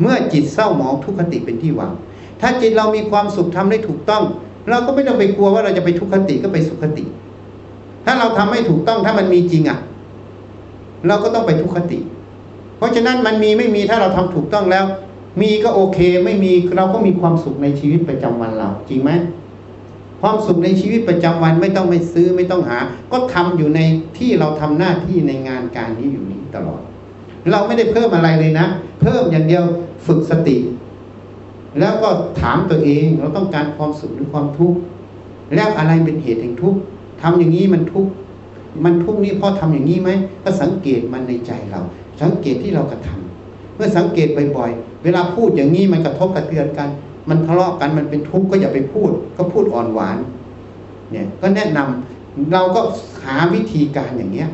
[0.00, 1.92] เมื่อจิตเศร้าหมองทุกขติเป็นที่หวัง
[2.40, 4.22] ถ้าจิตเรามีความสุขทำได้ถูกต้อง
[4.70, 7.04] เราก็ไม่ต้องไปกลัวว่าเราจะไปทุกขติก็ไปสุขคติ
[8.04, 9.78] ถ้าเราทำไม่ถูกต้องถ้ามันมีจริงอะ
[11.06, 11.98] เราก็ต้องไปทุกขติ
[12.78, 14.84] เพราะฉะนั้นมันมีไม่มีถ้าเราทำถูกต้องแล้ว
[15.40, 19.10] มีก็โอเค ไม่มีเราก็มีความสุขในชีวิตประจำวันเรา จริงไหม
[20.26, 22.78] ความสุขในชีวิตประจำวันไม่ต้องไปซื้อไม่ต้องหา
[23.12, 23.80] ก็ทำอยู่ใน
[24.18, 26.80] ที่เราทำหน้าที่ในงานการนี้อยู่นี้ตลอด
[27.50, 28.66] เราไม่ได้เพิ่มอะไรเลยนะ
[29.00, 29.64] เพิ่มอย่างเดียว
[30.06, 30.56] ฝึกสติ
[31.80, 32.08] แล้วก็
[32.40, 34.78] ถามตัวเองเราต้องการความสุขหรือความทุกข์
[35.54, 36.78] แล้วอะไรเป็นเหตุแห่งทุกข์
[37.22, 38.10] ทำอย่างนี้มันทุกข์
[38.84, 40.10] มันทุกข์นี้เพราะทำอย่างนี้ไหม
[40.44, 41.80] ก็สังเกตมันในใจเรา
[42.22, 43.18] สังเกตที่เรากระทา
[43.76, 46.88] เมื่อสังเกตบ่อยๆ เวลาพูดอย่างนี้มันกระทบกระเทือนกัน
[47.28, 50.18] มันทะเลาะกันมันเป็นทุกข์ก็อย่าไปพูด ก็พูดอ่อนหวาน
[51.10, 52.80] เนี่ยก็แนะนำเราก็
[53.24, 54.48] หาวิธีการอย่างเนี้ย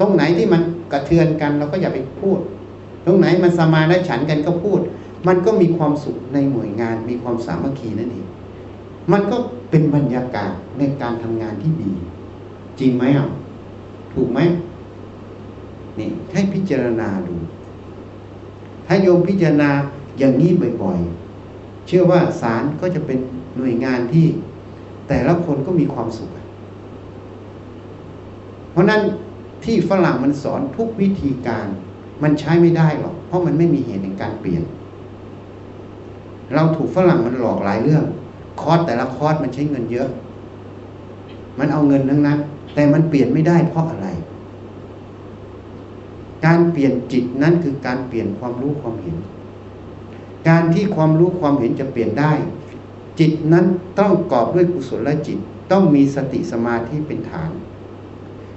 [0.00, 2.38] ตรงไหนที่มันกระเทือนกันเราก็อย่าไปพูด
[3.06, 4.80] ตรงไหนมันสมาธิฉันกันก็พูด
[5.26, 8.26] มันก็มีความสุขในหน่วยงาน มีความสามัคคีนั่นเอง
[9.12, 9.36] มันก็
[9.70, 11.92] เป็นบรรยากาศในการทำงานที่ดี
[12.78, 13.28] จริงไหมอะ
[14.14, 14.40] ถูกไหม
[15.98, 17.34] นี่ให้พิจารณาดู
[18.86, 19.70] ถ้าโยมพิจารณา
[20.18, 20.50] อย่างนี้
[20.82, 21.25] บ่อยๆ
[21.86, 23.18] เชื่อว่าศาลก็จะเป็น
[23.56, 24.26] หน่วยงานที่
[25.08, 26.30] แต่ละคนก็มีความสุข
[28.72, 29.02] เพราะนั้น
[29.64, 31.66] ที่ฝรั่งมันสอนทุกวิธีการ
[32.22, 34.62] มันใช้ไม่ได้หรอก เพราะมันไม่มีเหตุในการเปลี่ยน
[36.54, 38.04] เราถูกฝรั่งมันหลอกหลายเรื่อง
[38.60, 40.08] คอร์สแต่ละคอร์สมันใช้เงินเยอะ
[41.58, 42.38] มันเอาเงินทั้งนั้น
[42.74, 44.08] แต่มันเปลี่ยนไม่ได้เพราะอะไร
[46.44, 49.16] การเปลี่ยนจิตนั้นคือการเปลี่ยนความรู้ความเห็น
[50.48, 52.32] การที่ความรู้ความเห็นจะเปลี่ยนได้
[53.18, 53.66] จิตนั้น
[53.98, 55.38] ต้องกอบด้วยกุศลจิต
[55.70, 57.50] ต้องมีสติสมาธิเป็นฐาน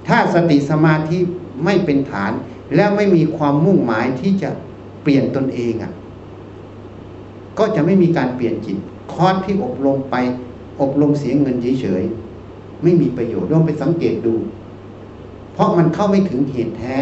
[0.07, 1.17] ถ้าสติสมาธิ
[1.63, 2.31] ไม่เป็นฐาน
[2.75, 4.49] แล้วไม่มีความมุ่งหมายที่จะ
[5.03, 5.91] เปลี่ยนตนเองอะ
[7.57, 8.77] ก็จะไม่มีการเปลี่ยนจิต
[9.13, 10.15] คอร์สที่อบรมไป
[10.81, 14.35] อบรมเสียเงินเฉยๆไม่มีประโยชน์ลองไปสังเกตดู
[15.53, 16.95] เพราะมันเข้าไม่ถึงเหตุแท้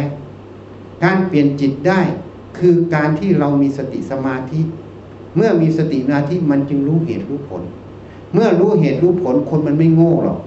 [1.04, 2.02] การเปลี่ยนจิตได้
[2.58, 4.60] คือการที่เรามีสติสมาธิ
[5.36, 7.64] เมื่อมีสติสมาธิมันจึงรู้เหตุรู้ผล
[8.34, 10.40] เมื่อรู้เหตุรู้ผลคนมันไม่โง่หรอก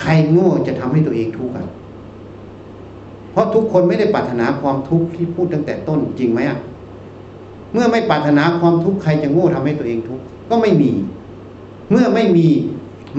[0.00, 1.66] ใครโง่จะทำให้ตัวเองทุกข์กัน
[3.32, 6.58] เพราะทุกคนไม่ได้ปรารถนาความทุกข์ที่พูดตั้งแต่ต้นจริงไหมอะ
[7.72, 10.92] เมื่อไม่ปรารถนาความทุกข์ใครจะโง่ทำให้ตัวเองทุกข์ก็ไม่มี
[11.90, 12.48] เมื่อไม่มี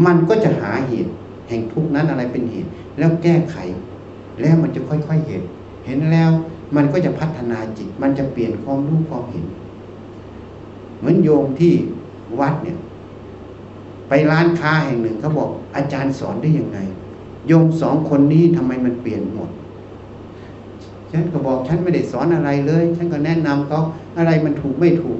[0.06, 1.12] มันก็จะหาเหตุ
[1.50, 3.56] แห่งทุกข์นั้นอะไรเป็นเหตุ แล้วแก้ไข
[4.42, 5.42] แล้วมันจะค่อยๆเห็น
[5.86, 6.32] เห็นแล้ว
[6.76, 9.46] มันก็จะพัฒนาจิต มันจะเปลี่ยนความรู้ความเห็น
[10.98, 11.74] เหมือนโยมที่
[12.40, 12.78] วัดเนี่ย
[14.10, 16.80] ไปร้านค้าแห่งหนึ่งเขาบอก อาจารย์สอนได้ยังไง
[17.48, 19.50] โยมสองคนนี้ทำไมมันเปลี่ยนหมด
[21.12, 23.80] ฉันก็บอกฉันไม่ได้สอนอะไรเลย ฉันก็แนะนำเขา
[24.18, 25.20] อะไรมันถูกไม่ถูก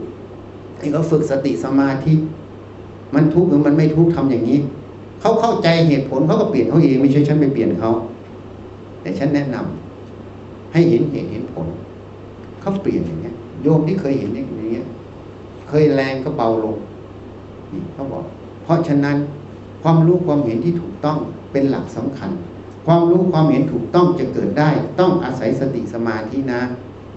[0.78, 2.14] ให้เขาฝึกสติสมาธิ
[3.16, 4.60] มันทุกข์หรือมันไม่ทุกข์ทำอย่างนี้
[5.22, 7.92] เขาเข้าใจเหตุผลเขาก็เปลี่ยนเขาเองไม่ใช่ฉันไปเปลี่ยนเขา
[9.02, 9.91] แต่ฉันแนะนำ
[10.74, 11.68] ให้เห็นเหตุเห็นผล
[12.62, 14.86] เขาเปลี่ยนอย่างเงี้ย โยมที่เคยเห็นอย่างเงี้ย
[15.70, 16.76] เคยแรงก็เบาลง
[17.72, 18.24] นี่เขาบอก
[18.64, 19.18] เพราะฉะนั้น
[19.84, 21.18] ความรู้ความเห็นที่ถูกต้อง
[21.52, 22.32] เป็นหลักสำคัญ
[22.86, 24.70] ความรู้ความเห็นถูกต้องจะเกิดได้
[25.00, 26.62] ต้องอาศัยสติสมาธินะ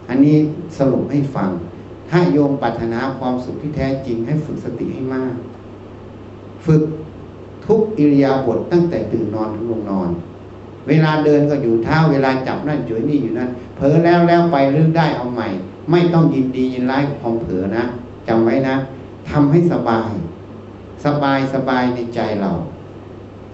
[0.09, 0.37] อันนี้
[0.79, 1.51] สรุปให้ฟัง
[2.11, 5.35] ถ้าโยมปรารถนาความสุขที่แท้จริงให้ฝึกสติให้มาก
[6.67, 6.83] ฝึก
[7.67, 10.09] ทุกอิริยาบถตั้งแต่ตื่นนอนถึงลงนอน
[10.89, 15.49] เวลาเดินก็อยู่เท้าเวลาจับนั่นจุยนี่อยู่นั่นเผลอแล้วแล้วไปเรื่องได้เอาใหม่
[15.91, 17.85] ไม่ต้องยินดียินร้ายกับความเผลอนะ
[18.29, 18.77] จำไว้นะ
[19.31, 20.11] ทำให้สบาย
[21.05, 22.51] สบายสบายในใจเรา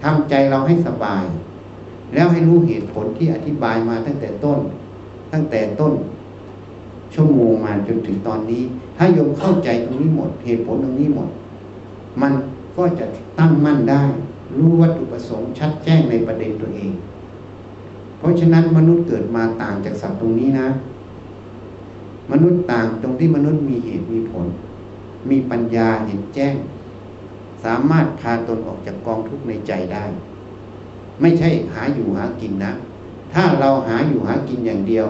[0.03, 1.23] ทำใจเราให้สบาย
[2.13, 4.59] แล้วให้รู้เหตุผลที่อธิบายมาตั้งแต่ต้น
[5.33, 5.93] ตั้งแต่ต้น
[7.13, 8.63] ชั่วโมงมาจนถึงตอนนี้
[8.97, 11.29] ถ้าโยมเข้าใจตรงนี้หมด เหตุผลตรงนี้หมด
[12.21, 12.33] มัน
[12.77, 13.05] ก็จะ
[13.39, 14.03] ตั้งมั่นได้
[14.57, 16.91] รู้วัตถุประสงค์ชัดแจ้งในประเด็นตัวเอง
[18.21, 20.67] เพราะฉะนั้นมนุษย์เกิดมาต่างจากสัตว์ตรงนี้นะ
[22.31, 24.47] มนุษย์ต่างตรงที่มนุษย์มีเหตุมีผล
[25.29, 26.55] มีปัญญาเห็นแจ้ง
[27.63, 30.05] สามารถพาตนออกจากกองทุกข์ในใจได้
[31.21, 32.71] ไม่ใช่หาอยู่หากินนะ
[33.33, 35.07] ถ้าเราหาอยู่หากินอย่างเดียว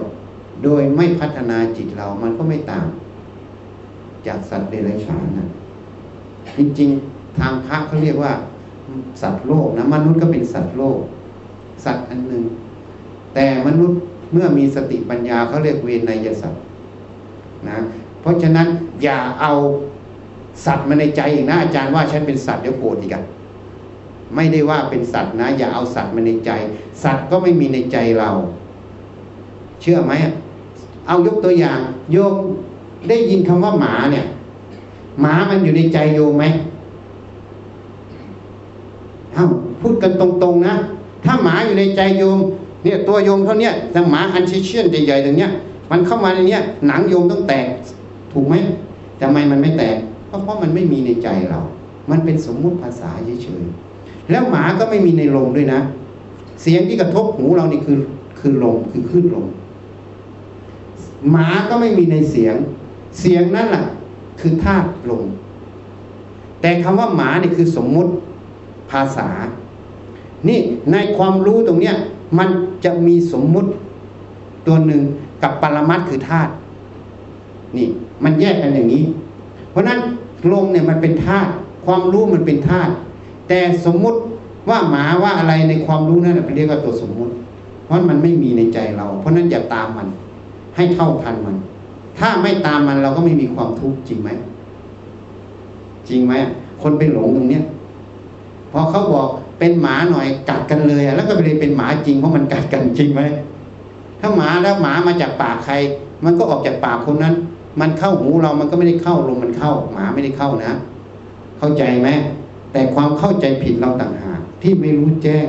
[0.63, 2.85] โดยไม่พัฒนาจิตเรามันก็ไม่ต่าง
[4.27, 5.47] จากสัตว์เดรัจฉานนะ
[6.57, 8.33] จริงๆทางพระเขาเรียกว่า
[9.21, 10.99] สัตว์โลกนะมนุษย์ก็เป็นสัตว์โลก
[11.85, 12.43] สัตว์อันหนึ่ง
[13.33, 13.99] แต่มนุษย์
[14.31, 16.61] เมื่อมีสติปัญญาเขาเรียกเวนยสัตว์
[17.69, 17.77] นะ
[18.21, 18.67] เพราะฉะนั้น
[19.03, 19.51] อย่าเอา
[20.65, 23.23] สัตว์มาในใจอีกนะอาจารย์ว่าฉันเป็นสัตว์เดี๋ยวโกรธอีกอะ
[24.35, 26.51] ไม่ได้ว่าเป็นสัตว์นะ อย่าเอาสัตว์มาในใจ
[27.03, 28.29] สัตว์ก็ไม่มีในใจเรา
[29.81, 30.13] เชื่อไหม
[31.07, 31.79] เอายกตัวอย่าง
[32.11, 32.35] โยม
[33.09, 34.25] ได้ยินคำว่าหมาเนี่ย
[35.21, 36.45] หมามันอยู่ในใจโยมไหม
[39.33, 39.45] เอ้า
[39.81, 40.75] พูดกันตรงๆนะ
[41.25, 42.37] ถ้าหมาอยู่ในใจโยม
[42.83, 45.51] เนี่ยตัวโยมเท่านี้แต่หมาอันเชียนใหญ่ๆตรงเนี้ย
[45.91, 47.67] มันเข้ามาในเนี้ยหนังโยมต้องแตก
[48.33, 48.55] ถูกไหม
[49.21, 51.59] ทำไมมันไม่แตกเพราะเพราะมันไม่มีในใจเรา
[52.11, 53.09] มันเป็นสมมุติภาษา
[53.43, 55.79] เฉยๆแล้วหมาก็ไม่มีในลมด้วยนะ
[56.61, 57.97] เสียงที่กระทบหูเรานี่คือ
[58.39, 59.47] คือลมคือคลื่นลม
[61.31, 62.55] หมาก็ไม่มีในเสียง
[63.19, 63.85] เสียงนั่นแหละ
[64.39, 65.23] คือธาตุลม
[66.61, 68.11] แต่คำว่าหมานี่คือสมมุติ
[68.91, 69.29] ภาษา
[70.47, 70.59] นี่
[70.91, 71.95] ในความรู้ตรงเนี้ย
[72.37, 72.49] มัน
[72.83, 73.69] จะมีสมมุติ
[74.67, 75.01] ตัวหนึ่ง
[75.43, 76.51] กับปรมัตคือธาตุ
[77.77, 77.87] นี่
[78.23, 79.03] มันแยกกันอย่างนี้
[79.71, 79.99] เพราะนั้น
[80.51, 81.51] ลมเนี่ยมันเป็นธาตุ
[81.85, 82.91] ความรู้มันเป็นธาตุ
[83.47, 84.19] แต่สมมุติ
[84.69, 87.33] ว่าหมาว่าอะไรในความรู้นั่นเป็นเรียกว่าตัวสมมุติ
[87.85, 90.07] เพราะมันไม่มีในใจเรา เพราะนั้นอย่าตามมัน
[90.75, 91.55] ให้เท่าทันมัน
[92.19, 94.29] ถ้าไม่ตามมันเราก็ไม่มีความทุกข์จริงไหม
[96.09, 96.33] จริงไหม
[96.81, 97.63] คนไปหลงตรงเนี้ย
[98.71, 99.27] พอเขาบอก
[99.59, 103.21] เป็นหมาหน่อยกัดกันเลยแล้วก็ไปเลยเป็นหมาจริงเพราะมันกัดกันจริงไหม
[104.19, 105.73] ถ้าหมาแล้วหมามาจากปากใคร
[106.25, 107.35] มันก็ออกจากปากคนนั้น
[107.81, 110.73] มันเข้าหูเรามันก็ไม่ได้เข้าลมมันเข้า หมาไม่ได้เข้านะ
[111.59, 112.09] เข้าใจไหม
[112.71, 115.47] แต่ความเข้าใจผิดเราต่างหากที่ไม่รู้แจ้ง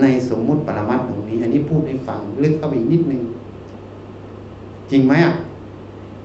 [0.00, 3.22] ในสมมุติปรมัตตรงนี้ อันนี้พูดให้ฟังลึกเข้าไปอีกนิดนึง
[4.90, 5.34] จริงไหมอะ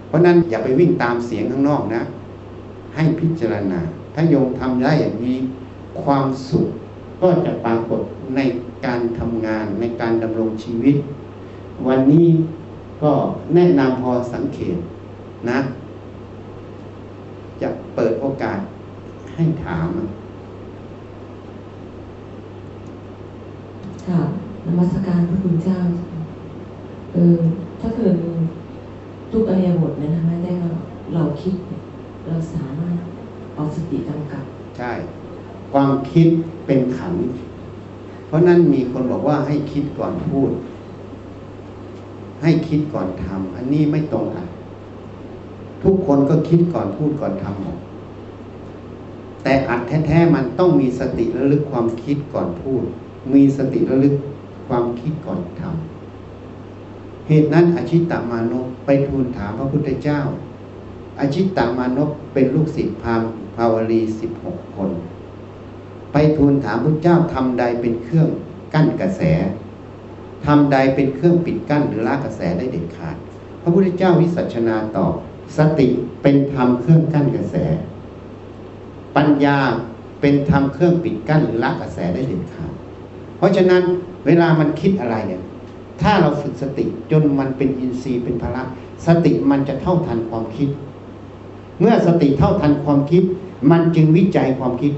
[0.07, 2.01] เพราะนั้นอย่าไปวิ่งตามเสียงข้างนอกนะ
[2.95, 3.79] ให้พิจารณา
[4.15, 5.37] ถ้าโยมทำได้อย่างนี้
[6.03, 6.67] ความสุข
[7.21, 8.01] ก็จะปรากฏ
[8.35, 8.39] ใน
[8.85, 10.95] การทำงานในการดำรงชีวิต
[11.87, 12.27] วันนี้
[13.03, 13.11] ก็
[13.53, 14.77] แนะนำพอสังเกต
[15.49, 15.59] นะ
[17.61, 18.59] จะเปิดโอกาส
[19.35, 19.87] ให้ถาม
[24.07, 24.19] ค่ะ
[24.65, 25.79] นมัสการพระคุณเจ้า
[27.13, 27.39] เออ
[27.81, 28.15] ถ้าเกิด
[29.31, 30.69] ทุกอริยบทเนี่ยนะแม้แต่เรา
[31.13, 31.53] เราคิด
[32.27, 32.97] เราสามารถ
[33.55, 34.43] เอาสติกำกับ
[34.77, 34.91] ใช่
[35.71, 36.27] ความคิด
[36.65, 37.15] เป็นขัน
[38.27, 40.51] เพราะนั้นมีคนบอกว่าให้คิดก่อนพูด
[42.41, 44.45] ให้คิดก่อนทำอันนี้ไม่ตรงอะ
[45.83, 47.77] ทุกคนก็คิดก่อนพูดก่อนทำหมด
[49.43, 52.83] แต่อัดแท้ๆมันต้องมีสติระลึกความคิดก่อนพูด
[53.33, 54.15] มีสติระลึก
[54.67, 60.19] ความคิดก่อนทำเหตุนั้นอาชิตตามานพไปทูลถามพระพุทธเจ้า
[61.19, 63.21] อาชิตตามานพเป็นลูกศิษย์พาม
[63.55, 64.89] ภาวรีสิบหกคน
[66.17, 68.27] ไปทูลถามพระเจ้าทำใดเป็นเครื่อง
[68.73, 69.21] กั้นกระแส
[70.45, 73.15] ทำใดเป็นเครื่องปิดกั้นหรือละกระแสได้เด็ดขาด
[73.61, 75.13] พระพุทธเจ้าวิสัชนาตอบ
[75.57, 75.87] สติ
[76.21, 77.55] เป็นธรรมเครื่องกั้นกระแส
[79.15, 79.57] ปัญญา
[80.21, 82.71] เป็นธรรมเครื่องปิดกั้นหรือละกระแสได้เด็ดขาด
[83.37, 83.83] เพราะฉะนั้น
[84.25, 85.41] เวลามันคิดอะไรเนี่ย
[86.01, 88.63] ถ้าเราฝึกสติจนมันเป็นอินทรีย์เป็นพละ
[89.07, 90.69] สติมันจะเท่าทันความคิด
[91.79, 93.23] เมื่อสติเท่าทันความคิด
[93.71, 94.93] มันจึงวิจัยความคิด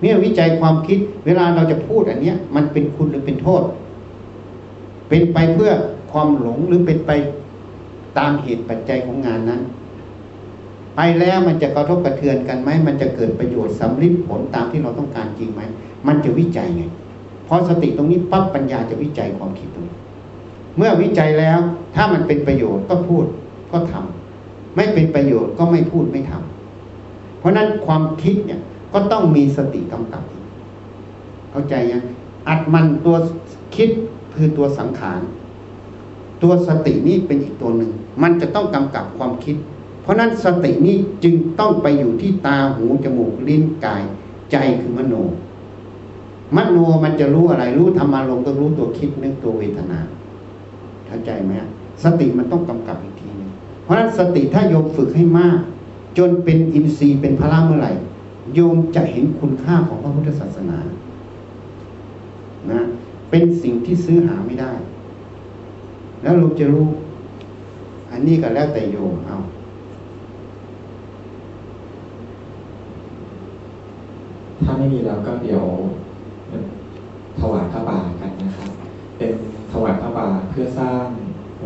[0.00, 3.62] เมื่อวิจัยความคิด เวลาเราจะพูดอันเนี้ย มันเป็นคุณหรือเป็นโทษ
[5.08, 5.72] เป็นไปเพื่อ
[6.12, 7.10] ความหลงหรือเป็นไป
[8.18, 9.60] ตามเหตุปัจจัยของงานนั้น
[10.96, 15.62] ไปแล้วมันจะกระทบกระเทือนกันไหมมันจะเกิดประโยชน์สำลิดผลตามที่เราต้องการจริงไหม
[16.06, 16.82] มันจะวิจัยไง
[17.46, 19.96] พอสติตรงนี้ปั๊บปัญญาจะวิจัยความคิดตรงนี้
[20.76, 21.58] เมื่อวิจัยแล้ว
[21.94, 23.24] ถ้ามันเป็นประโยชน์ก็พูด
[23.72, 28.60] ก็ทำไม่เป็นประโยชน์ก็ไม่พูดไม่ทำเพราะนั้นความคิดเนี่ย
[28.92, 30.22] ก็ต้องมีสติกำกับ
[31.50, 32.02] เข้าใจยัง
[32.48, 33.16] อัดมันตัว
[33.76, 33.90] คิด
[34.34, 35.20] คือตัวสังขาร
[36.42, 37.90] ตัวสตินี้เป็นอีกตัวหนึ่ง
[38.22, 39.56] มันจะต้องกำกับความคิด
[40.02, 44.02] เพราะนั้นสตินี้จึงต้องไปอยู่ที่ตาหูจมูกลิ้นกาย
[44.52, 45.14] ใจคือมโน
[46.56, 49.98] มโนมันจะรู้อะไรรู้ธรรมารมก็รู้ตัวคิดนึกตัวเวทนา
[51.06, 51.52] เข้าใจไหม
[52.04, 53.50] สติมันต้องกำกับอีกทีนึง
[53.84, 55.58] เพราะฉะนั้นสติถ้าโยมฝึกให้มาก
[56.18, 57.92] จนเป็นอินทรีย์เป็นพละเมื่อไหร่
[58.54, 60.78] โยมจะเห็นคุณค่าของพระพุทธศาสนา
[62.70, 62.80] นะ
[63.30, 64.72] เป็นสิ่งที่ซื้อหาไม่ได้
[66.22, 66.86] แล้วเราจะรู้
[68.10, 69.36] อันนี้ก็แล้วแต่โยมเอา
[74.64, 75.64] ถ้าไม่มีแล้วก็เดี๋ยว
[77.38, 78.70] ถวายพระป่ากันนะครับ
[79.16, 79.32] เป็น
[79.72, 81.06] ถวายพระป่าเพื่อสร้าง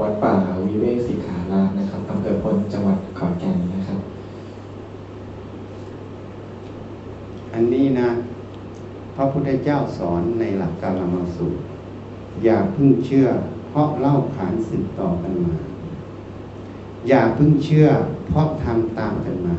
[0.00, 0.34] วัดป่า
[0.66, 4.00] วิเวกสิกขารามนะครับอำเภอพลจังหวัดขอนแก่นนะครับ
[7.54, 8.08] อันนี้นะ
[9.14, 11.60] พระพุทธเจ้าสอนในหลักการละมาสูตร
[12.44, 13.26] อย่าพึ่งเชื่อ
[13.70, 15.54] เพราะเล่าขานสืบต่อกันมา
[17.08, 17.88] อย่าพึ่งเชื่อ
[18.28, 19.54] เพราะทำตามกันมา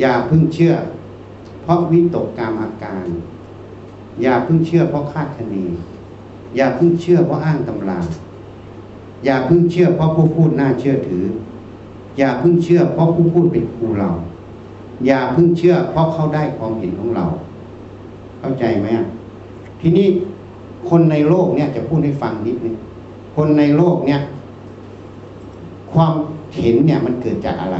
[0.00, 0.72] อย่าพึ่งเชื่อ
[1.62, 3.06] เพราะวิตกกรรมอาการ
[4.22, 5.56] อย่าพึ่งเชื่อ เพราะคาดคะเน
[6.56, 8.00] อย่าพึ่งเชื่อเพราะอ้างตำรา
[9.24, 11.24] อย่าพึ่งเชื่อเพราะผู้พูดน่าเชื่อถือ
[12.18, 14.10] อย่าพึ่งเชื่อเพราะผู้พูดเป็นครูเรา
[15.06, 17.24] อย่าเพึ่งเชื่อ เพราะเขาได้ความเห็นของเรา
[18.40, 18.86] เข้าใจไหม
[19.80, 20.06] ทีนี้
[20.88, 22.76] คนในโลกเนี่ยจะพูดให้ฟังนิดนึง
[23.36, 24.20] คนในโลกเนี่ย
[25.92, 26.12] ความ
[26.56, 27.78] เห็นเนี่ยมันเกิดจากอะไร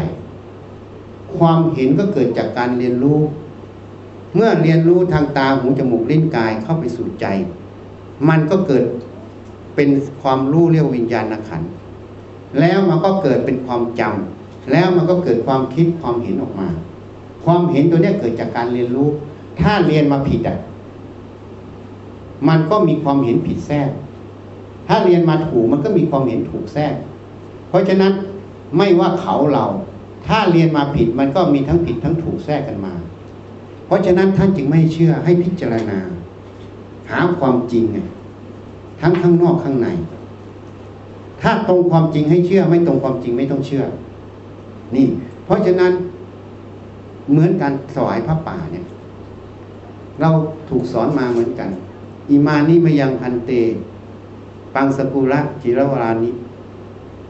[1.36, 3.18] ความเห็นก็เกิดจากการเรียนรู้
[4.34, 7.26] เมื่อเรียนรู้ทางตาหูจมูกลิ้นกายเข้าไปสู่ใจ
[8.28, 8.84] มันก็เกิด
[9.74, 9.90] เป็น
[10.22, 11.62] ความรู้เรียกวิญญาณขัน
[12.60, 16.68] แล้วมันก็เกิดเป็นความจำแล้วมันก็เกิดความคิดความเห็นออกมา
[17.44, 19.08] ความเห็นตัวนี้เกิดจากการเรียนรู้
[19.60, 20.58] ถ้าเรียนมาผิดอะ
[22.48, 23.90] มันก็มีความเห็นผิดแทรก
[24.88, 26.94] ถ้าเรียนมาถูกมันก็มีความเห็นถูกแทรก
[27.68, 28.12] เพราะฉะนั้น
[28.76, 29.66] ไม่ว่าเขาเรา
[30.26, 32.94] ถ้าเรียนมาผิดมันก็มีทั้งผิดทั้งถูกแทรกกันมา
[33.86, 35.98] เพราะฉะนั้นท่านจึงไม่เชื่อให้พิจารณา
[37.10, 37.98] หาความจริงไง
[39.00, 39.88] ทั้งข้างนอกข้างใน
[41.42, 43.84] ถ้าตรงความจริงให้เชื่อ ไม่ตรงความจริงไม่ต้องเชื่อ
[44.94, 45.06] นี่
[45.44, 45.92] เพราะฉะนั้น
[47.30, 48.84] เหมือนการสวายพระป่าเนี่ย
[50.20, 50.30] เรา
[50.68, 51.68] ถูกสอนมาเหมือนกัน
[52.30, 53.50] อิมานิมยังพันเต
[54.74, 56.30] ปังสกุระจิรวรานิ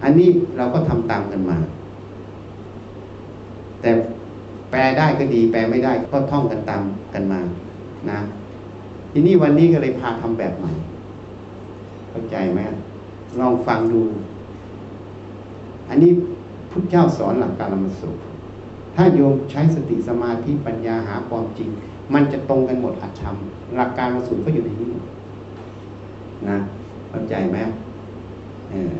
[0.02, 1.59] อันนี้เราก็ทำตามกันมา
[3.81, 3.90] แต่
[4.70, 6.82] แปลได้ก็ดี แปลไม่ได้ก็ท่องกันตาม
[7.14, 7.40] กันมา
[8.10, 8.19] นะ
[9.12, 10.70] ทีนี้วันนี้ก็เลยพาทำแบบใหม่
[12.10, 12.60] เข้าใจไหม
[13.40, 14.01] ลองฟังดู
[15.89, 16.10] อันนี้
[16.70, 18.16] พุทธเจ้าสอนหลักการละมสุข
[18.97, 21.70] ถ้าโยมใช้สติสมาธิปัญญาหาความจริง
[22.14, 23.36] มันจะตรงกันหมดอัตธรรม
[23.77, 24.90] หลักการมาสุขก็อยู่ในนี้
[26.48, 26.59] นะ
[27.09, 27.59] เข้าใจไหม
[28.70, 28.94] เออ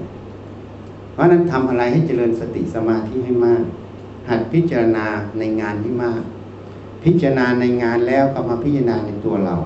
[1.13, 3.63] เพราะนั้นทำอะไรให้เจริญสติสมาธิให้มาก
[4.29, 5.07] หัดพิจารณา
[5.39, 6.23] ในงานที่มาก
[7.05, 9.57] พิจารณาในงานแล้วก็มาพิจารณาในตัวเรา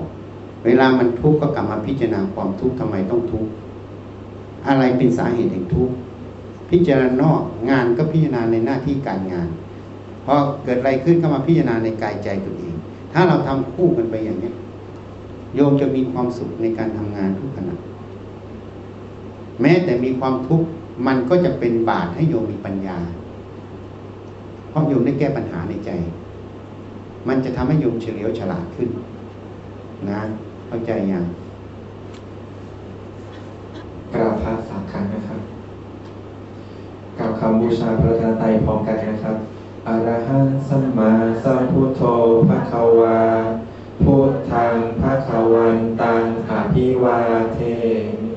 [0.65, 3.49] เวลามันทุกข์ก็กลับมาพิจารณาความทุกข์ทำไมต้องทุกข์
[4.67, 5.93] อะไรเป็นสาเหตุแห่งทุกข์
[6.69, 9.49] พิจารณานอกงานก็พิจารณาในหน้าที่การงาน
[10.27, 12.75] พอเกิดอะไรขึ้นก็มาพิจารณาในกายใจตัวเอง
[13.13, 14.51] ถ้าเราทำคู่กันไปอย่างนี้
[15.55, 17.75] โยมจะมีความสุขในการทำงานทุกขณะ
[19.61, 20.67] แม้แต่มีความทุกข์
[21.07, 22.97] มันก็จะเป็นบาตให้โยมมีปัญญา
[24.69, 25.91] เพราะโยมได้แก้ปัญหาในใจ
[27.27, 28.89] มันจะทำให้โยมเฉลียวฉลาดขึ้น
[30.09, 30.21] นะ
[30.67, 31.25] เข้าใจยัง
[34.13, 35.41] กราบพระสามครั้งนะครับ
[37.17, 39.37] กราบคำบูชาพระธนไตรพร้อมกันนะครับ
[39.89, 41.11] อรหันสัมมา
[41.43, 42.01] สัมพุทโธ
[42.47, 43.21] ภะคะวา
[44.03, 47.19] พุทธังภะคะวันตังอภิวา
[47.53, 47.59] เท
[48.19, 48.31] มิ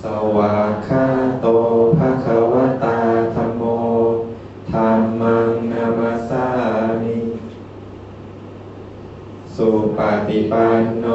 [0.00, 0.02] ส
[0.36, 0.54] วา
[0.88, 1.06] กา
[1.40, 1.46] โต
[1.98, 2.54] ภะคะว
[2.84, 2.98] ตา
[3.34, 3.62] ธัมโม
[4.70, 6.46] ธัมมังนามัสา
[7.02, 7.18] มิ
[9.54, 11.06] สุปฏิปันโน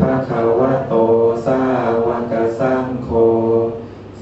[0.00, 0.94] ภะคะวโต
[1.46, 1.60] สา
[2.06, 3.08] วกสังโฆ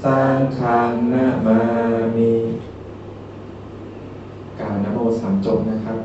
[0.03, 1.61] สังฆังนะมา
[2.17, 2.52] มิ
[4.63, 5.97] ล่าวนโมสามจบนะครับ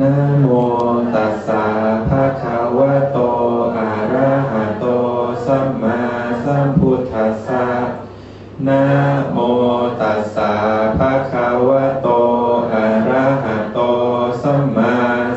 [0.00, 0.12] นะ
[0.42, 0.46] โม
[1.14, 1.64] ตัสสะ
[2.08, 3.18] ภะคะวะโต
[3.76, 4.84] อะระหะโต
[5.46, 5.98] สัมมา
[6.44, 7.66] สัมพุทธัสสะ
[8.66, 8.82] นะ
[9.32, 9.38] โม
[10.00, 10.52] ตัสสะ
[10.98, 12.08] ภะคะวะโต
[12.72, 13.78] อะระหะโต
[14.42, 14.94] สัมมา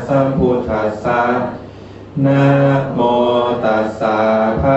[0.08, 1.22] สัมพุทธัสสะ
[2.26, 2.44] นะ
[2.94, 3.00] โม
[3.64, 4.18] ตัสสะ
[4.62, 4.76] ภะ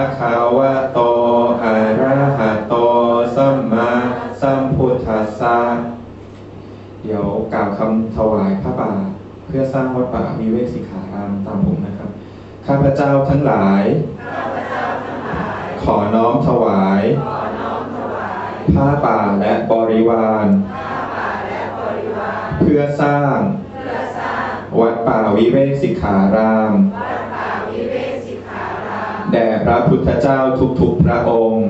[7.80, 8.92] กล่าวคำถวายพระบา
[9.46, 12.10] เพื่อสร้างวัดป่าวิเวสิขารามตามผมนะครับ
[12.66, 13.84] ข้าพเจ้าทั้งหลาย
[15.84, 17.04] ขอน้อมถวาย
[18.76, 20.48] ผ้าป่าและบริวาร
[22.60, 23.38] เพื่อสร้าง
[24.80, 26.74] วัดป่าวิเวกสิกขาราม
[29.32, 30.40] แด่พระพุทธเจ้า
[30.82, 31.68] ทุกๆพระองค์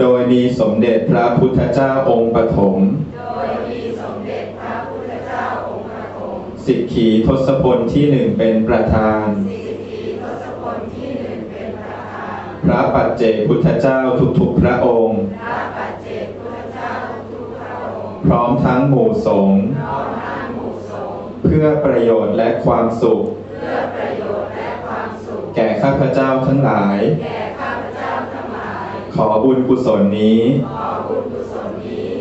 [0.00, 2.76] โดยมีสมเด็จพระพุทธเจ้าองค์ปฐม
[6.64, 9.26] สิกขีทศพลที่หนึ่งเป็นประธาน
[12.64, 13.98] พระปัจเจกพุทธเจ้า
[14.38, 15.22] ทุกๆพระองค์
[18.26, 19.60] พร้อมทั้งหมู่สงฆ์
[21.44, 23.22] เพื่อประโยชน์และความสุข
[25.54, 26.98] แก่ข้าพเจ้าทั้งหลาย
[29.14, 30.40] ขอบุญกุศลนี้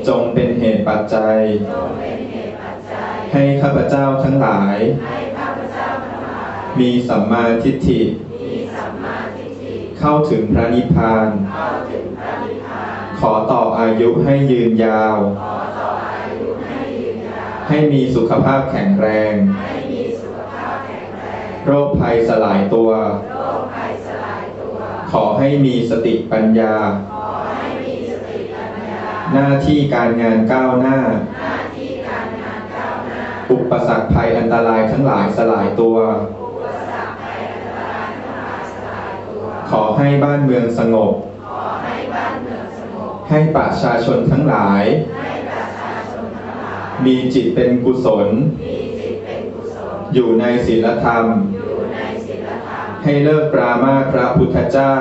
[0.08, 1.38] จงเป็นเหตุปัจจัย
[3.34, 4.78] ให้ข้าพเจ้าทั้งหลาย
[6.80, 8.02] มีสัมมาทิฏฐิ
[10.00, 11.28] เข้าถึงพระนิพพาน
[13.20, 15.18] ขอต่ออายุให้ยืนยาว
[17.70, 19.34] ให้มีสุขภาพแข็งแรง
[21.66, 22.92] โรคภัยสลายตัว
[25.12, 26.76] ขอให้มีสติปัญญา
[29.34, 31.00] หน้าที่การงานก้าวหน้า
[33.52, 35.96] อุปสรรคภัยอันตรายทั้งหลายสลายตัว
[39.70, 41.14] ขอให้บ้านเมืองสงบ
[43.30, 44.84] ให้ประชาชนทั้งหลาย
[47.06, 48.28] มีจิตเป็นกุศล
[50.14, 51.26] อยู่ในศีลธรรม
[53.10, 54.94] ให้เลิกปรามาพระพุทธเจ้า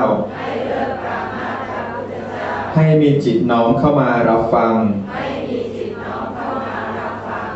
[2.74, 4.74] ให้มีจิตน้อมเข้ามารับฟัง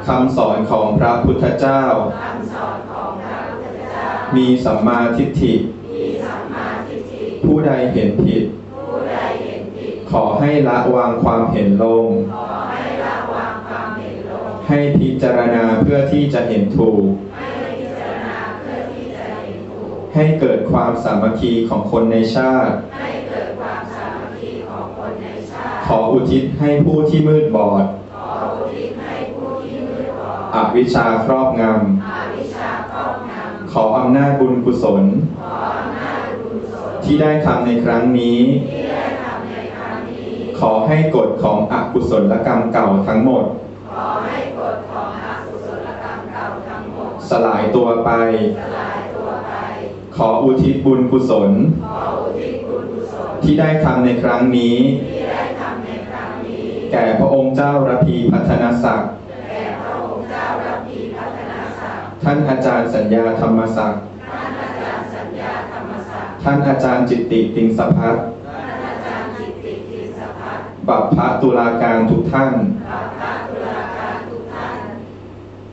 [0.06, 1.82] คำสอนของพระพุทธเจ้า
[4.36, 5.54] มีสัมมาทิฏฐิ
[7.44, 8.44] ผู้ใดเห็นผิด
[10.10, 12.06] ขอให้ละวางความเห็นลง
[14.68, 17.04] ให้พิจารณาเพื่อที่จะเห็นถูก
[20.14, 22.74] ให้เกิดความสามัคคีของคนในชาติ
[25.86, 27.84] ขออุทิศให้ผู้ที่มืดบอด
[30.54, 35.04] อวิชชาครอบงำ ขออำนาจบุญกุศล
[37.04, 38.40] ที่ได้ทำในครั้งนี้
[40.60, 43.44] ขอให้กฎของอกุศลกรรมเก่าทั้งหมด
[47.30, 48.10] สลายตัวไป
[50.16, 51.50] ขออุทิศบุญกุศล
[53.42, 54.76] ที่ได้ทำในครั้งนี้
[56.92, 59.10] แก่พระองค์เจ้าระพีพัฒนศักดิ์
[62.22, 64.02] ท่านอาจารย์สัญญาธรรมศักดิ์
[66.42, 68.26] ท่านอาจารย์จิตติติงสพัฒน์
[70.88, 72.52] บัพพะตุลาการทุกท่าน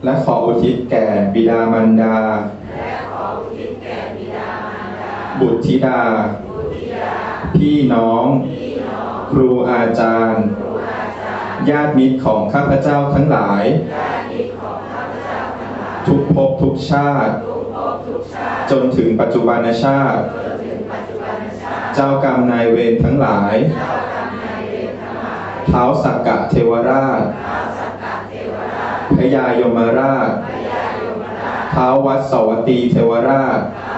[0.04, 2.16] และขออุทิศแก่บิดามารดา
[5.40, 6.02] บุตรธิดา
[7.56, 8.26] พี่น้อง
[9.30, 10.44] ครูอาจารย์
[11.70, 13.64] ญาติมิตรของข้าพเจ้าทั้งหลาย
[16.06, 17.34] ทุกภพทุกชาติ
[18.70, 20.22] จนถึงปัจจุบันชาติ
[21.94, 23.54] เจ้ากรรมนายเวรทั้งหลาย
[25.66, 27.22] เท้าสักกะเทวราช
[29.16, 30.32] พญายมราช
[31.70, 33.60] เท้าวัดสวัตตีเทวราช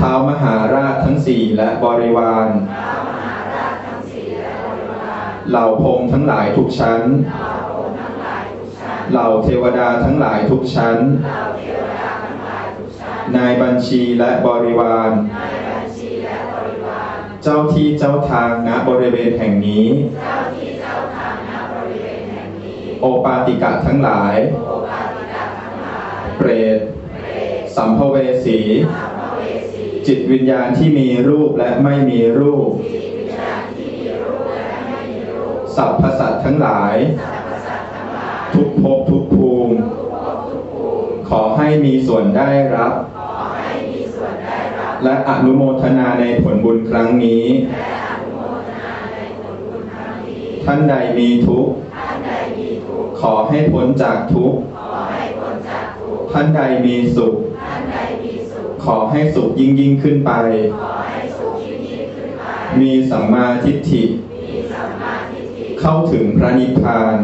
[0.00, 2.48] ท้ามหาราชทั้งสี่และบริวาร
[5.50, 7.02] เหล่าพรหมทั้งหลายทุกชั้น
[9.12, 10.98] เหล่าเทวดาทั้งหลายทุกชั้น
[13.36, 15.12] นายบัญชีและบริวาร
[17.42, 19.86] เจ้าที่เจ้าทางณบริเวณแห่งนี้
[23.00, 24.34] โอปาติกะทั้งหลาย
[26.36, 26.78] เปรต
[27.76, 28.60] สัมภเวสี
[30.06, 32.70] จิตวิญญาณที่มีรูปและไม่มีรูป
[35.76, 36.96] สัพพสัตทั้งหลาย
[38.54, 39.74] ทุกภพทุกภูมิ
[41.28, 42.94] ขอให้มีส่วนได้รับ
[45.04, 47.44] และอนุโมทนาในผลบุญครั้งนี้
[50.64, 51.72] ท่านใดมีทุกข์
[53.20, 54.58] ขอให้พ้นจากทุกข์
[56.32, 57.34] ท่านใดมีสุข
[58.84, 60.32] ขอให้สุขยิ่งยิ่งขึ้นไป
[62.80, 64.02] มีสัมมาทิฏฐิ
[65.80, 67.16] เข้าถึงพระนิพพาน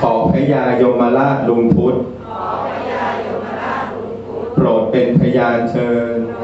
[0.00, 1.96] ขอพระยายมราชลุงพุทธ
[4.54, 6.43] โปรดเป็นพยานเชิญโ